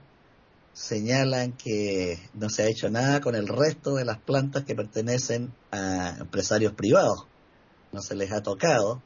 señalan 0.73 1.53
que 1.53 2.19
no 2.33 2.49
se 2.49 2.63
ha 2.63 2.67
hecho 2.67 2.89
nada 2.89 3.21
con 3.21 3.35
el 3.35 3.47
resto 3.47 3.95
de 3.95 4.05
las 4.05 4.17
plantas 4.17 4.63
que 4.63 4.75
pertenecen 4.75 5.53
a 5.71 6.17
empresarios 6.19 6.73
privados. 6.73 7.27
No 7.91 8.01
se 8.01 8.15
les 8.15 8.31
ha 8.31 8.41
tocado 8.41 9.01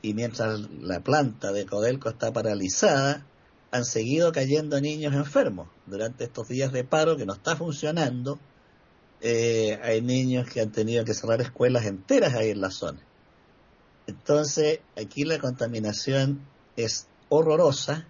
y 0.00 0.14
mientras 0.14 0.60
la 0.80 1.00
planta 1.00 1.50
de 1.50 1.66
Codelco 1.66 2.08
está 2.08 2.32
paralizada, 2.32 3.26
han 3.70 3.84
seguido 3.84 4.32
cayendo 4.32 4.80
niños 4.80 5.14
enfermos. 5.14 5.68
Durante 5.86 6.24
estos 6.24 6.48
días 6.48 6.72
de 6.72 6.84
paro 6.84 7.16
que 7.16 7.26
no 7.26 7.34
está 7.34 7.56
funcionando, 7.56 8.38
eh, 9.20 9.78
hay 9.82 10.00
niños 10.00 10.48
que 10.48 10.60
han 10.60 10.72
tenido 10.72 11.04
que 11.04 11.14
cerrar 11.14 11.40
escuelas 11.40 11.84
enteras 11.86 12.34
ahí 12.34 12.50
en 12.50 12.60
la 12.60 12.70
zona. 12.70 13.00
Entonces, 14.06 14.80
aquí 14.96 15.24
la 15.24 15.38
contaminación 15.38 16.40
es 16.76 17.06
horrorosa 17.28 18.06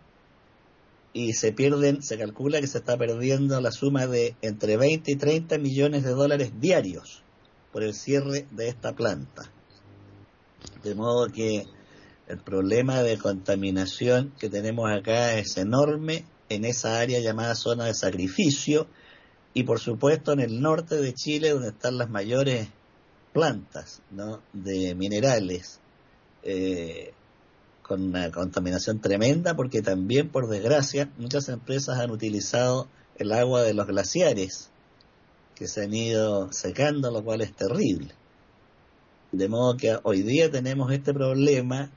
y 1.12 1.32
se 1.32 1.52
pierden, 1.52 2.02
se 2.02 2.18
calcula 2.18 2.60
que 2.60 2.66
se 2.66 2.78
está 2.78 2.96
perdiendo 2.96 3.60
la 3.60 3.72
suma 3.72 4.06
de 4.06 4.36
entre 4.42 4.76
20 4.76 5.10
y 5.10 5.16
30 5.16 5.58
millones 5.58 6.04
de 6.04 6.10
dólares 6.10 6.52
diarios 6.60 7.24
por 7.72 7.82
el 7.82 7.94
cierre 7.94 8.46
de 8.52 8.68
esta 8.68 8.94
planta. 8.94 9.50
De 10.84 10.94
modo 10.94 11.28
que 11.28 11.66
el 12.28 12.38
problema 12.38 13.02
de 13.02 13.16
contaminación 13.16 14.32
que 14.38 14.50
tenemos 14.50 14.90
acá 14.90 15.38
es 15.38 15.56
enorme 15.56 16.26
en 16.50 16.66
esa 16.66 17.00
área 17.00 17.20
llamada 17.20 17.54
zona 17.54 17.86
de 17.86 17.94
sacrificio 17.94 18.86
y 19.54 19.62
por 19.64 19.80
supuesto 19.80 20.32
en 20.32 20.40
el 20.40 20.60
norte 20.60 20.96
de 20.96 21.14
Chile 21.14 21.50
donde 21.50 21.68
están 21.68 21.96
las 21.96 22.10
mayores 22.10 22.68
plantas 23.32 24.02
de 24.52 24.94
minerales 24.94 25.80
eh, 26.42 27.12
con 27.82 28.02
una 28.02 28.30
contaminación 28.30 29.00
tremenda 29.00 29.56
porque 29.56 29.80
también 29.80 30.28
por 30.28 30.48
desgracia 30.48 31.10
muchas 31.16 31.48
empresas 31.48 31.98
han 31.98 32.10
utilizado 32.10 32.88
el 33.16 33.32
agua 33.32 33.62
de 33.62 33.72
los 33.72 33.86
glaciares 33.86 34.68
que 35.54 35.66
se 35.66 35.84
han 35.84 35.94
ido 35.94 36.52
secando 36.52 37.10
lo 37.10 37.24
cual 37.24 37.40
es 37.40 37.54
terrible. 37.54 38.14
De 39.32 39.48
modo 39.48 39.76
que 39.76 39.98
hoy 40.02 40.22
día 40.22 40.50
tenemos 40.50 40.92
este 40.92 41.12
problema 41.12 41.90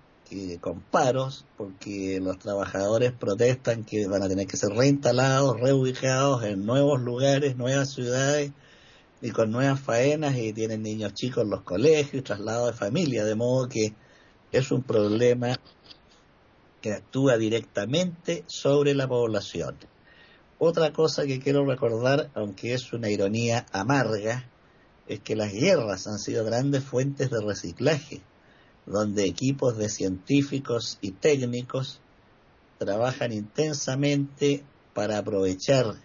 con 0.61 0.79
paros, 0.79 1.45
porque 1.57 2.19
los 2.21 2.39
trabajadores 2.39 3.11
protestan 3.11 3.83
que 3.83 4.07
van 4.07 4.23
a 4.23 4.29
tener 4.29 4.47
que 4.47 4.55
ser 4.55 4.69
reinstalados, 4.69 5.59
reubicados 5.59 6.43
en 6.45 6.65
nuevos 6.65 7.01
lugares, 7.01 7.57
nuevas 7.57 7.93
ciudades 7.93 8.51
y 9.21 9.31
con 9.31 9.51
nuevas 9.51 9.81
faenas 9.81 10.37
y 10.37 10.53
tienen 10.53 10.83
niños 10.83 11.13
chicos 11.13 11.43
en 11.43 11.49
los 11.49 11.63
colegios, 11.63 12.23
traslado 12.23 12.67
de 12.67 12.73
familia, 12.73 13.25
de 13.25 13.35
modo 13.35 13.67
que 13.67 13.93
es 14.53 14.71
un 14.71 14.83
problema 14.83 15.59
que 16.81 16.93
actúa 16.93 17.37
directamente 17.37 18.45
sobre 18.47 18.95
la 18.95 19.09
población. 19.09 19.75
Otra 20.59 20.93
cosa 20.93 21.25
que 21.25 21.39
quiero 21.39 21.65
recordar, 21.65 22.29
aunque 22.35 22.73
es 22.73 22.93
una 22.93 23.09
ironía 23.09 23.65
amarga, 23.73 24.49
es 25.07 25.19
que 25.19 25.35
las 25.35 25.51
guerras 25.51 26.07
han 26.07 26.19
sido 26.19 26.45
grandes 26.45 26.85
fuentes 26.85 27.29
de 27.29 27.41
reciclaje 27.41 28.21
donde 28.85 29.25
equipos 29.25 29.77
de 29.77 29.89
científicos 29.89 30.97
y 31.01 31.11
técnicos 31.11 31.99
trabajan 32.77 33.31
intensamente 33.31 34.63
para 34.93 35.17
aprovechar 35.19 35.95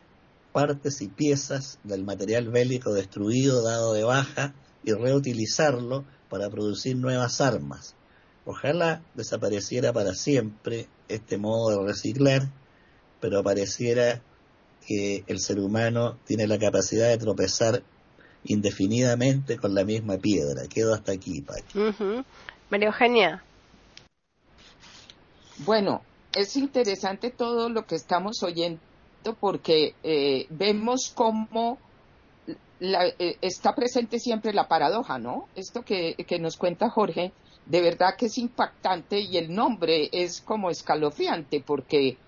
partes 0.52 1.02
y 1.02 1.08
piezas 1.08 1.78
del 1.84 2.04
material 2.04 2.48
bélico 2.48 2.92
destruido, 2.92 3.62
dado 3.62 3.92
de 3.92 4.04
baja, 4.04 4.54
y 4.84 4.92
reutilizarlo 4.92 6.04
para 6.30 6.48
producir 6.48 6.96
nuevas 6.96 7.40
armas. 7.40 7.94
Ojalá 8.44 9.02
desapareciera 9.14 9.92
para 9.92 10.14
siempre 10.14 10.88
este 11.08 11.36
modo 11.36 11.70
de 11.70 11.86
reciclar, 11.88 12.48
pero 13.20 13.42
pareciera 13.42 14.22
que 14.86 15.24
el 15.26 15.40
ser 15.40 15.58
humano 15.58 16.16
tiene 16.24 16.46
la 16.46 16.58
capacidad 16.58 17.08
de 17.08 17.18
tropezar 17.18 17.82
indefinidamente 18.44 19.56
con 19.56 19.74
la 19.74 19.84
misma 19.84 20.18
piedra. 20.18 20.68
Quedo 20.68 20.94
hasta 20.94 21.12
aquí, 21.12 21.42
Paqui. 21.42 21.78
María 22.70 22.88
Eugenia. 22.88 23.42
Bueno, 25.58 26.02
es 26.34 26.56
interesante 26.56 27.30
todo 27.30 27.68
lo 27.68 27.86
que 27.86 27.94
estamos 27.94 28.42
oyendo 28.42 28.80
porque 29.40 29.94
eh, 30.02 30.46
vemos 30.50 31.12
cómo 31.14 31.78
eh, 32.80 33.38
está 33.40 33.74
presente 33.74 34.18
siempre 34.18 34.52
la 34.52 34.68
paradoja, 34.68 35.18
¿no? 35.18 35.48
Esto 35.54 35.82
que, 35.82 36.16
nos 36.40 36.56
cuenta 36.56 36.90
Jorge, 36.90 37.32
de 37.64 37.80
verdad 37.80 38.16
que 38.18 38.26
es 38.26 38.36
impactante 38.36 39.20
y 39.20 39.36
el 39.38 39.54
nombre 39.54 40.10
es 40.12 40.40
como 40.40 40.70
escalofriante 40.70 41.62
porque 41.64 42.18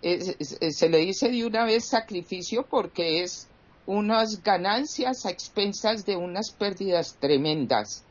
se 0.00 0.88
le 0.88 0.98
dice 0.98 1.28
de 1.28 1.44
una 1.44 1.64
vez 1.64 1.84
sacrificio 1.84 2.64
porque 2.64 3.22
es 3.22 3.48
unas 3.86 4.42
ganancias 4.42 5.26
a 5.26 5.30
expensas 5.30 6.06
de 6.06 6.16
unas 6.16 6.52
pérdidas 6.52 7.16
tremendas 7.20 8.04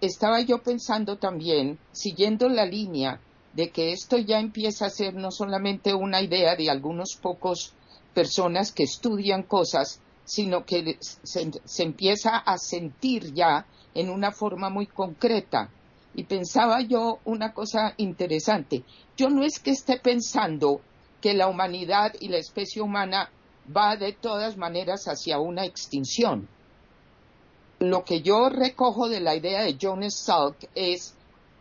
estaba 0.00 0.40
yo 0.40 0.62
pensando 0.62 1.18
también, 1.18 1.78
siguiendo 1.92 2.48
la 2.48 2.64
línea 2.64 3.20
de 3.52 3.70
que 3.70 3.92
esto 3.92 4.16
ya 4.16 4.38
empieza 4.38 4.86
a 4.86 4.90
ser 4.90 5.14
no 5.14 5.30
solamente 5.30 5.92
una 5.92 6.22
idea 6.22 6.56
de 6.56 6.70
algunos 6.70 7.16
pocos 7.16 7.74
personas 8.14 8.72
que 8.72 8.84
estudian 8.84 9.42
cosas, 9.42 10.00
sino 10.24 10.64
que 10.64 10.98
se, 11.00 11.50
empieza 11.82 12.36
a 12.38 12.56
sentir 12.58 13.34
ya 13.34 13.66
en 13.94 14.10
una 14.10 14.30
forma 14.30 14.70
muy 14.70 14.86
concreta. 14.86 15.70
Y 16.14 16.24
pensaba 16.24 16.80
yo 16.80 17.18
una 17.24 17.52
cosa 17.52 17.94
interesante. 17.96 18.84
Yo 19.16 19.28
no 19.28 19.44
es 19.44 19.58
que 19.58 19.70
esté 19.70 19.98
pensando 19.98 20.80
que 21.20 21.34
la 21.34 21.48
humanidad 21.48 22.14
y 22.20 22.28
la 22.28 22.38
especie 22.38 22.82
humana 22.82 23.30
va 23.76 23.96
de 23.96 24.12
todas 24.12 24.56
maneras 24.56 25.06
hacia 25.06 25.38
una 25.38 25.64
extinción. 25.64 26.48
Lo 27.80 28.04
que 28.04 28.20
yo 28.20 28.50
recojo 28.50 29.08
de 29.08 29.20
la 29.20 29.34
idea 29.34 29.62
de 29.62 29.78
John 29.80 30.10
Salk 30.10 30.68
es, 30.74 31.14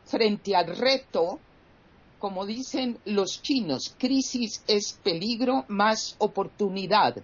frente 0.03 0.53
al 0.53 0.75
reto, 0.75 1.39
como 2.19 2.45
dicen 2.45 2.99
los 3.05 3.41
chinos, 3.41 3.95
crisis 3.97 4.61
es 4.67 4.99
peligro 5.01 5.63
más 5.69 6.17
oportunidad 6.19 7.15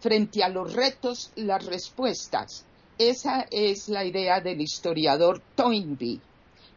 frente 0.00 0.42
a 0.42 0.48
los 0.48 0.72
retos 0.72 1.30
las 1.36 1.64
respuestas. 1.66 2.64
Esa 2.98 3.46
es 3.48 3.88
la 3.88 4.04
idea 4.04 4.40
del 4.40 4.60
historiador 4.60 5.40
Toynbee. 5.54 6.20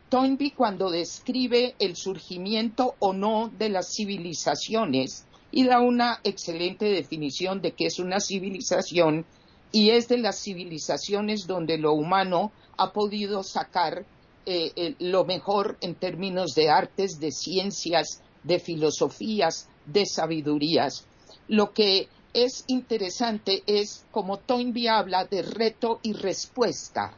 Toynbee 0.07 0.51
cuando 0.51 0.91
describe 0.91 1.73
el 1.79 1.95
surgimiento 1.95 2.93
o 2.99 3.11
no 3.11 3.51
de 3.57 3.69
las 3.69 3.91
civilizaciones 3.95 5.25
y 5.51 5.63
da 5.63 5.81
una 5.81 6.19
excelente 6.23 6.85
definición 6.85 7.59
de 7.59 7.71
qué 7.71 7.87
es 7.87 7.97
una 7.97 8.19
civilización 8.19 9.25
y 9.71 9.91
es 9.91 10.07
de 10.07 10.17
las 10.17 10.41
civilizaciones 10.41 11.47
donde 11.47 11.77
lo 11.77 11.93
humano 11.93 12.51
ha 12.77 12.91
podido 12.91 13.43
sacar 13.43 14.05
eh, 14.45 14.95
lo 14.99 15.25
mejor 15.25 15.77
en 15.81 15.95
términos 15.95 16.55
de 16.55 16.69
artes, 16.69 17.19
de 17.19 17.31
ciencias, 17.31 18.21
de 18.43 18.59
filosofías, 18.59 19.67
de 19.85 20.05
sabidurías. 20.05 21.05
Lo 21.47 21.71
que 21.73 22.07
es 22.33 22.63
interesante 22.67 23.63
es 23.65 24.05
como 24.11 24.37
Toynbee 24.37 24.87
habla 24.87 25.25
de 25.25 25.41
reto 25.41 25.99
y 26.03 26.13
respuesta. 26.13 27.13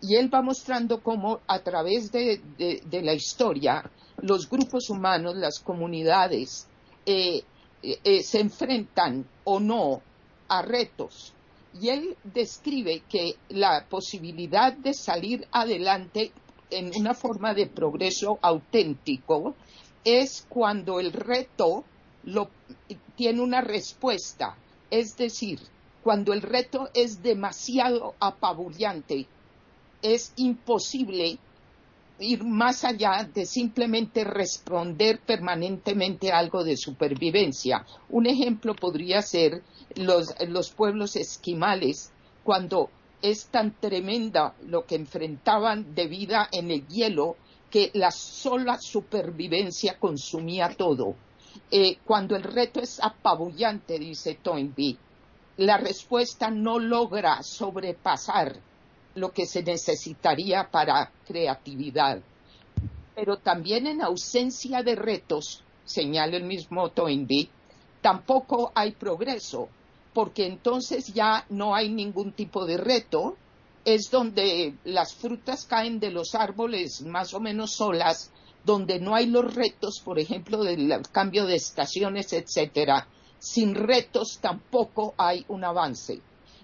Y 0.00 0.16
él 0.16 0.32
va 0.32 0.42
mostrando 0.42 1.02
cómo 1.02 1.40
a 1.46 1.60
través 1.60 2.12
de, 2.12 2.40
la 2.90 3.14
historia 3.14 3.90
los 4.20 4.48
grupos 4.48 4.90
humanos, 4.90 5.36
las 5.36 5.60
comunidades, 5.60 6.66
eh, 7.06 7.42
eh, 7.82 8.22
se 8.22 8.40
enfrentan 8.40 9.26
o 9.44 9.60
no 9.60 10.02
a 10.48 10.62
retos. 10.62 11.32
Y 11.80 11.90
él 11.90 12.16
describe 12.24 13.02
que 13.08 13.36
la 13.50 13.86
posibilidad 13.88 14.72
de 14.72 14.94
salir 14.94 15.46
adelante 15.52 16.32
en 16.70 16.90
una 16.96 17.14
forma 17.14 17.54
de 17.54 17.66
progreso 17.66 18.38
auténtico 18.42 19.54
es 20.04 20.44
cuando 20.48 21.00
el 21.00 21.12
reto 21.12 21.84
tiene 23.16 23.40
una 23.40 23.60
respuesta. 23.60 24.56
Es 24.90 25.16
decir, 25.16 25.60
cuando 26.02 26.32
el 26.32 26.42
reto 26.42 26.88
es 26.94 27.22
demasiado 27.22 28.14
apabullante, 28.18 29.26
es 30.02 30.32
imposible 30.36 31.38
ir 32.18 32.44
más 32.44 32.84
allá 32.84 33.28
de 33.32 33.46
simplemente 33.46 34.24
responder 34.24 35.20
permanentemente 35.20 36.32
a 36.32 36.38
algo 36.38 36.64
de 36.64 36.76
supervivencia. 36.76 37.84
Un 38.08 38.26
ejemplo 38.26 38.74
podría 38.74 39.22
ser 39.22 39.62
los, 39.96 40.34
los 40.48 40.70
pueblos 40.70 41.16
esquimales, 41.16 42.12
cuando 42.44 42.90
es 43.22 43.46
tan 43.46 43.78
tremenda 43.78 44.54
lo 44.66 44.86
que 44.86 44.94
enfrentaban 44.94 45.94
de 45.94 46.06
vida 46.06 46.48
en 46.52 46.70
el 46.70 46.86
hielo 46.88 47.36
que 47.70 47.90
la 47.94 48.10
sola 48.10 48.78
supervivencia 48.80 49.98
consumía 49.98 50.70
todo 50.76 51.16
eh, 51.70 51.98
cuando 52.04 52.36
el 52.36 52.42
reto 52.42 52.80
es 52.80 52.98
apabullante, 53.02 53.98
dice 53.98 54.38
Toynbee, 54.42 54.96
la 55.58 55.76
respuesta 55.76 56.50
no 56.50 56.78
logra 56.78 57.42
sobrepasar 57.42 58.56
lo 59.18 59.32
que 59.32 59.46
se 59.46 59.62
necesitaría 59.62 60.70
para 60.70 61.10
creatividad. 61.26 62.20
Pero 63.14 63.38
también 63.38 63.86
en 63.86 64.02
ausencia 64.02 64.82
de 64.82 64.94
retos, 64.94 65.62
señala 65.84 66.36
el 66.36 66.44
mismo 66.44 66.90
Toynbee, 66.90 67.48
tampoco 68.00 68.72
hay 68.74 68.92
progreso, 68.92 69.68
porque 70.14 70.46
entonces 70.46 71.12
ya 71.12 71.44
no 71.48 71.74
hay 71.74 71.88
ningún 71.88 72.32
tipo 72.32 72.64
de 72.64 72.76
reto, 72.76 73.36
es 73.84 74.10
donde 74.10 74.74
las 74.84 75.14
frutas 75.14 75.64
caen 75.64 75.98
de 75.98 76.10
los 76.10 76.34
árboles 76.34 77.02
más 77.02 77.32
o 77.34 77.40
menos 77.40 77.72
solas 77.72 78.30
donde 78.64 79.00
no 79.00 79.14
hay 79.14 79.26
los 79.26 79.54
retos, 79.54 80.00
por 80.04 80.18
ejemplo, 80.18 80.62
del 80.62 80.92
cambio 81.10 81.46
de 81.46 81.56
estaciones, 81.56 82.32
etcétera, 82.34 83.08
sin 83.38 83.74
retos 83.74 84.38
tampoco 84.42 85.14
hay 85.16 85.44
un 85.48 85.64
avance. 85.64 86.20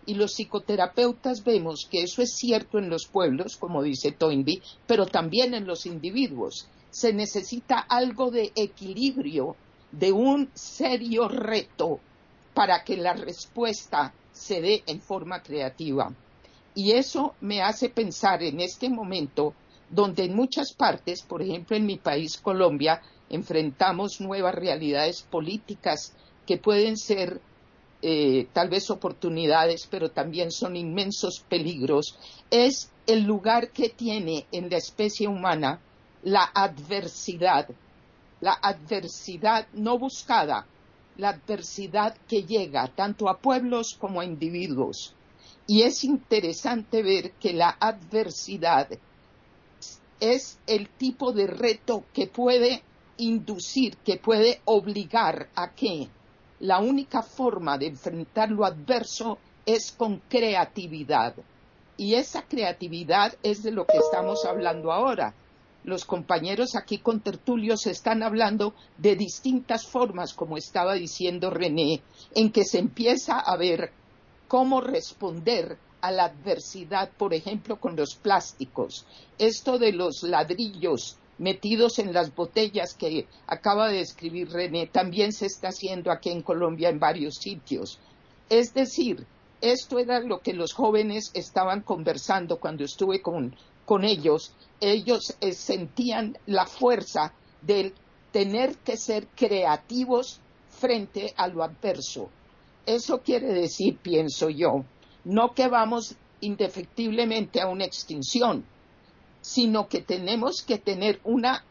Y 0.07 0.15
los 0.15 0.35
psicoterapeutas 0.35 1.43
vemos 1.45 1.87
que 1.91 2.03
eso 2.03 2.23
es 2.23 2.35
cierto 2.35 2.79
en 2.79 2.91
los 2.91 3.07
pueblos, 3.07 3.57
como 3.57 3.83
dice 3.83 4.13
Toynbee, 4.13 4.63
pero 4.87 5.07
también 5.07 5.55
en 5.55 5.67
los 5.67 5.87
individuos. 5.87 6.69
Se 6.91 7.13
necesita 7.13 7.79
algo 7.79 8.31
de 8.31 8.53
equilibrio, 8.55 9.57
de 9.91 10.13
un 10.13 10.51
serio 10.55 11.29
reto 11.29 12.01
para 12.53 12.85
que 12.85 12.97
la 12.97 13.15
respuesta 13.15 14.13
se 14.33 14.61
dé 14.61 14.83
en 14.87 15.01
forma 15.01 15.43
creativa. 15.43 16.13
Y 16.75 16.93
eso 16.93 17.35
me 17.41 17.63
hace 17.63 17.89
pensar 17.89 18.43
en 18.43 18.61
este 18.61 18.89
momento 18.89 19.55
donde 19.91 20.25
en 20.25 20.35
muchas 20.35 20.73
partes, 20.73 21.23
por 21.23 21.41
ejemplo 21.43 21.77
en 21.77 21.87
mi 21.87 21.97
país, 21.97 22.37
Colombia, 22.39 23.01
enfrentamos 23.31 24.21
nuevas 24.21 24.55
realidades 24.55 25.23
políticas 25.23 26.13
que 26.47 26.59
pueden 26.59 26.97
ser 26.97 27.41
eh, 28.07 28.49
tal 28.53 28.69
vez 28.69 28.91
oportunidades, 28.91 29.89
pero 29.91 30.11
también 30.11 30.51
son 30.51 30.77
inmensos 30.77 31.43
peligros, 31.49 32.19
es 32.51 32.91
el 33.07 33.23
lugar 33.23 33.71
que 33.71 33.89
tiene 33.89 34.45
en 34.53 34.69
la 34.69 34.77
especie 34.77 35.27
humana 35.27 35.81
la 36.23 36.45
adversidad, 36.55 37.67
la 38.43 38.59
adversidad 38.61 39.69
no 39.73 39.99
buscada, 39.99 40.67
la 41.17 41.31
adversidad 41.31 42.15
que 42.29 42.43
llega 42.43 42.89
tanto 42.89 43.27
a 43.27 43.39
pueblos 43.39 43.97
como 43.99 44.21
a 44.21 44.27
individuos. 44.27 45.15
Y 45.67 45.81
es 45.81 46.05
interesante 46.05 47.03
ver 47.03 47.33
que 47.41 47.55
la 47.55 47.71
adversidad 47.81 48.91
es 50.21 50.59
el 50.67 50.91
tipo 50.91 51.33
de 51.33 51.47
reto 51.47 52.05
que 52.13 52.27
puede 52.27 52.83
inducir, 53.17 53.97
que 53.97 54.19
puede 54.19 54.61
obligar 54.67 55.49
a 55.55 55.75
que 55.75 56.11
la 56.61 56.79
única 56.79 57.23
forma 57.23 57.77
de 57.79 57.87
enfrentar 57.87 58.51
lo 58.51 58.65
adverso 58.65 59.39
es 59.67 59.93
con 59.93 60.21
creatividad. 60.29 61.35
Y 61.97 62.15
esa 62.15 62.43
creatividad 62.43 63.35
es 63.43 63.63
de 63.63 63.71
lo 63.71 63.87
que 63.87 63.99
estamos 63.99 64.45
hablando 64.45 64.93
ahora. 64.93 65.35
Los 65.85 66.05
compañeros 66.05 66.77
aquí 66.77 66.99
con 66.99 67.21
tertulios 67.21 67.87
están 67.87 68.23
hablando 68.23 68.75
de 68.97 69.17
distintas 69.17 69.87
formas, 69.87 70.33
como 70.33 70.57
estaba 70.57 70.95
diciendo 70.95 71.51
René, 71.51 72.03
en 72.35 72.51
que 72.51 72.65
se 72.65 72.79
empieza 72.79 73.39
a 73.39 73.57
ver 73.57 73.93
cómo 74.49 74.81
responder 74.81 75.79
a 76.01 76.11
la 76.11 76.25
adversidad, 76.25 77.11
por 77.17 77.35
ejemplo, 77.35 77.81
con 77.81 77.97
los 77.97 78.15
plásticos. 78.15 79.07
Esto 79.39 79.79
de 79.79 79.93
los 79.93 80.23
ladrillos 80.23 81.19
metidos 81.39 81.99
en 81.99 82.13
las 82.13 82.35
botellas 82.35 82.95
que 82.95 83.27
acaba 83.47 83.89
de 83.89 84.01
escribir 84.01 84.51
René 84.51 84.87
también 84.87 85.33
se 85.33 85.47
está 85.47 85.69
haciendo 85.69 86.11
aquí 86.11 86.31
en 86.31 86.43
Colombia 86.43 86.89
en 86.89 86.99
varios 86.99 87.37
sitios. 87.37 87.99
Es 88.49 88.75
decir, 88.75 89.27
esto 89.61 89.99
era 89.99 90.21
lo 90.21 90.41
que 90.41 90.53
los 90.53 90.73
jóvenes 90.73 91.31
estaban 91.35 91.81
conversando 91.81 92.59
cuando 92.59 92.85
estuve 92.85 93.23
con, 93.23 93.55
ellos. 94.03 94.53
Ellos 94.81 95.37
eh, 95.41 95.53
sentían 95.53 96.37
la 96.47 96.67
fuerza 96.67 97.33
de 97.63 97.95
tener 98.31 98.77
que 98.79 98.97
ser 98.97 99.27
creativos 99.29 100.41
frente 100.69 101.33
a 101.37 101.49
lo 101.49 101.63
adverso. 101.63 102.29
Eso 102.85 103.23
quiere 103.23 103.55
decir, 103.55 103.97
pienso 103.97 104.51
yo, 104.51 104.85
no 105.25 105.55
que 105.55 105.69
vamos 105.69 106.17
indefectiblemente 106.41 107.61
a 107.61 107.69
una 107.69 107.85
extinción, 107.85 108.65
sino 109.45 109.89
que 109.89 110.01
tenemos 110.01 110.63
que 110.67 110.79
tener 110.79 111.21
una, 111.23 111.67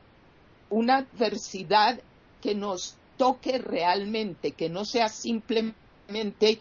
una 0.70 0.98
adversidad 0.98 2.00
que 2.40 2.54
nos 2.54 2.96
toque 3.18 3.58
realmente, 3.58 4.52
que 4.52 4.70
no 4.70 4.86
sea 4.86 5.10
simplemente 5.10 6.60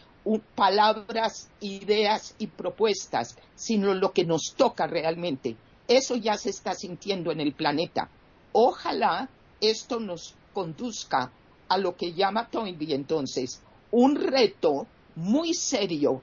palabras, 0.54 1.50
ideas 1.60 2.34
y 2.38 2.46
propuestas, 2.46 3.36
sino 3.54 3.92
lo 3.92 4.12
que 4.12 4.24
nos 4.24 4.54
toca 4.56 4.86
realmente. 4.86 5.54
Eso 5.86 6.16
ya 6.16 6.38
se 6.38 6.48
está 6.48 6.74
sintiendo 6.74 7.30
en 7.30 7.40
el 7.40 7.52
planeta. 7.52 8.08
Ojalá 8.52 9.28
esto 9.60 10.00
nos 10.00 10.34
conduzca 10.54 11.30
a 11.68 11.76
lo 11.76 11.94
que 11.94 12.14
llama 12.14 12.48
Toynbee 12.48 12.94
entonces 12.94 13.60
un 13.90 14.16
reto 14.16 14.86
muy 15.14 15.52
serio 15.52 16.22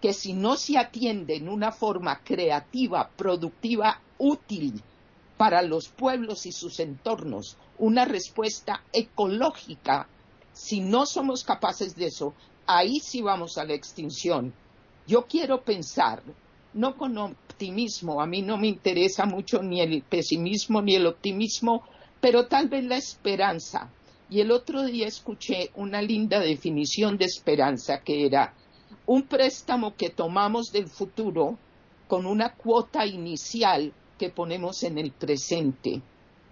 que 0.00 0.14
si 0.14 0.32
no 0.32 0.56
se 0.56 0.78
atiende 0.78 1.36
en 1.36 1.50
una 1.50 1.70
forma 1.70 2.20
creativa, 2.24 3.10
productiva, 3.14 4.00
útil 4.22 4.80
para 5.36 5.62
los 5.62 5.88
pueblos 5.88 6.46
y 6.46 6.52
sus 6.52 6.78
entornos, 6.78 7.56
una 7.78 8.04
respuesta 8.04 8.84
ecológica, 8.92 10.06
si 10.52 10.80
no 10.80 11.06
somos 11.06 11.42
capaces 11.42 11.96
de 11.96 12.06
eso, 12.06 12.32
ahí 12.66 13.00
sí 13.00 13.20
vamos 13.20 13.58
a 13.58 13.64
la 13.64 13.74
extinción. 13.74 14.54
Yo 15.08 15.26
quiero 15.26 15.62
pensar, 15.62 16.22
no 16.74 16.96
con 16.96 17.18
optimismo, 17.18 18.22
a 18.22 18.26
mí 18.26 18.42
no 18.42 18.56
me 18.56 18.68
interesa 18.68 19.26
mucho 19.26 19.60
ni 19.60 19.80
el 19.80 20.02
pesimismo 20.02 20.80
ni 20.80 20.94
el 20.94 21.06
optimismo, 21.06 21.82
pero 22.20 22.46
tal 22.46 22.68
vez 22.68 22.84
la 22.84 22.96
esperanza. 22.96 23.90
Y 24.30 24.40
el 24.40 24.52
otro 24.52 24.84
día 24.84 25.08
escuché 25.08 25.72
una 25.74 26.00
linda 26.00 26.38
definición 26.38 27.18
de 27.18 27.24
esperanza 27.24 28.00
que 28.02 28.24
era 28.24 28.54
un 29.06 29.24
préstamo 29.24 29.96
que 29.96 30.10
tomamos 30.10 30.70
del 30.70 30.86
futuro 30.86 31.58
con 32.06 32.26
una 32.26 32.54
cuota 32.54 33.04
inicial 33.04 33.92
que 34.18 34.30
ponemos 34.30 34.82
en 34.82 34.98
el 34.98 35.12
presente. 35.12 36.00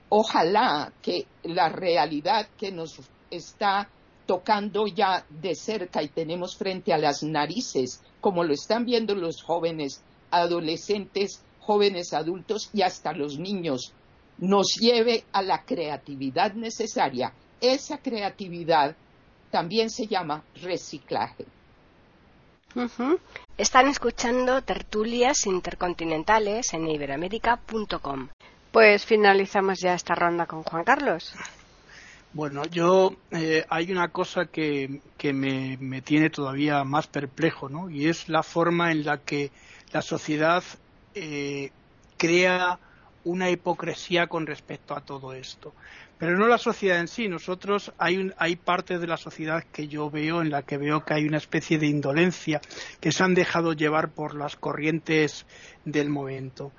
Ojalá 0.09 0.93
que 1.03 1.27
la 1.45 1.69
realidad 1.69 2.49
que 2.59 2.73
nos 2.73 3.01
está 3.31 3.89
tocando 4.27 4.87
ya 4.87 5.25
de 5.29 5.55
cerca 5.55 6.03
y 6.03 6.09
tenemos 6.09 6.57
frente 6.57 6.93
a 6.93 6.99
las 6.99 7.23
narices, 7.23 8.03
como 8.21 8.45
lo 8.45 8.53
están 8.53 8.85
viendo 8.85 9.15
los 9.15 9.43
jóvenes, 9.43 10.03
adolescentes, 10.31 11.43
jóvenes 11.61 12.13
adultos 12.13 12.71
y 12.73 12.83
hasta 12.83 13.13
los 13.13 13.39
niños, 13.39 13.93
nos 14.39 14.75
lleve 14.81 15.25
a 15.33 15.43
la 15.43 15.65
creatividad 15.65 16.55
necesaria. 16.55 17.33
Esa 17.61 17.99
creatividad 17.99 18.97
también 19.51 19.91
se 19.91 20.07
llama 20.07 20.45
reciclaje. 20.63 21.45
Están 23.57 23.89
escuchando 23.89 24.63
tertulias 24.63 25.47
intercontinentales 25.47 26.73
en 26.73 26.89
iberoamérica.com. 26.89 28.29
Pues 28.71 29.05
finalizamos 29.05 29.81
ya 29.81 29.95
esta 29.95 30.15
ronda 30.15 30.47
con 30.47 30.63
Juan 30.63 30.85
Carlos. 30.85 31.35
Bueno, 32.33 32.65
yo 32.67 33.17
eh, 33.33 33.65
hay 33.69 33.91
una 33.91 34.09
cosa 34.09 34.47
que, 34.47 35.01
me, 35.33 36.03
tiene 36.03 36.31
todavía 36.31 36.85
más 36.85 37.09
perplejo, 37.09 37.69
¿no? 37.69 37.91
Y 37.91 38.07
es 38.07 38.29
la 38.29 38.45
forma 38.45 38.93
en 38.93 39.05
la 39.05 39.19
que 39.19 39.51
la 39.93 40.01
sociedad 40.01 40.63
eh, 41.17 41.73
crea 42.17 42.79
una 43.25 43.51
hipocresía 43.51 44.29
con 44.29 44.47
respecto 44.47 44.95
a 44.95 45.01
todo 45.01 45.33
esto. 45.33 45.75
Pero 46.21 46.37
no 46.37 46.47
la 46.47 46.59
sociedad 46.59 47.01
en 47.01 47.09
sí. 47.09 47.29
Nosotros 47.29 47.93
hay, 47.99 48.31
hay 48.37 48.57
partes 48.57 49.01
de 49.01 49.07
la 49.07 49.17
sociedad 49.17 49.65
que 49.73 49.89
yo 49.89 50.11
veo 50.11 50.43
en 50.43 50.51
la 50.51 50.63
que 50.63 50.77
veo 50.77 51.03
que 51.05 51.15
hay 51.15 51.25
una 51.25 51.39
especie 51.39 51.79
de 51.79 51.87
indolencia 51.87 52.61
que 53.01 53.11
se 53.11 53.25
han 53.25 53.35
dejado 53.35 53.73
llevar 53.73 54.11
por 54.11 54.37
las 54.37 54.55
corrientes 54.55 55.47
del 55.87 56.11
momento. 56.11 56.73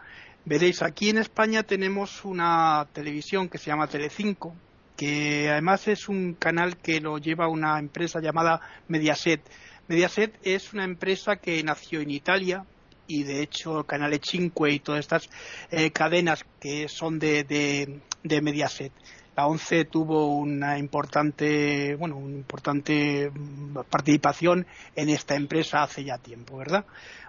Veréis, 0.45 0.83
aquí 0.83 1.09
en 1.09 1.17
España 1.17 1.63
tenemos 1.63 2.23
una 2.23 2.87
televisión 2.93 3.49
que 3.49 3.57
se 3.57 3.71
llama 3.71 3.87
Telecinco, 3.87 4.55
que 4.95 5.49
además 5.49 5.87
es 5.87 6.07
un 6.07 6.35
canal 6.35 6.77
que 6.77 7.01
lo 7.01 7.17
lleva 7.17 7.47
una 7.47 7.79
empresa 7.79 8.21
llamada 8.21 8.61
Mediaset. 8.87 9.41
Mediaset 9.87 10.37
es 10.43 10.73
una 10.73 10.83
empresa 10.83 11.37
que 11.37 11.63
nació 11.63 12.01
en 12.01 12.11
Italia 12.11 12.63
y 13.07 13.23
de 13.23 13.41
hecho 13.41 13.83
Canale 13.83 14.19
5 14.23 14.67
y 14.67 14.79
todas 14.79 14.99
estas 14.99 15.29
eh, 15.69 15.91
cadenas 15.91 16.45
que 16.59 16.87
son 16.87 17.19
de, 17.19 17.43
de, 18.23 18.41
Mediaset. 18.41 18.91
La 19.35 19.47
ONCE 19.47 19.85
tuvo 19.85 20.35
una 20.35 20.77
importante, 20.77 21.95
bueno, 21.95 22.17
una 22.17 22.35
importante 22.35 23.31
participación 23.89 24.67
en 24.95 25.09
esta 25.09 25.35
empresa 25.35 25.83
hace 25.83 26.03
ya 26.03 26.17
tiempo, 26.17 26.57
¿verdad? 26.57 26.85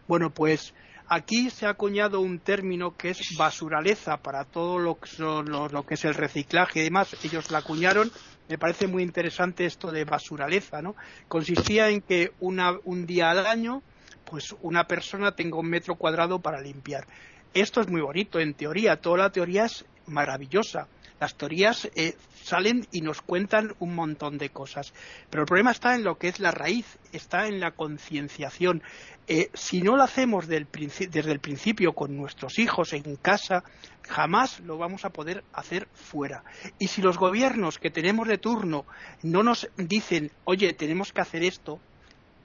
Bueno, 0.09 0.31
pues 0.31 0.75
Aquí 1.15 1.51
se 1.51 1.67
ha 1.67 1.69
acuñado 1.69 2.23
un 2.23 2.39
término 2.39 2.97
que 2.97 3.11
es 3.11 3.37
basuraleza 3.37 4.17
para 4.17 4.47
todo 4.47 4.79
lo 4.79 4.99
que, 4.99 5.95
es 5.95 6.05
el 6.07 6.15
reciclaje 6.15 6.81
y 6.81 6.85
demás. 6.85 7.15
Ellos 7.23 7.51
la 7.51 7.59
acuñaron. 7.59 8.11
Me 8.49 8.57
parece 8.57 8.87
muy 8.87 9.03
interesante 9.03 9.67
esto 9.67 9.93
de 9.93 10.07
basuraleza, 10.07 10.81
¿no? 10.81 10.97
Consistía 11.29 11.91
en 11.91 12.01
que 12.01 12.33
un 12.41 13.07
día 13.07 13.31
al 13.31 13.45
año, 13.45 13.83
pues 14.25 14.55
una 14.63 14.87
persona 14.87 15.33
tenga 15.33 15.59
un 15.59 15.69
metro 15.69 15.97
cuadrado 15.97 16.39
para 16.39 16.63
limpiar. 16.63 17.07
Esto 17.53 17.83
es 17.83 17.89
muy 17.89 18.01
bonito 18.01 18.41
en 18.41 18.55
teoría. 18.55 18.97
Toda 18.97 19.19
la 19.19 19.31
teoría 19.31 19.67
es 19.67 19.85
maravillosa. 20.07 20.89
Las 21.23 21.37
teorías 21.37 21.89
eh, 21.95 22.17
salen 22.43 22.85
y 22.91 23.01
nos 23.01 23.23
cuentan 23.23 23.77
un 23.79 23.95
montón 23.95 24.39
de 24.39 24.51
cosas. 24.51 24.93
Pero 25.31 25.45
el 25.45 25.47
problema 25.47 25.71
está 25.71 25.95
en 25.95 26.03
lo 26.03 26.19
que 26.19 26.27
es 26.27 26.41
la 26.41 26.51
raíz, 26.51 26.99
está 27.13 27.47
en 27.47 27.61
la 27.61 27.71
concienciación. 27.71 28.83
Eh, 29.29 29.49
si 29.55 29.83
no 29.83 29.95
lo 29.95 30.03
hacemos 30.03 30.49
desde 30.49 31.31
el 31.31 31.39
principio 31.39 31.93
con 31.93 32.17
nuestros 32.17 32.59
hijos 32.59 32.93
en 32.93 33.15
casa, 33.15 33.63
jamás 34.03 34.59
lo 34.63 34.79
vamos 34.79 35.05
a 35.05 35.11
poder 35.11 35.45
hacer 35.53 35.87
fuera. 35.95 36.43
Y 36.81 36.89
si 36.89 37.03
los 37.03 37.19
gobiernos 37.19 37.79
que 37.79 37.93
tenemos 37.93 38.27
de 38.27 38.39
turno 38.39 38.85
no 39.23 39.45
nos 39.45 39.69
dicen, 39.77 40.33
oye, 40.43 40.73
tenemos 40.73 41.13
que 41.13 41.21
hacer 41.21 41.45
esto, 41.45 41.79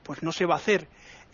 pues 0.04 0.22
no 0.22 0.32
se 0.32 0.46
va 0.46 0.54
a 0.54 0.60
hacer 0.60 0.88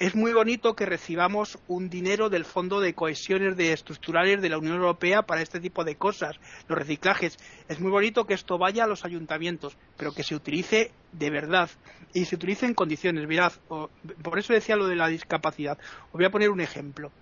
es 0.03 0.15
muy 0.15 0.33
bonito 0.33 0.75
que 0.75 0.85
recibamos 0.85 1.57
un 1.69 1.89
dinero 1.89 2.29
del 2.29 2.43
Fondo 2.43 2.81
de 2.81 2.93
Cohesiones 2.93 3.55
de 3.55 3.71
Estructurales 3.71 4.41
de 4.41 4.49
la 4.49 4.57
Unión 4.57 4.75
Europea 4.75 5.21
para 5.21 5.41
este 5.41 5.61
tipo 5.61 5.85
de 5.85 5.95
cosas, 5.95 6.35
los 6.67 6.77
reciclajes. 6.77 7.37
Es 7.69 7.79
muy 7.79 7.89
bonito 7.89 8.25
que 8.25 8.33
esto 8.33 8.57
vaya 8.57 8.83
a 8.83 8.87
los 8.87 9.05
ayuntamientos, 9.05 9.77
pero 9.95 10.13
que 10.13 10.23
se 10.23 10.35
utilice 10.35 10.91
de 11.13 11.29
verdad 11.29 11.69
y 12.13 12.25
se 12.25 12.35
utilice 12.35 12.65
en 12.65 12.73
condiciones. 12.73 13.25
Mirad, 13.29 13.53
por 13.69 14.37
eso 14.37 14.51
decía 14.51 14.75
lo 14.75 14.87
de 14.87 14.97
la 14.97 15.07
discapacidad. 15.07 15.77
Os 16.07 16.11
voy 16.19 16.25
a 16.25 16.31
poner 16.31 16.49
un 16.49 16.59
ejemplo. 16.59 17.13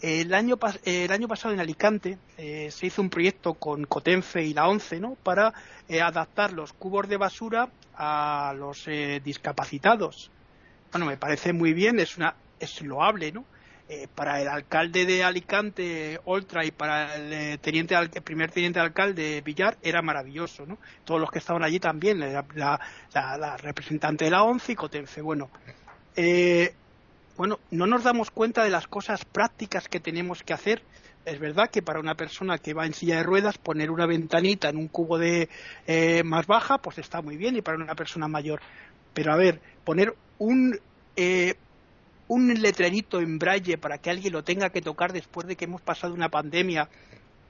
El 0.00 0.32
año, 0.32 0.56
pasado 0.56 1.52
en 1.52 1.60
Alicante 1.60 2.16
eh, 2.38 2.70
se 2.70 2.86
hizo 2.86 3.02
un 3.02 3.10
proyecto 3.10 3.52
con 3.52 3.84
Cotenfe 3.84 4.44
y 4.44 4.54
la 4.54 4.66
ONCE 4.66 4.98
¿no? 4.98 5.14
para 5.22 5.52
eh, 5.90 6.00
adaptar 6.00 6.54
los 6.54 6.72
cubos 6.72 7.06
de 7.06 7.18
basura 7.18 7.68
a 7.94 8.54
los 8.56 8.88
eh, 8.88 9.20
discapacitados 9.22 10.30
bueno, 10.92 11.06
me 11.06 11.16
parece 11.16 11.52
muy 11.52 11.72
bien, 11.72 12.00
es 12.00 12.16
una 12.16 12.34
es 12.60 12.82
loable, 12.82 13.32
¿no? 13.32 13.44
Eh, 13.88 14.06
para 14.14 14.40
el 14.40 14.46
alcalde 14.46 15.04
de 15.04 15.24
Alicante, 15.24 16.20
Oltra, 16.24 16.64
y 16.64 16.70
para 16.70 17.16
el, 17.16 17.32
eh, 17.32 17.58
teniente, 17.58 17.96
el 17.96 18.08
primer 18.22 18.52
teniente 18.52 18.78
de 18.78 18.84
alcalde, 18.84 19.42
Villar, 19.44 19.78
era 19.82 20.00
maravilloso, 20.00 20.64
¿no? 20.64 20.78
Todos 21.04 21.20
los 21.20 21.28
que 21.28 21.40
estaban 21.40 21.64
allí 21.64 21.80
también, 21.80 22.20
la, 22.20 22.78
representante 23.58 24.26
de 24.26 24.30
la 24.30 24.44
ONCE 24.44 24.72
y 24.72 24.74
Cotenfe. 24.76 25.22
Bueno, 25.22 25.50
eh, 26.14 26.72
bueno, 27.36 27.58
no 27.72 27.86
nos 27.88 28.04
damos 28.04 28.30
cuenta 28.30 28.62
de 28.62 28.70
las 28.70 28.86
cosas 28.86 29.24
prácticas 29.24 29.88
que 29.88 29.98
tenemos 29.98 30.44
que 30.44 30.52
hacer. 30.52 30.82
Es 31.24 31.40
verdad 31.40 31.68
que 31.68 31.82
para 31.82 31.98
una 31.98 32.14
persona 32.14 32.58
que 32.58 32.74
va 32.74 32.86
en 32.86 32.94
silla 32.94 33.16
de 33.16 33.24
ruedas, 33.24 33.58
poner 33.58 33.90
una 33.90 34.06
ventanita 34.06 34.68
en 34.68 34.76
un 34.76 34.86
cubo 34.86 35.18
de 35.18 35.48
más 36.24 36.46
baja, 36.46 36.78
pues 36.78 36.98
está 36.98 37.22
muy 37.22 37.36
bien, 37.36 37.56
y 37.56 37.62
para 37.62 37.76
una 37.76 37.96
persona 37.96 38.28
mayor. 38.28 38.60
Pero 39.14 39.32
a 39.32 39.36
ver, 39.36 39.60
poner 39.84 40.14
un, 40.40 40.80
eh, 41.16 41.54
un 42.26 42.52
letrerito 42.60 43.20
en 43.20 43.38
braille 43.38 43.78
para 43.78 43.98
que 43.98 44.10
alguien 44.10 44.32
lo 44.32 44.42
tenga 44.42 44.70
que 44.70 44.80
tocar 44.80 45.12
después 45.12 45.46
de 45.46 45.54
que 45.54 45.66
hemos 45.66 45.82
pasado 45.82 46.14
una 46.14 46.30
pandemia 46.30 46.88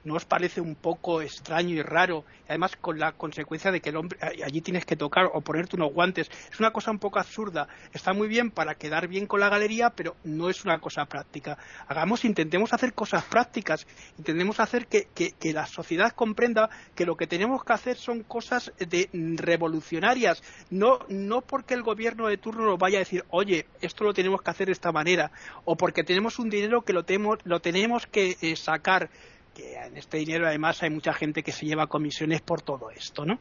¿No 0.03 0.15
os 0.15 0.25
parece 0.25 0.61
un 0.61 0.75
poco 0.75 1.21
extraño 1.21 1.75
y 1.75 1.81
raro? 1.83 2.25
Además, 2.47 2.75
con 2.75 2.97
la 2.97 3.11
consecuencia 3.11 3.71
de 3.71 3.81
que 3.81 3.89
el 3.89 3.97
hombre 3.97 4.17
allí 4.43 4.61
tienes 4.61 4.83
que 4.83 4.95
tocar 4.95 5.29
o 5.31 5.41
ponerte 5.41 5.75
unos 5.75 5.93
guantes. 5.93 6.29
Es 6.51 6.59
una 6.59 6.71
cosa 6.71 6.89
un 6.89 6.97
poco 6.97 7.19
absurda. 7.19 7.67
Está 7.93 8.11
muy 8.13 8.27
bien 8.27 8.49
para 8.49 8.75
quedar 8.75 9.07
bien 9.07 9.27
con 9.27 9.39
la 9.39 9.49
galería, 9.49 9.91
pero 9.91 10.15
no 10.23 10.49
es 10.49 10.65
una 10.65 10.79
cosa 10.79 11.05
práctica. 11.05 11.57
Hagamos, 11.87 12.25
intentemos 12.25 12.73
hacer 12.73 12.93
cosas 12.93 13.23
prácticas. 13.25 13.85
Intentemos 14.17 14.59
hacer 14.59 14.87
que, 14.87 15.07
la 15.53 15.67
sociedad 15.67 16.13
comprenda 16.13 16.69
que 16.95 17.05
lo 17.05 17.15
que 17.15 17.27
tenemos 17.27 17.63
que 17.63 17.73
hacer 17.73 17.95
son 17.95 18.23
cosas 18.23 18.73
de 18.79 19.09
revolucionarias. 19.37 20.41
No, 20.71 20.99
no 21.09 21.41
porque 21.41 21.75
el 21.75 21.83
gobierno 21.83 22.27
de 22.27 22.37
turno 22.37 22.65
nos 22.65 22.79
vaya 22.79 22.97
a 22.97 22.99
decir, 22.99 23.23
oye, 23.29 23.67
esto 23.81 24.03
lo 24.03 24.13
tenemos 24.13 24.41
que 24.41 24.49
hacer 24.49 24.65
de 24.65 24.73
esta 24.73 24.91
manera, 24.91 25.31
o 25.65 25.75
porque 25.75 26.03
tenemos 26.03 26.39
un 26.39 26.49
dinero 26.49 26.81
que 26.81 26.93
lo 26.93 27.03
tenemos, 27.03 27.39
lo 27.43 27.59
tenemos 27.59 28.07
que 28.07 28.37
eh, 28.41 28.55
sacar 28.55 29.09
que 29.53 29.75
en 29.75 29.97
este 29.97 30.17
dinero 30.17 30.47
además 30.47 30.81
hay 30.83 30.89
mucha 30.89 31.13
gente 31.13 31.43
que 31.43 31.51
se 31.51 31.65
lleva 31.65 31.87
comisiones 31.87 32.41
por 32.41 32.61
todo 32.61 32.89
esto, 32.91 33.25
¿no? 33.25 33.39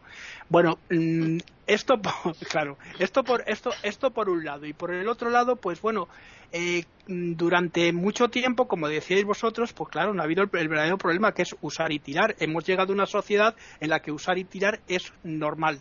Bueno, 0.49 0.79
mm, 0.91 1.39
esto, 1.67 2.01
claro, 2.51 2.79
esto 2.99 3.23
por, 3.23 3.45
esto, 3.47 3.71
esto 3.83 4.11
por 4.11 4.29
un 4.29 4.45
lado 4.45 4.67
y 4.67 4.73
por 4.73 4.93
el 4.93 5.09
otro 5.09 5.31
lado, 5.31 5.57
pues 5.57 5.81
bueno, 5.81 6.09
eh, 6.53 6.85
durante 7.07 7.93
mucho 7.93 8.29
tiempo, 8.29 8.67
como 8.67 8.89
decíais 8.89 9.25
vosotros, 9.25 9.73
pues 9.73 9.91
claro, 9.91 10.15
no 10.15 10.23
ha 10.23 10.25
habido 10.25 10.43
el, 10.43 10.49
verdadero 10.49 10.99
problema 10.99 11.33
que 11.33 11.43
es 11.43 11.55
usar 11.61 11.93
y 11.93 11.99
tirar. 11.99 12.35
Hemos 12.41 12.65
llegado 12.65 12.93
a 12.93 12.95
una 12.95 13.07
sociedad 13.07 13.55
en 13.81 13.91
la 13.91 14.01
que 14.01 14.13
usar 14.13 14.39
y 14.39 14.45
tirar 14.45 14.81
es 14.89 15.13
normal. 15.23 15.81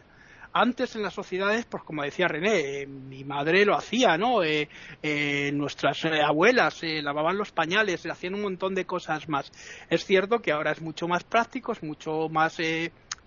Antes 0.52 0.96
en 0.96 1.04
las 1.04 1.14
sociedades, 1.14 1.66
pues 1.66 1.84
como 1.84 2.02
decía 2.02 2.28
René, 2.28 2.82
eh, 2.82 2.88
mi 2.88 3.24
madre 3.24 3.66
lo 3.66 3.76
hacía, 3.76 4.18
¿no? 4.18 4.44
Eh, 4.44 4.68
eh, 5.04 5.52
nuestras 5.54 6.04
abuelas 6.06 6.80
lavaban 6.82 7.38
los 7.38 7.52
pañales, 7.52 8.04
hacían 8.08 8.34
un 8.34 8.42
montón 8.42 8.74
de 8.74 8.86
cosas 8.86 9.30
más. 9.30 9.52
Es 9.92 10.06
cierto 10.06 10.40
que 10.40 10.52
ahora 10.52 10.72
es 10.72 10.82
mucho 10.82 11.08
más 11.08 11.24
práctico, 11.24 11.72
es 11.72 11.84
mucho 11.84 12.30
más, 12.30 12.58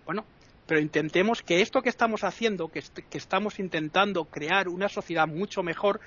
bueno, 0.05 0.25
pero 0.67 0.81
intentemos 0.81 1.43
que 1.43 1.61
esto 1.61 1.81
que 1.81 1.91
estamos 1.91 2.25
haciendo, 2.25 2.69
que, 2.69 2.83
estamos 3.13 3.61
intentando 3.61 4.25
crear 4.25 4.69
una 4.69 4.89
sociedad 4.89 5.29
mucho 5.29 5.63
mejor, 5.63 6.01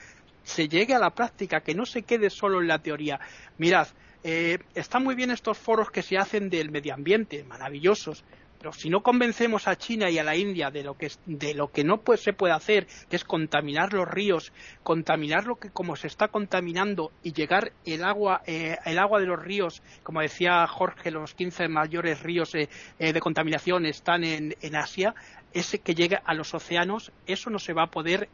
se 0.43 0.68
llegue 0.68 0.93
a 0.95 0.99
la 0.99 1.11
práctica, 1.11 1.61
que 1.61 1.76
no 1.76 1.86
se 1.86 2.01
quede 2.01 2.30
solo 2.30 2.59
en 2.59 2.68
la 2.68 2.80
teoría. 2.80 3.22
Mirad, 3.57 3.88
están 4.22 5.03
muy 5.03 5.16
bien 5.16 5.32
estos 5.32 5.57
foros 5.57 5.91
que 5.91 6.01
se 6.01 6.18
hacen 6.18 6.49
del 6.49 6.72
medio 6.72 6.93
ambiente, 6.93 7.45
maravillosos, 7.45 8.26
pero 8.66 8.74
si 8.74 8.89
no 8.89 9.03
convencemos 9.03 9.68
a 9.68 9.76
China 9.76 10.09
y 10.09 10.18
a 10.18 10.24
la 10.24 10.36
India 10.36 10.72
de 10.72 10.82
lo 10.82 10.97
que, 10.97 11.11
de 11.28 11.53
lo 11.53 11.72
que 11.72 11.84
no 11.84 12.01
se 12.18 12.34
puede 12.34 12.51
hacer, 12.51 12.88
que 13.07 13.16
es 13.16 13.24
contaminar 13.24 13.93
los 13.93 14.07
ríos, 14.07 14.51
contaminar 14.82 15.45
lo 15.45 15.57
que 15.57 15.70
como 15.70 15.95
se 15.95 16.07
está 16.07 16.30
contaminando 16.30 17.11
y 17.22 17.32
llegar 17.32 17.74
el 17.86 18.03
agua, 18.03 18.41
eh, 18.47 18.76
el 18.86 18.97
agua 18.97 19.20
de 19.20 19.28
los 19.28 19.39
ríos, 19.39 19.84
como 20.01 20.22
decía 20.22 20.66
Jorge, 20.66 21.11
los 21.11 21.36
15 21.36 21.68
mayores 21.68 22.24
ríos 22.24 22.55
eh, 22.55 22.68
eh, 22.97 23.13
de 23.13 23.20
contaminación 23.20 23.86
están 23.86 24.24
en, 24.24 24.55
en 24.59 24.76
Asia, 24.76 25.13
ese 25.53 25.78
que 25.78 25.93
llegue 25.93 26.18
a 26.26 26.34
los 26.34 26.51
océanos, 26.55 27.11
eso 27.28 27.51
no 27.51 27.59
se 27.59 27.74
va 27.74 27.84
a 27.84 27.91
poder 27.91 28.30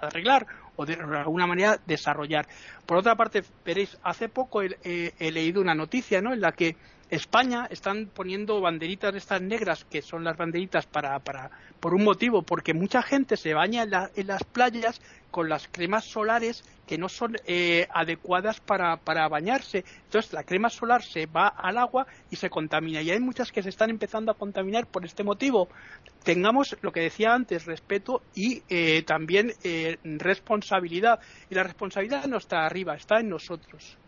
arreglar 0.00 0.46
o 0.76 0.86
de, 0.86 0.94
alguna 0.94 1.46
manera 1.46 1.78
desarrollar. 1.86 2.46
Por 2.86 2.96
otra 2.96 3.14
parte, 3.14 3.42
veréis, 3.62 3.98
hace 4.02 4.30
poco 4.30 4.62
he, 4.62 5.12
he 5.18 5.30
leído 5.32 5.60
una 5.60 5.74
noticia 5.74 6.22
¿no? 6.22 6.32
en 6.32 6.40
la 6.40 6.52
que 6.52 6.76
España 7.10 7.66
están 7.70 8.06
poniendo 8.06 8.60
banderitas 8.60 9.14
estas 9.14 9.40
negras, 9.40 9.84
que 9.84 10.02
son 10.02 10.24
las 10.24 10.36
banderitas 10.36 10.86
para, 10.86 11.18
para 11.20 11.50
por 11.80 11.94
un 11.94 12.04
motivo, 12.04 12.42
porque 12.42 12.74
mucha 12.74 13.02
gente 13.02 13.36
se 13.36 13.54
baña 13.54 13.84
en, 14.14 14.26
las 14.26 14.44
playas 14.44 15.00
con 15.30 15.48
las 15.48 15.68
cremas 15.68 16.04
solares 16.04 16.64
que 16.86 16.98
no 16.98 17.08
son 17.08 17.36
eh, 17.46 17.86
adecuadas 17.90 18.60
para, 18.60 18.96
para 18.96 19.28
bañarse. 19.28 19.84
Entonces 20.04 20.32
la 20.32 20.42
crema 20.42 20.68
solar 20.68 21.02
se 21.02 21.26
va 21.26 21.48
al 21.48 21.78
agua 21.78 22.06
y 22.30 22.36
se 22.36 22.50
contamina. 22.50 23.00
Y 23.00 23.10
hay 23.10 23.20
muchas 23.20 23.52
que 23.52 23.62
se 23.62 23.68
están 23.68 23.90
empezando 23.90 24.32
a 24.32 24.36
contaminar 24.36 24.86
por 24.86 25.04
este 25.04 25.24
motivo. 25.24 25.68
Tengamos 26.24 26.76
lo 26.82 26.92
que 26.92 27.00
decía 27.00 27.34
antes, 27.34 27.66
respeto 27.66 28.22
y 28.34 28.62
eh, 28.68 29.02
también 29.02 29.52
eh, 29.64 29.98
responsabilidad. 30.02 31.20
Y 31.48 31.54
la 31.54 31.62
responsabilidad 31.62 32.26
no 32.26 32.38
está 32.38 32.66
arriba, 32.66 32.94
está 32.96 33.20
en 33.20 33.28
nosotros. 33.28 33.98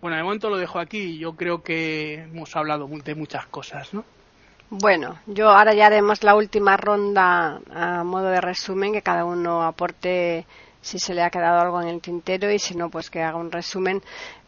Bueno, 0.00 0.16
de 0.16 0.22
momento 0.22 0.48
lo 0.48 0.58
dejo 0.58 0.78
aquí. 0.78 1.18
Yo 1.18 1.34
creo 1.34 1.62
que 1.62 2.14
hemos 2.14 2.54
hablado 2.54 2.86
de 2.86 3.14
muchas 3.14 3.46
cosas, 3.46 3.92
¿no? 3.92 4.04
Bueno, 4.70 5.18
yo 5.26 5.48
ahora 5.48 5.72
ya 5.72 5.86
haremos 5.86 6.22
la 6.22 6.36
última 6.36 6.76
ronda 6.76 7.60
a 7.70 8.04
modo 8.04 8.28
de 8.28 8.40
resumen, 8.40 8.92
que 8.92 9.02
cada 9.02 9.24
uno 9.24 9.62
aporte 9.62 10.46
si 10.82 10.98
se 10.98 11.14
le 11.14 11.22
ha 11.22 11.30
quedado 11.30 11.60
algo 11.60 11.80
en 11.80 11.88
el 11.88 12.00
tintero 12.00 12.50
y 12.50 12.58
si 12.58 12.76
no, 12.76 12.90
pues 12.90 13.10
que 13.10 13.22
haga 13.22 13.38
un 13.38 13.50
resumen. 13.50 14.02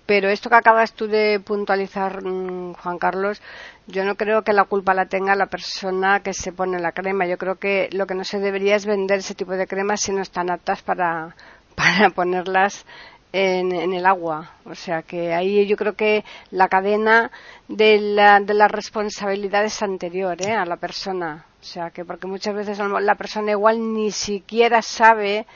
Pero 0.07 0.29
esto 0.29 0.51
que 0.51 0.57
acabas 0.57 0.93
tú 0.93 1.07
de 1.07 1.41
puntualizar, 1.41 2.23
mm, 2.23 2.75
Juan 2.75 2.99
Carlos, 2.99 3.41
yo 3.87 4.05
no 4.05 4.17
creo 4.17 4.43
que 4.43 4.53
la 4.53 4.65
culpa 4.65 4.93
la 4.93 5.07
tenga 5.07 5.35
la 5.35 5.47
persona 5.47 6.21
que 6.21 6.35
se 6.35 6.53
pone 6.53 6.79
la 6.81 6.93
crema. 6.93 7.27
Yo 7.27 7.39
creo 7.39 7.57
que 7.57 7.89
lo 7.93 8.07
que 8.07 8.15
no 8.15 8.25
se 8.25 8.41
debería 8.41 8.77
es 8.77 8.87
vender 8.87 9.21
ese 9.21 9.35
tipo 9.35 9.53
de 9.53 9.67
cremas 9.67 10.03
si 10.03 10.13
no 10.13 10.21
están 10.21 10.51
aptas 10.51 10.83
para, 10.83 11.35
para 11.77 12.11
ponerlas 12.11 12.85
en, 13.33 13.93
el 13.93 14.07
agua. 14.07 14.53
O 14.65 14.75
sea 14.75 15.03
que 15.03 15.33
ahí 15.33 15.67
yo 15.67 15.77
creo 15.77 15.95
que 15.95 16.25
la 16.51 16.69
cadena 16.69 17.31
de 17.69 17.99
la, 18.01 18.41
de 18.41 18.55
la 18.55 18.69
responsabilidad 18.69 19.65
es 19.65 19.83
anterior 19.83 20.41
¿eh? 20.41 20.53
a 20.53 20.65
la 20.65 20.77
persona. 20.77 21.47
O 21.61 21.65
sea 21.65 21.91
que 21.91 22.05
porque 22.05 22.27
muchas 22.27 22.55
veces 22.55 22.79
la 22.79 23.15
persona 23.17 23.53
igual 23.53 23.93
ni 23.93 24.11
siquiera 24.11 24.83
sabe 24.83 25.47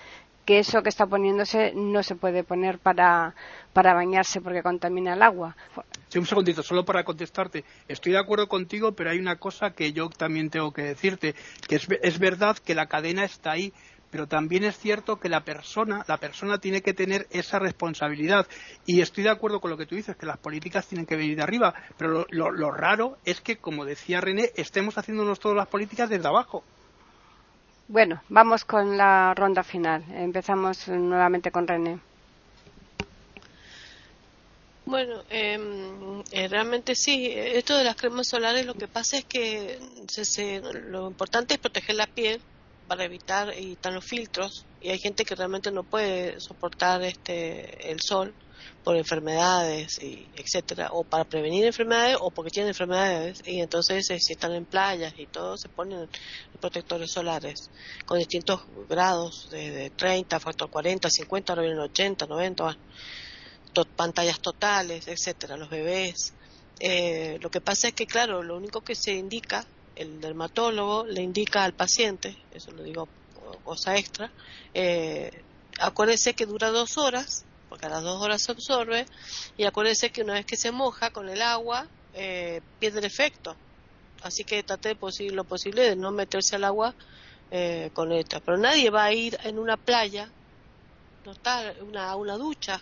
que 0.44 0.58
eso 0.58 0.82
que 0.82 0.90
está 0.90 1.06
poniéndose 1.06 1.72
no 1.74 2.02
se 2.02 2.16
puede 2.16 2.44
poner 2.44 2.78
para, 2.78 3.34
para 3.72 3.94
bañarse 3.94 4.40
porque 4.40 4.62
contamina 4.62 5.14
el 5.14 5.22
agua. 5.22 5.56
Sí, 6.08 6.18
un 6.18 6.26
segundito, 6.26 6.62
solo 6.62 6.84
para 6.84 7.02
contestarte. 7.02 7.64
Estoy 7.88 8.12
de 8.12 8.18
acuerdo 8.18 8.46
contigo, 8.46 8.92
pero 8.92 9.10
hay 9.10 9.18
una 9.18 9.36
cosa 9.36 9.70
que 9.70 9.92
yo 9.92 10.10
también 10.10 10.50
tengo 10.50 10.72
que 10.72 10.82
decirte, 10.82 11.34
que 11.66 11.76
es, 11.76 11.88
es 12.02 12.18
verdad 12.18 12.58
que 12.58 12.74
la 12.74 12.86
cadena 12.86 13.24
está 13.24 13.52
ahí, 13.52 13.72
pero 14.14 14.28
también 14.28 14.62
es 14.62 14.78
cierto 14.78 15.18
que 15.18 15.28
la 15.28 15.40
persona, 15.40 16.04
la 16.06 16.18
persona 16.18 16.58
tiene 16.58 16.82
que 16.82 16.94
tener 16.94 17.26
esa 17.30 17.58
responsabilidad. 17.58 18.46
Y 18.86 19.00
estoy 19.00 19.24
de 19.24 19.30
acuerdo 19.30 19.60
con 19.60 19.72
lo 19.72 19.76
que 19.76 19.86
tú 19.86 19.96
dices, 19.96 20.14
que 20.14 20.24
las 20.24 20.38
políticas 20.38 20.86
tienen 20.86 21.04
que 21.04 21.16
venir 21.16 21.34
de 21.34 21.42
arriba, 21.42 21.74
pero 21.98 22.24
lo, 22.30 22.70
raro 22.70 23.18
es 23.24 23.40
que, 23.40 23.56
como 23.56 23.84
decía 23.84 24.20
René, 24.20 24.52
estemos 24.54 24.96
haciéndonos 24.98 25.40
todas 25.40 25.56
las 25.56 25.66
políticas 25.66 26.08
desde 26.08 26.28
abajo. 26.28 26.62
Bueno, 27.88 28.22
vamos 28.28 28.64
con 28.64 28.96
la 28.96 29.34
ronda 29.34 29.64
final. 29.64 30.04
Empezamos 30.10 30.86
nuevamente 30.86 31.50
con 31.50 31.66
René. 31.66 31.98
Bueno, 34.86 35.24
em, 35.28 36.22
eh, 36.30 36.46
realmente 36.46 36.94
sí. 36.94 37.32
Esto 37.34 37.76
de 37.76 37.82
las 37.82 37.96
cremas 37.96 38.28
solares, 38.28 38.64
lo 38.64 38.74
que 38.74 38.86
pasa 38.86 39.16
es 39.16 39.24
que 39.24 39.80
lo 40.86 41.08
importante 41.08 41.54
es 41.54 41.58
proteger 41.58 41.96
la 41.96 42.06
piel 42.06 42.40
para 42.86 43.04
evitar 43.04 43.54
y 43.58 43.72
están 43.72 43.94
los 43.94 44.04
filtros 44.04 44.66
y 44.80 44.90
hay 44.90 44.98
gente 44.98 45.24
que 45.24 45.34
realmente 45.34 45.70
no 45.70 45.82
puede 45.82 46.38
soportar 46.40 47.02
este 47.02 47.90
el 47.90 47.98
sol 48.00 48.34
por 48.82 48.96
enfermedades 48.96 50.02
y 50.02 50.26
etcétera 50.36 50.88
o 50.92 51.04
para 51.04 51.24
prevenir 51.24 51.64
enfermedades 51.64 52.16
o 52.20 52.30
porque 52.30 52.50
tienen 52.50 52.68
enfermedades 52.68 53.42
y 53.46 53.60
entonces 53.60 54.08
eh, 54.10 54.18
si 54.20 54.34
están 54.34 54.52
en 54.52 54.66
playas 54.66 55.14
y 55.16 55.26
todo 55.26 55.56
se 55.56 55.68
ponen 55.68 56.08
protectores 56.60 57.10
solares 57.10 57.70
con 58.04 58.18
distintos 58.18 58.60
grados 58.88 59.48
de, 59.50 59.90
30 59.96 60.38
factor 60.40 60.70
40 60.70 61.08
50 61.10 61.52
ahora 61.52 61.62
vienen 61.62 61.80
80 61.80 62.26
90 62.26 62.78
pantallas 63.96 64.40
totales 64.40 65.08
etcétera 65.08 65.56
los 65.56 65.70
bebés. 65.70 66.34
Eh, 66.80 67.38
lo 67.40 67.50
que 67.50 67.60
pasa 67.60 67.88
es 67.88 67.94
que 67.94 68.06
claro 68.06 68.42
lo 68.42 68.56
único 68.56 68.80
que 68.80 68.94
se 68.94 69.12
indica 69.12 69.64
el 69.96 70.20
dermatólogo 70.20 71.04
le 71.06 71.22
indica 71.22 71.64
al 71.64 71.72
paciente, 71.72 72.36
eso 72.52 72.70
lo 72.72 72.82
digo 72.82 73.08
cosa 73.62 73.96
extra, 73.96 74.30
eh, 74.72 75.30
acuérdese 75.78 76.34
que 76.34 76.46
dura 76.46 76.70
dos 76.70 76.98
horas, 76.98 77.44
porque 77.68 77.86
a 77.86 77.88
las 77.88 78.02
dos 78.02 78.20
horas 78.22 78.42
se 78.42 78.52
absorbe, 78.52 79.06
y 79.56 79.64
acuérdese 79.64 80.10
que 80.10 80.22
una 80.22 80.34
vez 80.34 80.46
que 80.46 80.56
se 80.56 80.70
moja 80.70 81.10
con 81.10 81.28
el 81.28 81.42
agua, 81.42 81.86
eh, 82.14 82.60
pierde 82.78 83.00
el 83.00 83.04
efecto. 83.04 83.56
Así 84.22 84.44
que 84.44 84.62
trate 84.62 84.96
lo 85.30 85.44
posible 85.44 85.82
de 85.82 85.96
no 85.96 86.10
meterse 86.10 86.56
al 86.56 86.64
agua 86.64 86.94
eh, 87.50 87.90
con 87.92 88.10
esto. 88.12 88.40
Pero 88.40 88.56
nadie 88.56 88.88
va 88.90 89.04
a 89.04 89.12
ir 89.12 89.38
en 89.44 89.58
una 89.58 89.76
playa, 89.76 90.28
no 91.26 91.32
está 91.32 91.74
una, 91.82 92.16
una 92.16 92.36
ducha, 92.36 92.80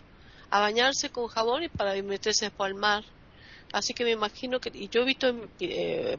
a 0.51 0.61
bañarse 0.61 1.11
con 1.11 1.29
jabón 1.29 1.65
y 1.65 1.69
para 1.69 2.01
meterse 2.03 2.47
después 2.47 2.71
al 2.71 2.75
mar. 2.75 3.05
Así 3.73 3.95
que 3.95 4.05
me 4.05 4.11
imagino 4.11 4.61
que, 4.61 4.71
y 4.75 4.89
yo 4.89 5.01
he 5.01 5.05
visto 5.05 5.35
eh, 5.61 6.19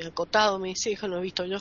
me 0.00 0.06
han 0.06 0.12
contado 0.12 0.58
mis 0.58 0.86
hijas, 0.86 1.08
no 1.08 1.18
he 1.18 1.22
visto 1.22 1.44
yo, 1.44 1.58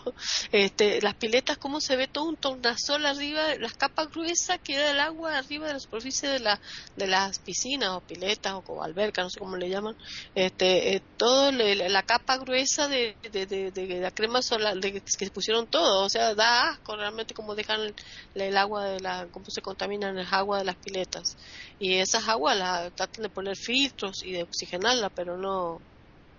este, 0.51 1.01
las 1.01 1.15
piletas, 1.15 1.57
cómo 1.57 1.81
se 1.81 1.95
ve 1.95 2.07
todo 2.07 2.25
un 2.25 2.37
tornasol 2.37 3.05
arriba, 3.05 3.55
las 3.55 3.73
capas 3.73 4.09
gruesas 4.11 4.59
que 4.63 4.77
da 4.77 4.91
el 4.91 4.99
agua 4.99 5.37
arriba 5.37 5.67
de 5.67 5.73
la 5.73 5.79
superficie 5.79 6.29
de, 6.29 6.39
la, 6.39 6.59
de 6.95 7.07
las 7.07 7.39
piscinas 7.39 7.89
o 7.89 8.01
piletas 8.01 8.55
o 8.65 8.83
albercas, 8.83 9.25
no 9.25 9.29
sé 9.29 9.39
cómo 9.39 9.57
le 9.57 9.69
llaman, 9.69 9.95
este, 10.35 10.95
eh, 10.95 11.01
todo 11.17 11.51
la 11.51 12.03
capa 12.03 12.37
gruesa 12.37 12.87
de, 12.87 13.15
de, 13.31 13.99
la 14.01 14.11
crema 14.11 14.41
solar, 14.41 14.77
de, 14.77 15.01
que 15.01 15.29
pusieron 15.29 15.67
todo, 15.67 16.05
o 16.05 16.09
sea, 16.09 16.33
da 16.35 16.69
asco 16.69 16.95
realmente 16.95 17.33
como 17.33 17.55
dejan 17.55 17.93
el, 18.35 18.57
agua 18.57 18.85
de 18.85 18.99
la, 18.99 19.27
cómo 19.31 19.45
se 19.49 19.61
contaminan 19.61 20.17
el 20.17 20.27
agua 20.31 20.59
de 20.59 20.65
las 20.65 20.75
piletas. 20.75 21.37
Y 21.79 21.95
esas 21.95 22.27
aguas 22.27 22.57
las 22.57 22.93
tratan 22.93 23.23
de 23.23 23.29
poner 23.29 23.55
filtros 23.55 24.23
y 24.23 24.31
de 24.33 24.43
oxigenarla, 24.43 25.09
pero 25.09 25.37
no, 25.37 25.79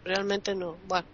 realmente 0.05 0.55
no. 0.55 0.77
Bueno. 0.87 1.07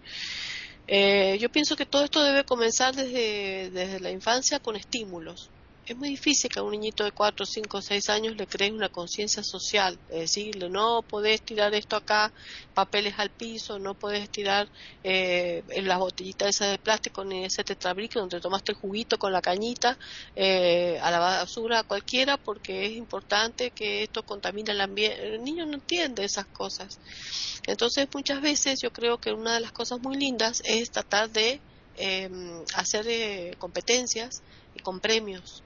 Eh, 0.87 1.37
yo 1.39 1.49
pienso 1.49 1.75
que 1.75 1.85
todo 1.85 2.03
esto 2.05 2.23
debe 2.23 2.45
comenzar 2.45 2.95
desde, 2.95 3.69
desde 3.71 3.99
la 3.99 4.11
infancia 4.11 4.59
con 4.59 4.75
estímulos 4.75 5.51
es 5.87 5.95
muy 5.95 6.09
difícil 6.09 6.49
que 6.49 6.59
a 6.59 6.63
un 6.63 6.71
niñito 6.71 7.05
de 7.05 7.13
4, 7.13 7.45
5, 7.45 7.81
6 7.81 8.09
años 8.09 8.35
le 8.35 8.45
creen 8.45 8.75
una 8.75 8.89
conciencia 8.89 9.41
social, 9.41 9.97
decirle, 10.09 10.69
no 10.69 11.01
podés 11.01 11.41
tirar 11.41 11.73
esto 11.73 11.95
acá, 11.95 12.33
papeles 12.73 13.13
al 13.17 13.29
piso, 13.29 13.79
no 13.79 13.93
podés 13.93 14.29
tirar 14.29 14.67
eh, 15.01 15.63
las 15.83 15.97
botellitas 15.97 16.49
esas 16.49 16.71
de 16.71 16.77
plástico 16.77 17.23
ni 17.23 17.45
ese 17.45 17.63
tetrabrique 17.63 18.19
donde 18.19 18.41
tomaste 18.41 18.73
el 18.73 18.77
juguito 18.77 19.17
con 19.17 19.31
la 19.31 19.41
cañita 19.41 19.97
eh, 20.35 20.99
a 21.01 21.09
la 21.09 21.19
basura 21.19 21.83
cualquiera 21.83 22.35
porque 22.35 22.85
es 22.85 22.91
importante 22.91 23.71
que 23.71 24.03
esto 24.03 24.23
contamine 24.23 24.71
el 24.71 24.81
ambiente. 24.81 25.35
El 25.35 25.43
niño 25.43 25.65
no 25.65 25.75
entiende 25.75 26.25
esas 26.25 26.47
cosas. 26.47 26.99
Entonces 27.65 28.09
muchas 28.13 28.41
veces 28.41 28.81
yo 28.81 28.91
creo 28.91 29.19
que 29.19 29.31
una 29.31 29.53
de 29.53 29.61
las 29.61 29.71
cosas 29.71 30.01
muy 30.01 30.17
lindas 30.17 30.61
es 30.65 30.91
tratar 30.91 31.29
de 31.29 31.61
eh, 31.95 32.29
hacer 32.75 33.55
competencias 33.57 34.41
y 34.75 34.79
con 34.79 34.99
premios 34.99 35.63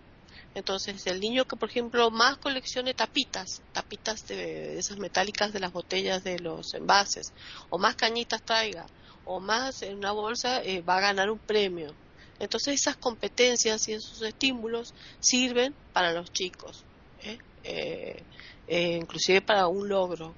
entonces, 0.53 1.07
el 1.07 1.19
niño 1.19 1.45
que, 1.45 1.55
por 1.55 1.69
ejemplo, 1.69 2.11
más 2.11 2.37
coleccione 2.37 2.93
tapitas, 2.93 3.61
tapitas 3.71 4.27
de, 4.27 4.77
esas 4.77 4.97
metálicas 4.97 5.53
de 5.53 5.61
las 5.61 5.71
botellas 5.71 6.23
de 6.23 6.39
los 6.39 6.73
envases, 6.73 7.31
o 7.69 7.77
más 7.77 7.95
cañitas 7.95 8.43
traiga, 8.43 8.85
o 9.25 9.39
más 9.39 9.81
en 9.81 9.97
una 9.97 10.11
bolsa, 10.11 10.61
eh, 10.63 10.81
va 10.81 10.97
a 10.97 11.01
ganar 11.01 11.29
un 11.29 11.39
premio. 11.39 11.93
Entonces, 12.39 12.81
esas 12.81 12.97
competencias 12.97 13.87
y 13.87 13.93
esos 13.93 14.21
estímulos 14.23 14.93
sirven 15.19 15.73
para 15.93 16.11
los 16.11 16.33
chicos, 16.33 16.83
¿eh? 17.23 17.37
Eh, 17.63 18.97
inclusive 18.97 19.41
para 19.41 19.67
un 19.67 19.87
logro. 19.87 20.33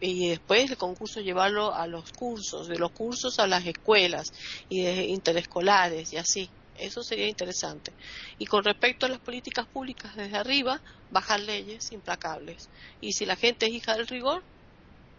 Y 0.00 0.30
después 0.30 0.70
el 0.70 0.76
concurso 0.76 1.20
llevarlo 1.20 1.74
a 1.74 1.86
los 1.86 2.10
cursos, 2.12 2.68
de 2.68 2.78
los 2.78 2.90
cursos 2.90 3.38
a 3.38 3.46
las 3.46 3.66
escuelas 3.66 4.32
y 4.68 4.82
de 4.82 5.04
interescolares 5.04 6.12
y 6.12 6.16
así. 6.16 6.50
Eso 6.80 7.02
sería 7.02 7.28
interesante. 7.28 7.92
Y 8.38 8.46
con 8.46 8.64
respecto 8.64 9.06
a 9.06 9.08
las 9.08 9.20
políticas 9.20 9.66
públicas 9.66 10.14
desde 10.16 10.36
arriba, 10.36 10.80
bajar 11.10 11.40
leyes 11.40 11.92
implacables. 11.92 12.68
Y 13.00 13.12
si 13.12 13.26
la 13.26 13.36
gente 13.36 13.66
es 13.66 13.72
hija 13.72 13.94
del 13.94 14.06
rigor, 14.06 14.42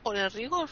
poner 0.03 0.33
rigor, 0.33 0.69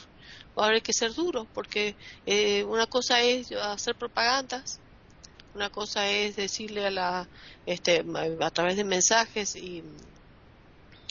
va 0.58 0.66
a 0.66 0.68
haber 0.70 0.82
que 0.82 0.94
ser 0.94 1.14
duro, 1.14 1.48
porque 1.54 1.96
eh, 2.26 2.64
una 2.64 2.88
cosa 2.88 3.22
es 3.22 3.52
hacer 3.52 3.96
propagandas, 3.96 4.80
una 5.54 5.70
cosa 5.70 6.10
es 6.10 6.36
decirle 6.36 6.86
a 6.86 6.92
la, 6.92 7.30
este, 7.66 8.04
a 8.42 8.52
través 8.52 8.78
de 8.78 8.84
mensajes 8.84 9.56
y 9.56 9.84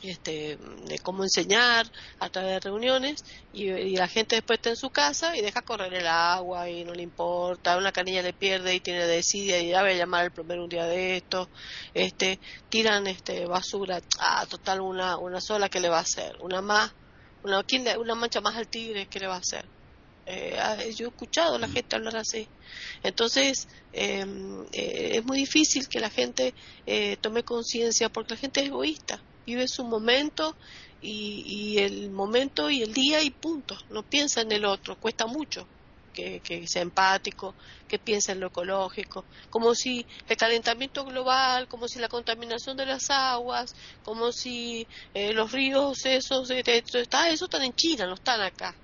este, 0.02 0.58
de 0.86 0.98
cómo 1.00 1.24
enseñar 1.24 1.90
a 2.20 2.28
través 2.28 2.52
de 2.52 2.60
reuniones 2.60 3.24
y, 3.52 3.96
la 3.96 4.06
gente 4.06 4.36
después 4.36 4.58
está 4.58 4.70
en 4.70 4.76
su 4.76 4.90
casa 4.90 5.36
y 5.36 5.42
deja 5.42 5.62
correr 5.62 5.92
el 5.92 6.06
agua 6.06 6.70
y 6.70 6.84
no 6.84 6.94
le 6.94 7.02
importa, 7.02 7.76
una 7.76 7.92
canilla 7.92 8.22
le 8.22 8.32
pierde 8.32 8.74
y 8.74 8.80
tiene 8.80 9.06
desidia 9.06 9.60
y 9.60 9.70
ya 9.70 9.82
voy 9.82 9.92
a 9.92 9.96
llamar 9.96 10.24
al 10.24 10.30
plomero 10.30 10.62
un 10.64 10.68
día 10.68 10.86
de 10.86 11.16
esto, 11.16 11.48
este, 11.94 12.38
tiran 12.68 13.06
este 13.08 13.46
basura, 13.46 14.00
ah, 14.20 14.46
total 14.48 14.80
una, 14.80 15.18
una 15.18 15.40
sola 15.40 15.68
que 15.68 15.80
le 15.80 15.88
va 15.88 15.98
a 15.98 16.02
hacer, 16.02 16.36
una 16.40 16.62
más, 16.62 16.92
una, 17.42 17.64
una 17.98 18.14
mancha 18.14 18.40
más 18.40 18.56
al 18.56 18.68
tigre 18.68 19.06
que 19.06 19.20
le 19.20 19.26
va 19.26 19.34
a 19.34 19.38
hacer. 19.38 19.64
Eh, 20.26 20.56
ah, 20.60 20.76
yo 20.94 21.06
he 21.06 21.08
escuchado 21.08 21.56
a 21.56 21.58
la 21.58 21.68
gente 21.68 21.96
hablar 21.96 22.16
así. 22.16 22.46
Entonces, 23.02 23.66
em, 23.92 24.62
eh, 24.72 25.12
es 25.14 25.24
muy 25.24 25.38
difícil 25.38 25.88
que 25.88 26.00
la 26.00 26.10
gente 26.10 26.54
eh, 26.86 27.16
tome 27.20 27.44
conciencia 27.44 28.10
porque 28.10 28.34
la 28.34 28.40
gente 28.40 28.60
es 28.60 28.66
egoísta 28.66 29.22
vive 29.48 29.66
su 29.66 29.82
momento 29.82 30.54
y, 31.00 31.78
el 31.78 32.10
momento 32.10 32.68
y 32.68 32.82
el 32.82 32.92
día 32.92 33.22
y 33.22 33.30
punto. 33.30 33.78
No 33.88 34.02
piensa 34.02 34.42
en 34.42 34.52
el 34.52 34.64
otro, 34.66 34.96
cuesta 34.96 35.26
mucho. 35.26 35.66
Que, 36.12 36.66
sea 36.66 36.82
empático, 36.82 37.54
que 37.86 37.96
piense 37.96 38.32
en 38.32 38.40
lo 38.40 38.48
ecológico, 38.48 39.24
como 39.50 39.72
si 39.76 40.04
el 40.28 40.36
calentamiento 40.36 41.04
global, 41.04 41.68
como 41.68 41.86
si 41.86 42.00
la 42.00 42.08
contaminación 42.08 42.76
de 42.76 42.86
las 42.86 43.08
aguas, 43.08 43.76
como 44.02 44.32
si 44.32 44.88
eh, 45.14 45.32
los 45.32 45.52
ríos, 45.52 46.04
esos, 46.06 46.50
está, 46.50 47.28
eso 47.28 47.44
están 47.44 47.62
en 47.62 47.72
China, 47.72 48.08
no 48.08 48.14
están 48.14 48.40
acá. 48.40 48.74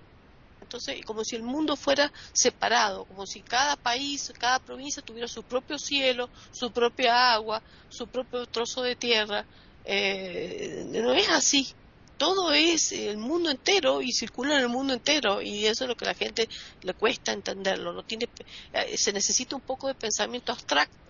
Entonces, 0.60 1.04
como 1.04 1.24
si 1.24 1.34
el 1.34 1.42
mundo 1.42 1.74
fuera 1.74 2.12
separado, 2.32 3.04
como 3.04 3.26
si 3.26 3.42
cada 3.42 3.74
país, 3.74 4.32
cada 4.38 4.60
provincia 4.60 5.02
tuviera 5.02 5.26
su 5.26 5.42
propio 5.42 5.76
cielo, 5.76 6.30
su 6.52 6.70
propia 6.70 7.32
agua, 7.32 7.62
su 7.88 8.06
propio 8.06 8.46
trozo 8.46 8.82
de 8.82 8.94
tierra, 8.94 9.44
eh, 9.84 10.86
no 10.90 11.12
es 11.12 11.28
así. 11.28 11.74
Todo 12.16 12.52
es 12.52 12.92
el 12.92 13.18
mundo 13.18 13.50
entero 13.50 14.00
y 14.00 14.12
circula 14.12 14.54
en 14.56 14.62
el 14.62 14.68
mundo 14.68 14.94
entero 14.94 15.42
y 15.42 15.66
eso 15.66 15.84
es 15.84 15.88
lo 15.88 15.96
que 15.96 16.04
a 16.04 16.08
la 16.08 16.14
gente 16.14 16.48
le 16.82 16.94
cuesta 16.94 17.32
entenderlo. 17.32 17.92
No 17.92 18.04
tiene, 18.04 18.28
eh, 18.72 18.96
se 18.96 19.12
necesita 19.12 19.56
un 19.56 19.62
poco 19.62 19.88
de 19.88 19.94
pensamiento 19.94 20.52
abstracto. 20.52 21.03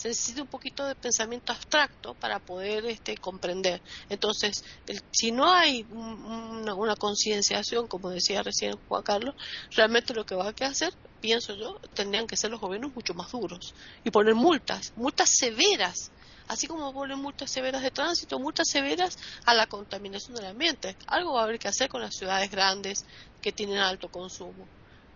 Se 0.00 0.08
necesita 0.08 0.40
un 0.40 0.48
poquito 0.48 0.86
de 0.86 0.94
pensamiento 0.94 1.52
abstracto 1.52 2.14
para 2.14 2.38
poder 2.38 2.86
este, 2.86 3.18
comprender. 3.18 3.82
Entonces, 4.08 4.64
si 5.12 5.30
no 5.30 5.52
hay 5.52 5.84
una, 5.90 6.72
una 6.72 6.96
concienciación, 6.96 7.86
como 7.86 8.08
decía 8.08 8.42
recién 8.42 8.78
Juan 8.88 9.02
Carlos, 9.02 9.34
realmente 9.76 10.14
lo 10.14 10.24
que 10.24 10.34
va 10.34 10.46
a 10.46 10.66
hacer 10.66 10.94
pienso 11.20 11.54
yo, 11.54 11.78
tendrían 11.92 12.26
que 12.26 12.38
ser 12.38 12.50
los 12.50 12.62
gobiernos 12.62 12.94
mucho 12.94 13.12
más 13.12 13.30
duros 13.30 13.74
y 14.02 14.10
poner 14.10 14.34
multas, 14.34 14.94
multas 14.96 15.28
severas, 15.36 16.10
así 16.48 16.66
como 16.66 16.94
poner 16.94 17.18
multas 17.18 17.50
severas 17.50 17.82
de 17.82 17.90
tránsito, 17.90 18.38
multas 18.38 18.70
severas 18.70 19.18
a 19.44 19.52
la 19.52 19.66
contaminación 19.66 20.34
del 20.34 20.46
ambiente. 20.46 20.96
Algo 21.08 21.34
va 21.34 21.42
a 21.42 21.44
haber 21.44 21.58
que 21.58 21.68
hacer 21.68 21.90
con 21.90 22.00
las 22.00 22.14
ciudades 22.16 22.50
grandes 22.50 23.04
que 23.42 23.52
tienen 23.52 23.76
alto 23.76 24.08
consumo. 24.08 24.66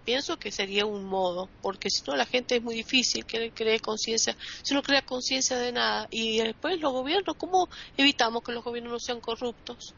Pienso 0.04 0.38
que 0.38 0.52
sería 0.52 0.84
un 0.84 1.04
modo, 1.04 1.48
porque 1.62 1.88
si 1.88 2.02
no 2.06 2.14
la 2.14 2.26
gente 2.26 2.56
es 2.56 2.62
muy 2.62 2.74
difícil 2.74 3.24
que 3.24 3.50
cree 3.52 3.80
conciencia, 3.80 4.36
si 4.62 4.74
no 4.74 4.82
crea 4.82 5.02
conciencia 5.02 5.58
de 5.58 5.72
nada. 5.72 6.08
Y 6.10 6.38
después 6.38 6.78
los 6.80 6.92
gobiernos, 6.92 7.36
¿cómo 7.36 7.68
evitamos 7.96 8.42
que 8.42 8.52
los 8.52 8.62
gobiernos 8.62 8.92
no 8.92 9.00
sean 9.00 9.20
corruptos? 9.20 9.94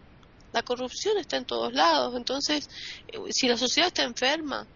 La 0.52 0.62
corrupción 0.62 1.18
está 1.18 1.36
en 1.36 1.44
todos 1.44 1.72
lados, 1.72 2.14
entonces 2.14 2.70
eh, 3.08 3.18
si 3.30 3.48
la 3.48 3.56
sociedad 3.56 3.88
está 3.88 4.04
enferma, 4.04 4.66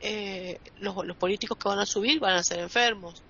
eh, 0.00 0.58
los, 0.80 0.96
políticos 1.16 1.56
que 1.58 1.68
van 1.68 1.78
a 1.78 1.86
subir 1.86 2.18
van 2.18 2.34
a 2.34 2.42
ser 2.42 2.58
enfermos 2.58 3.22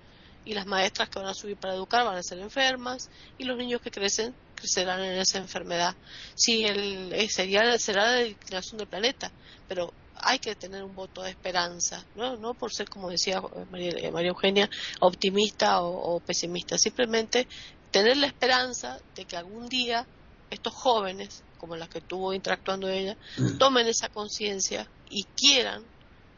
y 0.43 0.55
las 0.55 0.65
maestras 0.65 1.07
que 1.07 1.19
van 1.19 1.27
a 1.27 1.33
subir 1.35 1.55
para 1.55 1.75
educar 1.75 2.03
van 2.03 2.17
a 2.17 2.23
ser 2.23 2.39
enfermas 2.39 3.11
y 3.37 3.43
los 3.43 3.57
niños 3.57 3.79
que 3.79 3.91
crecen 3.91 4.33
crecerán 4.63 5.03
en 5.03 5.19
esa 5.19 5.39
enfermedad. 5.39 5.93
Sí, 6.35 6.63
el, 6.63 7.11
eh, 7.11 7.27
sería, 7.29 7.77
será 7.77 8.05
la 8.05 8.11
declinación 8.13 8.77
del 8.77 8.87
planeta, 8.87 9.29
pero 9.67 9.91
hay 10.15 10.39
que 10.39 10.55
tener 10.55 10.85
un 10.85 10.95
voto 10.95 11.21
de 11.21 11.31
esperanza, 11.31 12.05
no, 12.15 12.37
no 12.37 12.53
por 12.53 12.73
ser, 12.73 12.87
como 12.87 13.09
decía 13.09 13.41
eh, 13.75 14.09
María, 14.09 14.29
Eugenia, 14.29 14.69
optimista 15.01 15.81
o, 15.81 16.21
pesimista, 16.21 16.77
simplemente 16.77 17.45
tener 17.91 18.15
la 18.15 18.27
esperanza 18.27 18.99
de 19.15 19.25
que 19.25 19.35
algún 19.35 19.67
día 19.67 20.07
estos 20.49 20.73
jóvenes, 20.73 21.43
como 21.57 21.75
las 21.75 21.89
que 21.89 21.97
estuvo 21.97 22.33
interactuando 22.33 22.87
ella, 22.87 23.17
mm. 23.37 23.57
tomen 23.57 23.87
esa 23.87 24.07
conciencia 24.07 24.87
y 25.09 25.25
quieran 25.35 25.83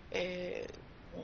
eh, 0.10 0.66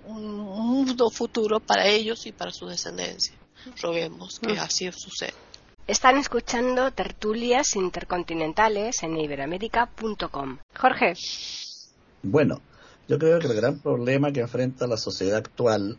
un 0.05 0.37
mundo 0.37 1.09
futuro 1.09 1.59
para 1.59 1.87
ellos 1.87 2.27
y 2.27 2.31
para 2.31 2.51
su 2.51 2.67
descendencia. 2.67 3.33
Roguemos 3.81 4.39
que 4.39 4.53
mm. 4.53 4.59
así 4.59 4.91
suceda. 4.91 5.33
Están 5.87 6.17
escuchando 6.17 6.91
tertulias 6.91 7.75
intercontinentales 7.75 9.01
en 9.03 9.17
iberamérica.com. 9.17 10.59
Jorge. 10.77 11.13
Bueno, 12.21 12.61
yo 13.07 13.17
creo 13.17 13.39
que 13.39 13.47
el 13.47 13.55
gran 13.55 13.79
problema 13.79 14.31
que 14.31 14.41
enfrenta 14.41 14.85
la 14.85 14.97
sociedad 14.97 15.37
actual 15.37 15.97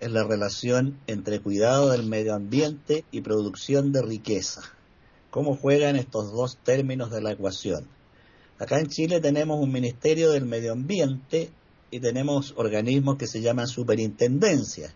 es 0.00 0.10
la 0.10 0.24
relación 0.24 0.98
entre 1.06 1.40
cuidado 1.40 1.90
del 1.90 2.06
medio 2.06 2.34
ambiente 2.34 3.04
y 3.12 3.20
producción 3.20 3.92
de 3.92 4.02
riqueza. 4.02 4.62
¿Cómo 5.30 5.54
juegan 5.54 5.96
estos 5.96 6.32
dos 6.32 6.56
términos 6.56 7.10
de 7.10 7.20
la 7.20 7.32
ecuación? 7.32 7.86
Acá 8.58 8.80
en 8.80 8.88
Chile 8.88 9.20
tenemos 9.20 9.60
un 9.60 9.70
Ministerio 9.70 10.30
del 10.30 10.46
Medio 10.46 10.72
Ambiente 10.72 11.50
y 11.90 12.00
tenemos 12.00 12.54
organismos 12.56 13.16
que 13.16 13.26
se 13.26 13.42
llaman 13.42 13.68
superintendencias. 13.68 14.94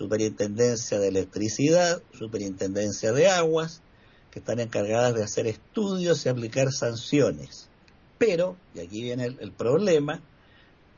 Superintendencia 0.00 0.98
de 0.98 1.08
electricidad, 1.08 2.02
superintendencia 2.18 3.12
de 3.12 3.28
aguas, 3.28 3.82
que 4.30 4.38
están 4.38 4.58
encargadas 4.58 5.14
de 5.14 5.22
hacer 5.22 5.46
estudios 5.46 6.24
y 6.24 6.30
aplicar 6.30 6.72
sanciones. 6.72 7.68
Pero, 8.16 8.56
y 8.74 8.80
aquí 8.80 9.02
viene 9.02 9.26
el, 9.26 9.52
problema, 9.52 10.22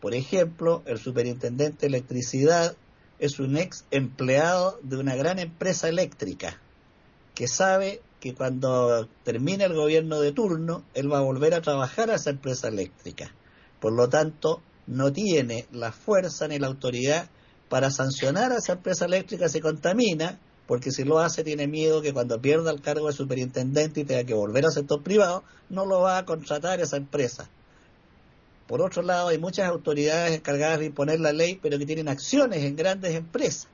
por 0.00 0.14
ejemplo, 0.14 0.84
el 0.86 1.00
superintendente 1.00 1.80
de 1.80 1.86
electricidad 1.88 2.76
es 3.18 3.40
un 3.40 3.56
ex 3.56 3.86
empleado 3.90 4.78
de 4.84 4.98
una 4.98 5.16
gran 5.16 5.40
empresa 5.40 5.88
eléctrica 5.88 6.60
que 7.34 7.48
sabe 7.48 8.02
que 8.20 8.34
cuando 8.34 9.08
termine 9.24 9.64
el 9.64 9.74
gobierno 9.74 10.20
de 10.20 10.30
turno, 10.30 10.84
él 10.94 11.12
va 11.12 11.18
a 11.18 11.22
volver 11.22 11.54
a 11.54 11.60
trabajar 11.60 12.08
a 12.08 12.14
esa 12.14 12.30
empresa 12.30 12.68
eléctrica. 12.68 13.34
Por 13.80 13.94
lo 13.94 14.08
tanto, 14.08 14.62
no 14.86 15.12
tiene 15.12 15.66
la 15.72 15.90
fuerza 15.90 16.46
ni 16.46 16.60
la 16.60 16.68
autoridad 16.68 17.28
para 17.72 17.90
sancionar 17.90 18.52
a 18.52 18.58
esa 18.58 18.74
empresa 18.74 19.06
eléctrica 19.06 19.48
si 19.48 19.58
contamina, 19.62 20.38
porque 20.66 20.90
si 20.90 21.04
lo 21.04 21.20
hace 21.20 21.42
tiene 21.42 21.66
miedo 21.66 22.02
que 22.02 22.12
cuando 22.12 22.38
pierda 22.38 22.70
el 22.70 22.82
cargo 22.82 23.06
de 23.06 23.14
superintendente 23.14 24.00
y 24.00 24.04
tenga 24.04 24.24
que 24.24 24.34
volver 24.34 24.66
al 24.66 24.72
sector 24.72 25.02
privado, 25.02 25.42
no 25.70 25.86
lo 25.86 26.00
va 26.00 26.18
a 26.18 26.26
contratar 26.26 26.80
esa 26.80 26.98
empresa. 26.98 27.48
Por 28.66 28.82
otro 28.82 29.00
lado, 29.00 29.28
hay 29.28 29.38
muchas 29.38 29.70
autoridades 29.70 30.36
encargadas 30.36 30.80
de 30.80 30.84
imponer 30.84 31.18
la 31.20 31.32
ley, 31.32 31.58
pero 31.62 31.78
que 31.78 31.86
tienen 31.86 32.10
acciones 32.10 32.62
en 32.62 32.76
grandes 32.76 33.14
empresas. 33.14 33.68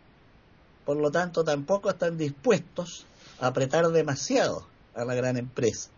Por 0.84 0.96
lo 0.98 1.10
tanto, 1.10 1.42
tampoco 1.42 1.90
están 1.90 2.16
dispuestos 2.16 3.04
a 3.40 3.48
apretar 3.48 3.84
demasiado 3.88 4.64
a 4.94 5.04
la 5.04 5.16
gran 5.16 5.36
empresa. 5.36 5.90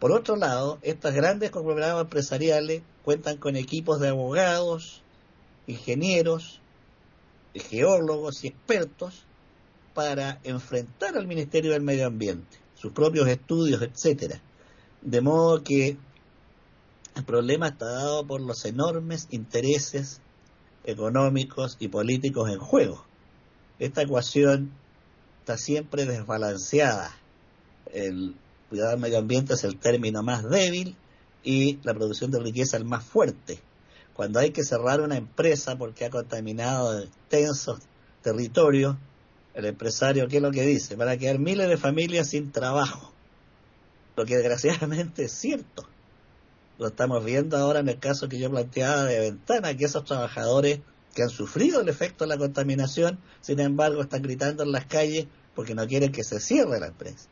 Por 0.00 0.10
otro 0.10 0.34
lado, 0.34 0.80
estas 0.82 1.14
grandes 1.14 1.52
conglomerados 1.52 2.02
empresariales 2.02 2.82
cuentan 3.04 3.36
con 3.36 3.54
equipos 3.54 4.00
de 4.00 4.08
abogados, 4.08 5.00
ingenieros, 5.68 6.60
geólogos 7.54 8.44
y 8.44 8.48
expertos 8.48 9.24
para 9.94 10.40
enfrentar 10.42 11.16
al 11.16 11.26
Ministerio 11.26 11.72
del 11.72 11.82
Medio 11.82 12.06
Ambiente, 12.06 12.58
sus 12.74 12.92
propios 12.92 13.28
estudios, 13.28 13.80
etcétera. 13.82 14.40
De 15.02 15.20
modo 15.20 15.62
que 15.62 15.96
el 17.14 17.24
problema 17.24 17.68
está 17.68 17.86
dado 17.86 18.26
por 18.26 18.40
los 18.40 18.64
enormes 18.64 19.28
intereses 19.30 20.20
económicos 20.84 21.76
y 21.78 21.88
políticos 21.88 22.50
en 22.50 22.58
juego. 22.58 23.04
Esta 23.78 24.02
ecuación 24.02 24.72
está 25.40 25.56
siempre 25.56 26.06
desbalanceada. 26.06 27.14
El 27.92 28.34
cuidado 28.68 28.90
del 28.90 29.00
medio 29.00 29.18
ambiente 29.18 29.54
es 29.54 29.64
el 29.64 29.78
término 29.78 30.22
más 30.22 30.48
débil 30.48 30.96
y 31.44 31.78
la 31.84 31.94
producción 31.94 32.30
de 32.30 32.40
riqueza 32.40 32.76
el 32.76 32.84
más 32.84 33.04
fuerte. 33.04 33.60
Cuando 34.14 34.38
hay 34.38 34.50
que 34.50 34.64
cerrar 34.64 35.00
una 35.00 35.16
empresa 35.16 35.76
porque 35.76 36.04
ha 36.04 36.10
contaminado 36.10 37.00
extensos 37.00 37.80
territorios, 38.22 38.96
el 39.54 39.66
empresario, 39.66 40.28
¿qué 40.28 40.36
es 40.36 40.42
lo 40.42 40.50
que 40.50 40.62
dice? 40.62 40.96
Van 40.96 41.08
a 41.08 41.16
quedar 41.16 41.38
miles 41.38 41.68
de 41.68 41.76
familias 41.76 42.28
sin 42.28 42.52
trabajo. 42.52 43.12
Lo 44.16 44.24
que 44.24 44.36
desgraciadamente 44.36 45.24
es 45.24 45.32
cierto. 45.32 45.86
Lo 46.78 46.88
estamos 46.88 47.24
viendo 47.24 47.56
ahora 47.56 47.80
en 47.80 47.88
el 47.88 47.98
caso 47.98 48.28
que 48.28 48.38
yo 48.38 48.50
planteaba 48.50 49.04
de 49.04 49.20
Ventana, 49.20 49.76
que 49.76 49.84
esos 49.84 50.04
trabajadores 50.04 50.80
que 51.14 51.22
han 51.22 51.30
sufrido 51.30 51.80
el 51.80 51.88
efecto 51.88 52.24
de 52.24 52.28
la 52.28 52.38
contaminación, 52.38 53.18
sin 53.40 53.60
embargo, 53.60 54.02
están 54.02 54.22
gritando 54.22 54.62
en 54.64 54.72
las 54.72 54.86
calles 54.86 55.26
porque 55.54 55.74
no 55.74 55.86
quieren 55.86 56.10
que 56.10 56.24
se 56.24 56.40
cierre 56.40 56.80
la 56.80 56.88
empresa. 56.88 57.28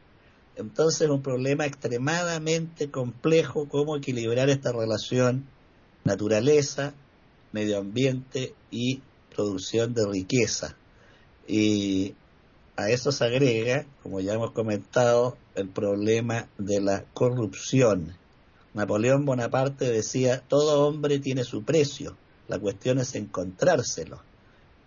Entonces 0.56 1.02
es 1.02 1.10
un 1.10 1.22
problema 1.22 1.66
extremadamente 1.66 2.90
complejo 2.90 3.68
cómo 3.68 3.96
equilibrar 3.96 4.48
esta 4.50 4.70
relación 4.70 5.46
naturaleza, 6.04 6.94
medio 7.52 7.78
ambiente 7.78 8.54
y 8.70 9.00
producción 9.34 9.94
de 9.94 10.06
riqueza. 10.06 10.76
Y 11.46 12.14
a 12.76 12.88
eso 12.90 13.12
se 13.12 13.24
agrega, 13.24 13.84
como 14.02 14.20
ya 14.20 14.34
hemos 14.34 14.52
comentado, 14.52 15.36
el 15.54 15.68
problema 15.68 16.48
de 16.58 16.80
la 16.80 17.04
corrupción. 17.12 18.16
Napoleón 18.74 19.24
Bonaparte 19.26 19.90
decía, 19.90 20.42
todo 20.48 20.86
hombre 20.86 21.18
tiene 21.18 21.44
su 21.44 21.62
precio, 21.62 22.16
la 22.48 22.58
cuestión 22.58 22.98
es 22.98 23.14
encontrárselo. 23.14 24.22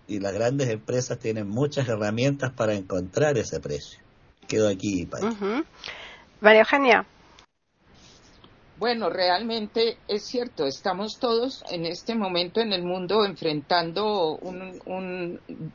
Y 0.08 0.20
las 0.20 0.34
grandes 0.34 0.70
empresas 0.70 1.18
tienen 1.18 1.48
muchas 1.48 1.88
herramientas 1.88 2.52
para 2.52 2.76
encontrar 2.76 3.38
ese 3.38 3.60
precio. 3.60 4.00
Quedo 4.48 4.68
aquí, 4.68 5.08
María 6.42 6.62
Eugenia. 6.62 7.06
Bueno, 8.78 9.10
realmente 9.10 9.98
es 10.10 10.26
cierto, 10.26 10.66
estamos 10.66 11.18
todos 11.18 11.64
en 11.70 11.86
este 11.86 12.14
momento 12.14 12.60
en 12.60 12.74
el 12.74 12.84
mundo 12.84 13.24
enfrentando 13.24 14.38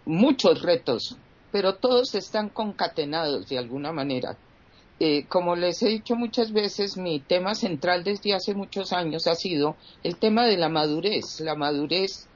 muchos 0.04 0.60
retos, 0.60 1.16
pero 1.50 1.76
todos 1.76 2.14
están 2.14 2.50
concatenados 2.50 3.48
de 3.48 3.56
alguna 3.56 3.90
manera. 3.90 4.36
Eh, 4.98 5.24
como 5.28 5.56
les 5.56 5.82
he 5.82 5.88
dicho 5.88 6.14
muchas 6.14 6.52
veces, 6.52 6.98
mi 6.98 7.20
tema 7.20 7.54
central 7.54 8.04
desde 8.04 8.34
hace 8.34 8.54
muchos 8.54 8.92
años 8.92 9.26
ha 9.26 9.34
sido 9.34 9.76
el 10.02 10.16
tema 10.16 10.44
de 10.46 10.58
la 10.58 10.68
madurez, 10.68 11.40
la 11.40 11.54
madurez 11.54 12.28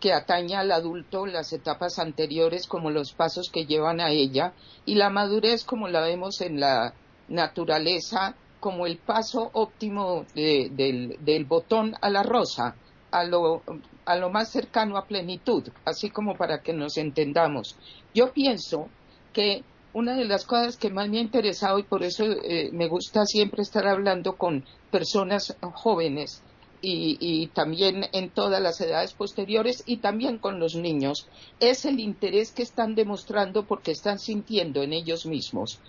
que 0.00 0.12
atañe 0.12 0.56
al 0.56 0.72
adulto, 0.72 1.26
las 1.26 1.52
etapas 1.52 2.00
anteriores 2.00 2.66
como 2.66 2.90
los 2.90 3.12
pasos 3.12 3.50
que 3.50 3.66
llevan 3.66 4.00
a 4.00 4.10
ella, 4.10 4.52
y 4.84 4.96
la 4.96 5.10
madurez 5.10 5.62
como 5.62 5.86
la 5.86 6.00
vemos 6.00 6.40
en 6.40 6.58
la 6.58 6.92
naturaleza 7.28 8.34
como 8.60 8.86
el 8.86 8.98
paso 8.98 9.50
óptimo 9.52 10.24
del, 10.34 11.44
botón 11.48 11.94
a 12.00 12.10
la 12.10 12.22
rosa, 12.22 12.76
a 13.10 13.24
lo, 13.24 13.62
a 14.04 14.16
lo 14.16 14.30
más 14.30 14.50
cercano 14.50 14.96
a 14.96 15.06
plenitud, 15.06 15.68
así 15.84 16.10
como 16.10 16.36
para 16.36 16.62
que 16.62 16.72
nos 16.72 16.96
entendamos. 16.96 17.76
Yo 18.14 18.32
pienso 18.32 18.88
que 19.32 19.62
una 19.92 20.14
de 20.14 20.24
las 20.24 20.44
cosas 20.44 20.76
que 20.76 20.90
más 20.90 21.08
me 21.08 21.18
ha 21.18 21.22
interesado 21.22 21.78
y 21.78 21.82
por 21.82 22.02
eso 22.02 22.24
eh, 22.24 22.70
me 22.72 22.88
gusta 22.88 23.24
siempre 23.24 23.62
estar 23.62 23.86
hablando 23.86 24.36
con 24.36 24.64
personas 24.90 25.56
jóvenes 25.74 26.42
y, 26.80 27.48
también 27.48 28.06
en 28.12 28.30
todas 28.30 28.62
las 28.62 28.80
edades 28.80 29.12
posteriores 29.12 29.82
y 29.86 29.96
también 29.96 30.38
con 30.38 30.60
los 30.60 30.76
niños 30.76 31.26
es 31.58 31.84
el 31.84 31.98
interés 31.98 32.52
que 32.52 32.62
están 32.62 32.94
demostrando 32.94 33.66
porque 33.66 33.90
están 33.90 34.20
sintiendo 34.20 34.82
en 34.82 34.92
ellos 34.92 35.26
mismos 35.26 35.80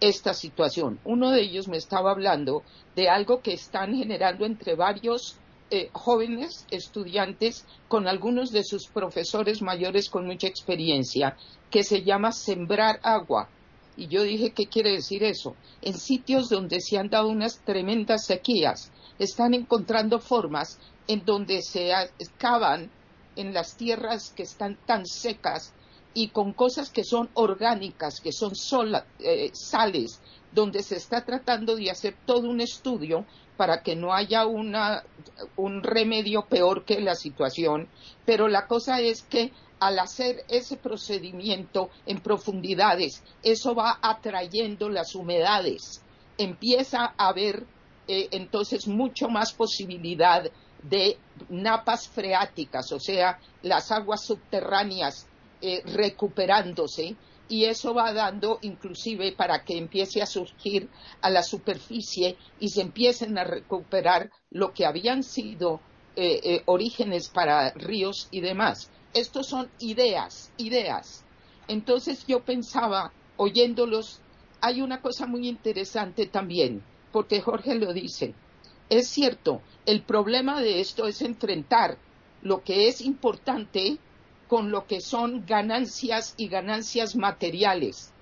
esta 0.00 0.34
situación. 0.34 0.98
Uno 1.04 1.30
de 1.30 1.42
ellos 1.42 1.68
me 1.68 1.76
estaba 1.76 2.10
hablando 2.10 2.62
de 2.96 3.08
algo 3.08 3.42
que 3.42 3.52
están 3.52 3.94
generando 3.94 4.46
entre 4.46 4.74
varios 4.74 5.36
eh, 5.70 5.88
jóvenes 5.92 6.66
estudiantes 6.70 7.64
con 7.86 8.08
algunos 8.08 8.50
de 8.50 8.64
sus 8.64 8.88
profesores 8.88 9.62
mayores 9.62 10.08
con 10.08 10.26
mucha 10.26 10.48
experiencia, 10.48 11.36
que 11.70 11.84
se 11.84 12.02
llama 12.02 12.32
sembrar 12.32 12.98
agua. 13.02 13.48
Y 13.96 14.08
yo 14.08 14.22
dije, 14.22 14.50
¿qué 14.50 14.66
quiere 14.66 14.92
decir 14.92 15.22
eso? 15.22 15.54
En 15.82 15.94
sitios 15.94 16.48
donde 16.48 16.80
se 16.80 16.98
han 16.98 17.10
dado 17.10 17.28
unas 17.28 17.60
tremendas 17.60 18.24
sequías, 18.24 18.90
están 19.18 19.54
encontrando 19.54 20.18
formas 20.18 20.78
en 21.06 21.24
donde 21.24 21.60
se 21.62 21.92
excavan 22.18 22.90
en 23.36 23.52
las 23.52 23.76
tierras 23.76 24.30
que 24.30 24.42
están 24.42 24.76
tan 24.86 25.06
secas 25.06 25.72
y 26.14 26.28
con 26.28 26.52
cosas 26.52 26.90
que 26.90 27.04
son 27.04 27.30
orgánicas, 27.34 28.20
que 28.20 28.32
son 28.32 28.52
eh, 29.20 29.50
sales, 29.52 30.20
donde 30.52 30.82
se 30.82 30.96
está 30.96 31.24
tratando 31.24 31.76
de 31.76 31.90
hacer 31.90 32.16
todo 32.26 32.48
un 32.48 32.60
estudio 32.60 33.24
para 33.56 33.82
que 33.82 33.94
no 33.94 34.12
haya 34.12 34.46
una, 34.46 35.04
un 35.56 35.82
remedio 35.82 36.46
peor 36.46 36.84
que 36.84 37.00
la 37.00 37.14
situación, 37.14 37.88
pero 38.24 38.48
la 38.48 38.66
cosa 38.66 39.00
es 39.00 39.22
que 39.22 39.52
al 39.78 39.98
hacer 39.98 40.44
ese 40.48 40.76
procedimiento 40.76 41.90
en 42.06 42.20
profundidades, 42.20 43.22
eso 43.42 43.74
va 43.74 43.98
atrayendo 44.02 44.88
las 44.88 45.14
humedades, 45.14 46.02
empieza 46.36 47.14
a 47.16 47.28
haber 47.28 47.66
eh, 48.08 48.28
entonces 48.32 48.88
mucho 48.88 49.28
más 49.28 49.52
posibilidad 49.52 50.50
de 50.82 51.18
napas 51.48 52.08
freáticas, 52.08 52.90
o 52.92 52.98
sea, 52.98 53.38
las 53.62 53.92
aguas 53.92 54.24
subterráneas 54.24 55.26
eh, 55.62 55.82
recuperándose 55.84 57.16
y 57.50 57.64
eso 57.64 57.92
va 57.92 58.12
dando 58.12 58.58
inclusive 58.62 59.32
para 59.32 59.64
que 59.64 59.76
empiece 59.76 60.22
a 60.22 60.26
surgir 60.26 60.88
a 61.20 61.30
la 61.30 61.42
superficie 61.42 62.36
y 62.60 62.68
se 62.68 62.80
empiecen 62.80 63.36
a 63.36 63.44
recuperar 63.44 64.30
lo 64.50 64.72
que 64.72 64.86
habían 64.86 65.24
sido 65.24 65.80
eh, 66.14 66.40
eh, 66.44 66.62
orígenes 66.66 67.28
para 67.28 67.70
ríos 67.70 68.28
y 68.30 68.40
demás. 68.40 68.90
Estos 69.12 69.48
son 69.48 69.68
ideas, 69.80 70.52
ideas. 70.58 71.24
Entonces 71.66 72.24
yo 72.26 72.44
pensaba, 72.44 73.12
oyéndolos, 73.36 74.20
hay 74.60 74.80
una 74.80 75.02
cosa 75.02 75.26
muy 75.26 75.48
interesante 75.48 76.26
también, 76.26 76.82
porque 77.10 77.40
Jorge 77.40 77.74
lo 77.74 77.92
dice. 77.92 78.34
Es 78.88 79.08
cierto, 79.08 79.60
el 79.86 80.02
problema 80.02 80.60
de 80.60 80.80
esto 80.80 81.06
es 81.06 81.20
enfrentar 81.22 81.98
lo 82.42 82.62
que 82.62 82.88
es 82.88 83.00
importante 83.00 83.98
con 84.50 84.72
lo 84.72 84.84
que 84.88 85.00
son 85.00 85.46
ganancias 85.46 86.34
y 86.36 86.48
ganancias 86.48 87.14
materiales. 87.14 88.12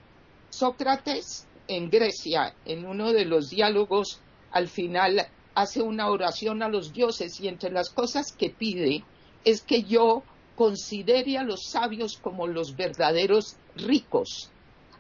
Sócrates 0.51 1.47
en 1.69 1.89
Grecia, 1.89 2.55
en 2.67 2.85
uno 2.85 3.15
de 3.15 3.25
los 3.25 3.49
diálogos, 3.49 4.21
al 4.51 4.69
final 4.69 5.27
hace 5.55 5.81
una 5.81 6.11
oración 6.11 6.63
a 6.63 6.69
los 6.69 6.93
dioses 6.93 7.41
y 7.41 7.49
entre 7.49 7.71
las 7.71 7.89
cosas 7.89 8.33
que 8.33 8.51
pide 8.51 9.05
es 9.43 9.63
que 9.63 9.85
yo 9.85 10.23
considere 10.55 11.39
a 11.39 11.45
los 11.45 11.65
sabios 11.65 12.19
como 12.19 12.47
los 12.47 12.77
verdaderos 12.77 13.57
ricos. 13.75 14.51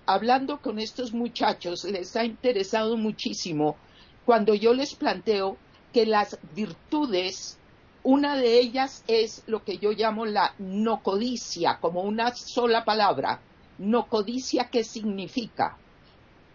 Hablando 0.06 0.62
con 0.62 0.78
estos 0.78 1.12
muchachos, 1.12 1.84
les 1.84 2.16
ha 2.16 2.24
interesado 2.24 2.96
muchísimo 2.96 3.76
cuando 4.24 4.54
yo 4.54 4.72
les 4.72 4.94
planteo 4.94 5.58
que 5.92 6.06
las 6.06 6.38
virtudes 6.56 7.58
una 8.02 8.36
de 8.36 8.58
ellas 8.58 9.04
es 9.06 9.42
lo 9.46 9.64
que 9.64 9.78
yo 9.78 9.92
llamo 9.92 10.24
la 10.24 10.54
no 10.58 11.02
codicia, 11.02 11.78
como 11.80 12.02
una 12.02 12.34
sola 12.34 12.84
palabra. 12.84 13.40
No 13.78 14.08
codicia, 14.08 14.70
¿qué 14.70 14.84
significa? 14.84 15.76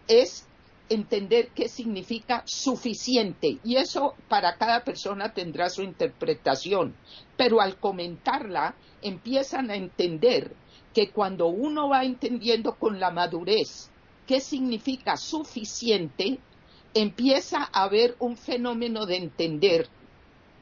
Es 0.08 0.46
entender 0.88 1.48
qué 1.54 1.68
significa 1.68 2.42
suficiente 2.46 3.58
y 3.64 3.76
eso 3.76 4.14
para 4.28 4.56
cada 4.56 4.84
persona 4.84 5.32
tendrá 5.32 5.70
su 5.70 5.82
interpretación, 5.82 6.94
pero 7.36 7.60
al 7.60 7.78
comentarla 7.78 8.74
empiezan 9.00 9.70
a 9.70 9.76
entender 9.76 10.54
que 10.92 11.10
cuando 11.10 11.46
uno 11.46 11.88
va 11.88 12.04
entendiendo 12.04 12.74
con 12.74 13.00
la 13.00 13.10
madurez 13.10 13.90
qué 14.26 14.40
significa 14.40 15.16
suficiente, 15.16 16.38
empieza 16.94 17.68
a 17.72 17.84
haber 17.84 18.16
un 18.18 18.36
fenómeno 18.36 19.06
de 19.06 19.16
entender 19.16 19.88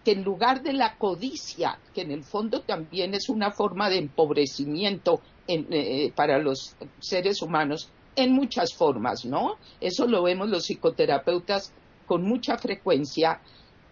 que 0.05 0.12
en 0.12 0.24
lugar 0.24 0.62
de 0.62 0.72
la 0.72 0.96
codicia, 0.96 1.78
que 1.94 2.03
en 2.03 2.11
el 2.11 2.24
fondo 2.24 2.62
también 2.62 3.14
es 3.14 3.28
una 3.28 3.50
forma 3.50 3.88
de 3.88 3.98
empobrecimiento 3.98 5.20
eh, 5.46 6.12
para 6.14 6.38
los 6.38 6.76
seres 6.98 7.42
humanos, 7.42 7.90
en 8.16 8.32
muchas 8.32 8.74
formas, 8.74 9.24
¿no? 9.24 9.57
Eso 9.80 10.07
lo 10.07 10.22
vemos 10.22 10.48
los 10.48 10.64
psicoterapeutas 10.64 11.72
con 12.07 12.22
mucha 12.22 12.59
frecuencia. 12.59 13.40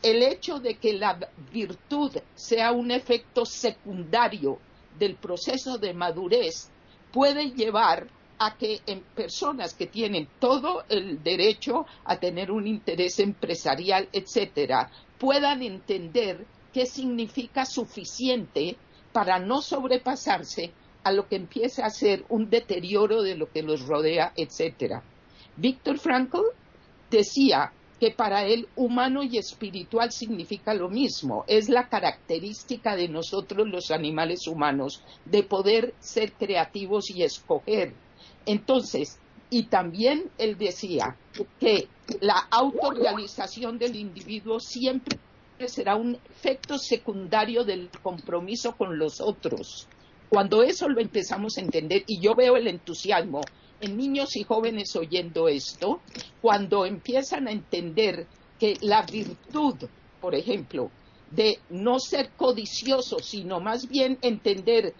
El 0.02 0.22
hecho 0.22 0.61
de 0.61 0.76
que 0.76 0.94
la 0.94 1.18
virtud 1.52 2.16
sea 2.34 2.72
un 2.72 2.90
efecto 2.90 3.44
secundario 3.44 4.58
del 4.98 5.16
proceso 5.16 5.78
de 5.78 5.94
madurez 5.94 6.70
puede 7.12 7.50
llevar 7.50 8.08
a 8.38 8.56
que 8.56 8.80
en 8.86 9.02
personas 9.14 9.74
que 9.74 9.86
tienen 9.86 10.28
todo 10.38 10.84
el 10.88 11.22
derecho 11.22 11.86
a 12.04 12.18
tener 12.18 12.50
un 12.50 12.66
interés 12.66 13.18
empresarial, 13.18 14.08
etcétera, 14.12 14.90
puedan 15.21 15.62
entender 15.62 16.47
qué 16.73 16.87
significa 16.87 17.66
suficiente 17.66 18.77
para 19.12 19.39
no 19.39 19.61
sobrepasarse 19.61 20.73
a 21.05 21.12
lo 21.12 21.29
que 21.29 21.37
empieza 21.37 21.85
a 21.85 21.91
ser 21.91 22.25
un 22.29 22.51
deterioro 22.51 23.23
de 23.23 23.37
lo 23.37 23.51
que 23.51 23.62
los 23.62 23.87
rodea, 23.87 24.33
etcétera. 24.35 25.03
Víctor 25.57 25.99
Frankl 25.99 26.41
decía 27.11 27.73
que 28.01 28.11
para 28.11 28.47
él 28.47 28.66
humano 28.77 29.23
y 29.23 29.37
espiritual 29.37 30.11
significa 30.11 30.73
lo 30.73 30.89
mismo, 30.89 31.45
es 31.47 31.68
la 31.68 31.89
característica 31.89 32.97
de 32.97 33.09
nosotros 33.09 33.68
los 33.68 33.91
animales 33.91 34.47
humanos 34.47 35.05
de 35.27 35.43
poder 35.43 35.95
ser 36.01 36.33
creativos 36.33 37.11
y 37.11 37.23
escoger 37.23 37.95
entonces, 38.47 39.20
y 39.51 39.64
también 39.64 40.30
él 40.38 40.57
decía 40.57 41.16
que 41.59 41.88
la 42.20 42.46
autorrealización 42.51 43.78
del 43.78 43.96
individuo 43.96 44.61
siempre 44.61 45.18
será 45.66 45.96
un 45.96 46.16
efecto 46.30 46.78
secundario 46.78 47.64
del 47.64 47.90
compromiso 48.03 48.76
con 48.76 48.98
los 48.98 49.20
otros. 49.20 49.88
Cuando 50.28 50.62
eso 50.62 50.88
lo 50.88 51.01
empezamos 51.01 51.59
a 51.59 51.61
entender, 51.61 52.05
y 52.07 52.22
yo 52.22 52.34
veo 52.34 52.57
el 52.57 52.68
entusiasmo 52.68 53.40
en 53.80 53.96
niños 53.96 54.36
y 54.36 54.44
jóvenes 54.44 54.94
oyendo 54.94 55.48
esto, 55.48 56.01
cuando 56.40 56.86
empiezan 56.86 57.48
a 57.48 57.53
entender 57.53 58.28
que 58.59 58.76
la 58.82 59.03
virtud, 59.07 59.74
por 60.20 60.34
ejemplo, 60.34 60.90
de 61.30 61.59
no 61.70 61.98
ser 61.98 62.30
codicioso, 62.36 63.18
sino 63.20 63.61
más 63.61 63.88
bien 63.88 64.18
entender 64.22 64.94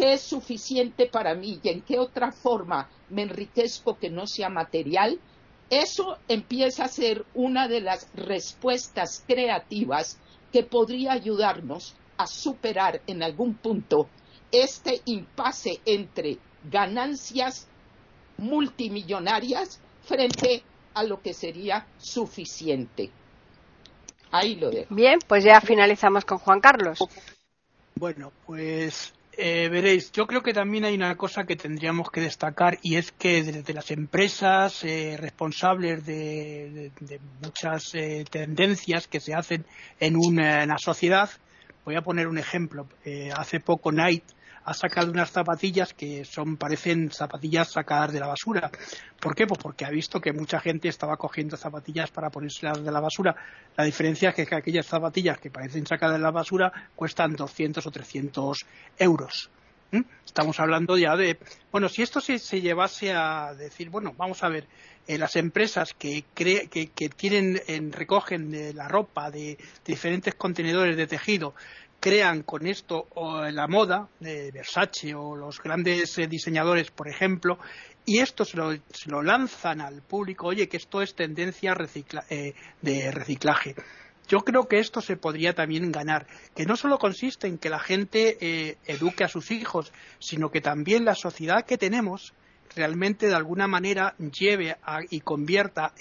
qué 0.00 0.14
es 0.14 0.22
suficiente 0.22 1.04
para 1.04 1.34
mí 1.34 1.60
y 1.62 1.68
en 1.68 1.82
qué 1.82 1.98
otra 1.98 2.32
forma 2.32 2.88
me 3.10 3.20
enriquezco 3.20 3.98
que 3.98 4.08
no 4.08 4.26
sea 4.26 4.48
material, 4.48 5.20
eso 5.68 6.16
empieza 6.26 6.84
a 6.84 6.88
ser 6.88 7.26
una 7.34 7.68
de 7.68 7.82
las 7.82 8.08
respuestas 8.14 9.22
creativas 9.28 10.18
que 10.54 10.62
podría 10.62 11.12
ayudarnos 11.12 11.94
a 12.16 12.26
superar 12.26 13.02
en 13.06 13.22
algún 13.22 13.52
punto 13.56 14.08
este 14.50 15.02
impasse 15.04 15.80
entre 15.84 16.38
ganancias 16.64 17.68
multimillonarias 18.38 19.80
frente 20.02 20.62
a 20.94 21.02
lo 21.04 21.20
que 21.20 21.34
sería 21.34 21.86
suficiente. 21.98 23.10
Ahí 24.30 24.54
lo 24.54 24.70
dejo. 24.70 24.94
Bien, 24.94 25.18
pues 25.26 25.44
ya 25.44 25.60
finalizamos 25.60 26.24
con 26.24 26.38
Juan 26.38 26.60
Carlos. 26.60 27.00
Bueno, 27.96 28.32
pues 28.46 29.12
eh, 29.42 29.70
veréis, 29.70 30.12
yo 30.12 30.26
creo 30.26 30.42
que 30.42 30.52
también 30.52 30.84
hay 30.84 30.94
una 30.94 31.16
cosa 31.16 31.44
que 31.44 31.56
tendríamos 31.56 32.10
que 32.10 32.20
destacar 32.20 32.78
y 32.82 32.96
es 32.96 33.10
que 33.10 33.42
desde 33.42 33.72
las 33.72 33.90
empresas 33.90 34.84
eh, 34.84 35.16
responsables 35.18 36.04
de, 36.04 36.92
muchas 37.42 37.94
eh, 37.94 38.26
tendencias 38.30 39.08
que 39.08 39.18
se 39.18 39.32
hacen 39.32 39.64
en 39.98 40.16
una, 40.16 40.76
sociedad, 40.76 41.30
voy 41.86 41.96
a 41.96 42.02
poner 42.02 42.28
un 42.28 42.36
ejemplo. 42.36 42.86
hace 43.34 43.60
poco 43.60 43.92
Night 43.92 44.24
ha 44.70 44.74
sacado 44.74 45.10
unas 45.10 45.32
zapatillas 45.32 45.94
que 45.94 46.24
son 46.24 46.56
parecen 46.56 47.10
zapatillas 47.10 47.72
sacadas 47.72 48.12
de 48.12 48.20
la 48.20 48.28
basura. 48.28 48.70
¿Por 49.18 49.34
qué? 49.34 49.44
Pues 49.44 49.60
porque 49.60 49.84
ha 49.84 49.90
visto 49.90 50.20
que 50.20 50.32
mucha 50.32 50.60
gente 50.60 50.86
estaba 50.86 51.16
cogiendo 51.16 51.56
zapatillas 51.56 52.12
para 52.12 52.30
ponérselas 52.30 52.84
de 52.84 52.92
la 52.92 53.00
basura. 53.00 53.34
La 53.76 53.82
diferencia 53.82 54.28
es 54.28 54.48
que 54.48 54.54
aquellas 54.54 54.86
zapatillas 54.86 55.40
que 55.40 55.50
parecen 55.50 55.88
sacadas 55.88 56.18
de 56.18 56.22
la 56.22 56.30
basura 56.30 56.72
cuestan 56.94 57.34
200 57.34 57.84
o 57.84 57.90
300 57.90 58.58
euros. 58.98 59.50
¿Mm? 59.90 60.02
Estamos 60.24 60.60
hablando 60.60 60.96
ya 60.96 61.16
de, 61.16 61.36
bueno, 61.72 61.88
si 61.88 62.02
esto 62.02 62.20
se, 62.20 62.38
llevase 62.60 63.12
a 63.12 63.52
decir, 63.54 63.90
bueno, 63.90 64.14
vamos 64.16 64.44
a 64.44 64.48
ver, 64.48 64.68
eh, 65.08 65.18
las 65.18 65.34
empresas 65.34 65.94
que, 65.94 66.26
que, 66.32 66.68
que 66.68 67.08
tienen, 67.08 67.60
en, 67.66 67.90
recogen 67.90 68.52
de 68.52 68.72
la 68.72 68.86
ropa 68.86 69.32
de, 69.32 69.58
diferentes 69.84 70.36
contenedores 70.36 70.96
de 70.96 71.08
tejido, 71.08 71.56
crean 72.00 72.42
con 72.42 72.66
esto 72.66 73.06
la 73.52 73.68
moda 73.68 74.08
de 74.18 74.50
Versace 74.50 75.14
o 75.14 75.36
los 75.36 75.62
grandes 75.62 76.18
eh, 76.18 76.26
diseñadores, 76.26 76.90
por 76.90 77.08
ejemplo, 77.08 77.58
y 78.06 78.18
esto 78.18 78.44
se 78.44 78.56
lo, 78.56 79.22
lanzan 79.22 79.82
al 79.82 80.02
público, 80.02 80.48
oye, 80.48 80.68
que 80.68 80.78
esto 80.78 81.02
es 81.02 81.14
tendencia 81.14 81.76
eh, 82.30 82.54
de 82.80 83.10
reciclaje. 83.10 83.76
Yo 84.26 84.38
creo 84.40 84.66
que 84.66 84.78
esto 84.78 85.00
se 85.00 85.16
podría 85.16 85.54
también 85.54 85.92
ganar, 85.92 86.26
que 86.54 86.64
no 86.64 86.76
solo 86.76 86.98
consiste 86.98 87.46
en 87.46 87.58
que 87.58 87.68
la 87.68 87.80
gente 87.80 88.38
eh, 88.40 88.78
eduque 88.86 89.24
a 89.24 89.28
sus 89.28 89.50
hijos, 89.50 89.92
sino 90.18 90.50
que 90.50 90.60
también 90.60 91.04
la 91.04 91.14
sociedad 91.14 91.64
que 91.66 91.76
tenemos 91.76 92.32
realmente 92.74 93.26
de 93.26 93.34
alguna 93.34 93.66
manera 93.66 94.14
lleve 94.18 94.76
y 95.10 95.20
convierta 95.20 95.92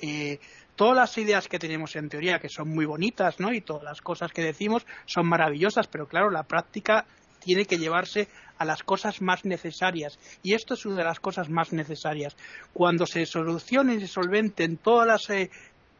todas 0.79 0.95
las 0.95 1.17
ideas 1.17 1.49
que 1.49 1.59
tenemos 1.59 1.97
en 1.97 2.07
teoría, 2.07 2.39
que 2.39 2.47
son 2.47 2.69
muy 2.69 2.85
bonitas, 2.85 3.41
¿no? 3.41 3.51
Y 3.51 3.59
todas 3.59 3.83
las 3.83 3.99
cosas 3.99 4.31
que 4.31 4.41
decimos 4.41 4.87
son 5.05 5.27
maravillosas, 5.27 5.87
pero 5.87 6.07
claro, 6.07 6.29
la 6.29 6.43
práctica 6.43 7.05
tiene 7.39 7.65
que 7.65 7.77
llevarse 7.77 8.29
a 8.57 8.63
las 8.63 8.81
cosas 8.83 9.21
más 9.21 9.43
necesarias. 9.43 10.17
Y 10.41 10.53
esto 10.53 10.75
es 10.75 10.85
una 10.85 10.95
de 10.95 11.03
las 11.03 11.19
cosas 11.19 11.49
más 11.49 11.73
necesarias. 11.73 12.37
Cuando 12.71 13.05
se 13.05 13.25
solucionen 13.25 13.97
y 13.97 14.01
se 14.03 14.07
solventen 14.07 14.77
todas 14.77 15.05
las 15.05 15.29
eh, 15.31 15.51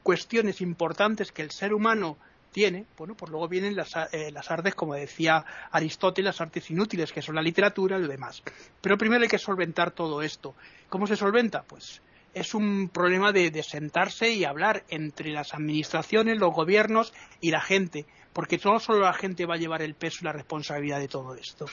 cuestiones 0.01 0.61
importantes 0.61 1.33
que 1.33 1.41
el 1.41 1.51
ser 1.51 1.73
humano 1.73 2.17
tiene, 2.53 2.85
bueno, 2.97 3.15
pues 3.15 3.29
luego 3.29 3.49
vienen 3.49 3.75
las, 3.75 3.93
eh, 4.13 4.31
las, 4.31 4.49
artes, 4.49 4.75
como 4.75 4.93
decía 4.93 5.43
Aristóteles, 5.71 6.35
las 6.35 6.41
artes 6.41 6.71
inútiles, 6.71 7.11
que 7.11 7.21
son 7.21 7.35
la 7.35 7.41
literatura 7.41 7.97
y 7.97 8.03
lo 8.03 8.07
demás. 8.07 8.41
Pero 8.79 8.97
primero 8.97 9.23
hay 9.23 9.29
que 9.29 9.39
solventar 9.39 9.91
todo 9.91 10.21
esto. 10.21 10.55
¿Cómo 10.87 11.05
se 11.05 11.17
solventa? 11.17 11.63
Pues 11.63 12.01
es 12.33 12.53
un 12.53 12.89
problema 12.89 13.31
de, 13.31 13.63
sentarse 13.63 14.31
y 14.31 14.45
hablar 14.45 14.83
entre 14.89 15.31
las 15.31 15.53
administraciones, 15.53 16.37
los 16.37 16.53
gobiernos 16.53 17.13
y 17.41 17.51
la 17.51 17.61
gente, 17.61 18.05
porque 18.33 18.59
no 18.63 18.79
solo 18.79 18.99
la 18.99 19.13
gente 19.13 19.45
va 19.45 19.55
a 19.55 19.59
llevar 19.59 19.81
el 19.81 19.95
peso 19.95 20.19
y 20.21 20.25
la 20.25 20.33
responsabilidad 20.33 20.99
de 20.99 21.07
todo 21.07 21.35
esto. 21.35 21.65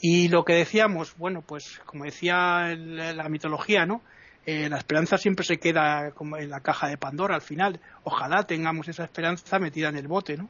Y 0.00 0.28
lo 0.28 0.44
que 0.44 0.54
decíamos, 0.54 1.16
bueno, 1.16 1.42
pues 1.42 1.80
como 1.86 2.04
decía 2.04 2.74
la 2.76 3.28
mitología, 3.28 3.86
¿no? 3.86 4.02
Eh, 4.44 4.68
la 4.68 4.78
esperanza 4.78 5.18
siempre 5.18 5.44
se 5.44 5.58
queda 5.58 6.12
como 6.12 6.36
en 6.36 6.50
la 6.50 6.60
caja 6.60 6.86
de 6.88 6.98
Pandora 6.98 7.34
al 7.34 7.42
final. 7.42 7.80
Ojalá 8.04 8.44
tengamos 8.44 8.86
esa 8.86 9.04
esperanza 9.04 9.58
metida 9.58 9.88
en 9.88 9.96
el 9.96 10.06
bote, 10.06 10.36
¿no? 10.36 10.48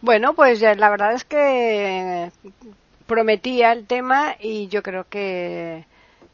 Bueno, 0.00 0.34
pues 0.34 0.60
la 0.60 0.90
verdad 0.90 1.14
es 1.14 1.24
que 1.24 2.30
prometía 3.06 3.72
el 3.72 3.86
tema 3.86 4.36
y 4.40 4.68
yo 4.68 4.82
creo 4.82 5.06
que 5.08 5.84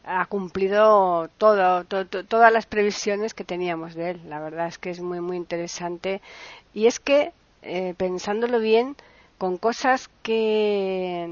ha 0.05 0.27
cumplido 0.27 1.29
todo, 1.39 1.85
todas 1.85 2.53
las 2.53 2.67
previsiones 2.67 3.35
que 3.35 3.45
teníamos 3.45 3.95
de 3.95 4.11
él. 4.11 4.21
La 4.29 4.41
verdad 4.41 4.67
es 4.67 4.79
que 4.79 4.91
es 4.91 5.01
muy, 5.01 5.21
muy 5.21 5.37
interesante. 5.37 6.21
Y 6.75 6.87
es 6.87 7.01
que, 7.01 7.33
eh, 7.63 7.95
pensándolo 7.97 8.59
bien, 8.61 8.97
con 9.39 9.57
cosas 9.57 10.11
que, 10.23 11.29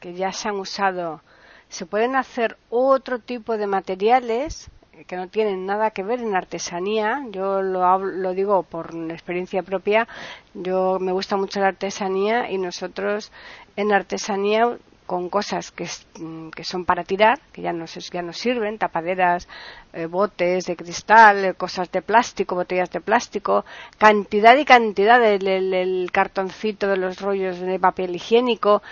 que 0.00 0.14
ya 0.14 0.32
se 0.32 0.48
han 0.48 0.56
usado, 0.56 1.22
se 1.68 1.86
pueden 1.86 2.16
hacer 2.16 2.56
otro 2.70 3.18
tipo 3.18 3.56
de 3.56 3.66
materiales 3.66 4.70
que 5.06 5.16
no 5.16 5.28
tienen 5.28 5.66
nada 5.66 5.90
que 5.90 6.02
ver 6.02 6.20
en 6.20 6.34
artesanía. 6.34 7.24
Yo 7.30 7.62
lo, 7.62 7.98
lo 7.98 8.34
digo 8.34 8.62
por 8.62 8.94
experiencia 9.10 9.62
propia. 9.62 10.08
Yo 10.54 10.98
me 10.98 11.12
gusta 11.12 11.36
mucho 11.36 11.60
la 11.60 11.68
artesanía 11.68 12.50
y 12.50 12.58
nosotros 12.58 13.30
en 13.76 13.92
artesanía 13.92 14.76
con 15.08 15.30
cosas 15.30 15.72
que, 15.72 15.88
mm, 16.20 16.50
que, 16.50 16.64
son 16.64 16.84
para 16.84 17.02
tirar, 17.02 17.40
que 17.50 17.62
ya 17.62 17.72
nos, 17.72 17.94
ya 18.10 18.20
nos 18.20 18.36
sirven, 18.36 18.76
tapaderas, 18.76 19.48
eh, 19.94 20.04
botes 20.04 20.66
de 20.66 20.76
cristal, 20.76 21.44
eh, 21.46 21.54
cosas 21.54 21.90
de 21.90 22.02
plástico, 22.02 22.54
botellas 22.54 22.90
de 22.90 23.00
plástico, 23.00 23.64
cantidad 23.96 24.54
y 24.58 24.66
cantidad 24.66 25.18
del 25.18 26.10
cartoncito 26.12 26.88
de 26.88 26.98
los 26.98 27.22
rollos 27.22 27.58
de 27.58 27.80
papel 27.80 28.14
higiénico, 28.16 28.82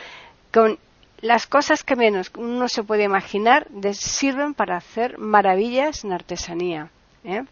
con 0.50 0.78
las 1.20 1.46
cosas 1.46 1.82
que 1.84 1.96
menos 1.96 2.32
uno 2.38 2.66
se 2.68 2.82
puede 2.82 3.04
imaginar 3.04 3.68
sirven 3.92 4.54
para 4.54 4.78
hacer 4.78 5.18
maravillas 5.18 6.02
en 6.02 6.14
artesanía. 6.14 6.88
¿eh? 7.24 7.42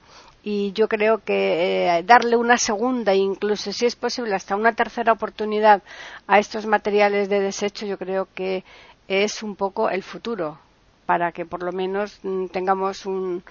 Y 0.45 0.72
yo 0.72 0.88
creo 0.88 1.24
que 1.24 1.88
eh, 1.97 2.03
darle 2.03 2.36
una 2.36 2.59
segunda, 2.59 3.14
incluso 3.14 3.72
si 3.72 3.86
es 3.86 3.97
posible 3.97 4.34
hasta 4.34 4.55
una 4.55 4.74
tercera 4.74 5.12
oportunidad 5.12 5.82
a 6.26 6.38
estos 6.38 6.66
materiales 6.66 7.30
de 7.30 7.40
desecho, 7.40 7.86
yo 7.86 7.97
creo 7.97 8.28
que 8.34 8.62
es 9.09 9.42
un 9.42 9.57
poco 9.57 9.88
el 9.88 10.03
futuro 10.03 10.59
para 11.07 11.32
que 11.32 11.47
por 11.47 11.62
lo 11.62 11.72
menos 11.72 12.18
mm, 12.22 12.47
tengamos 12.47 13.07
un, 13.07 13.42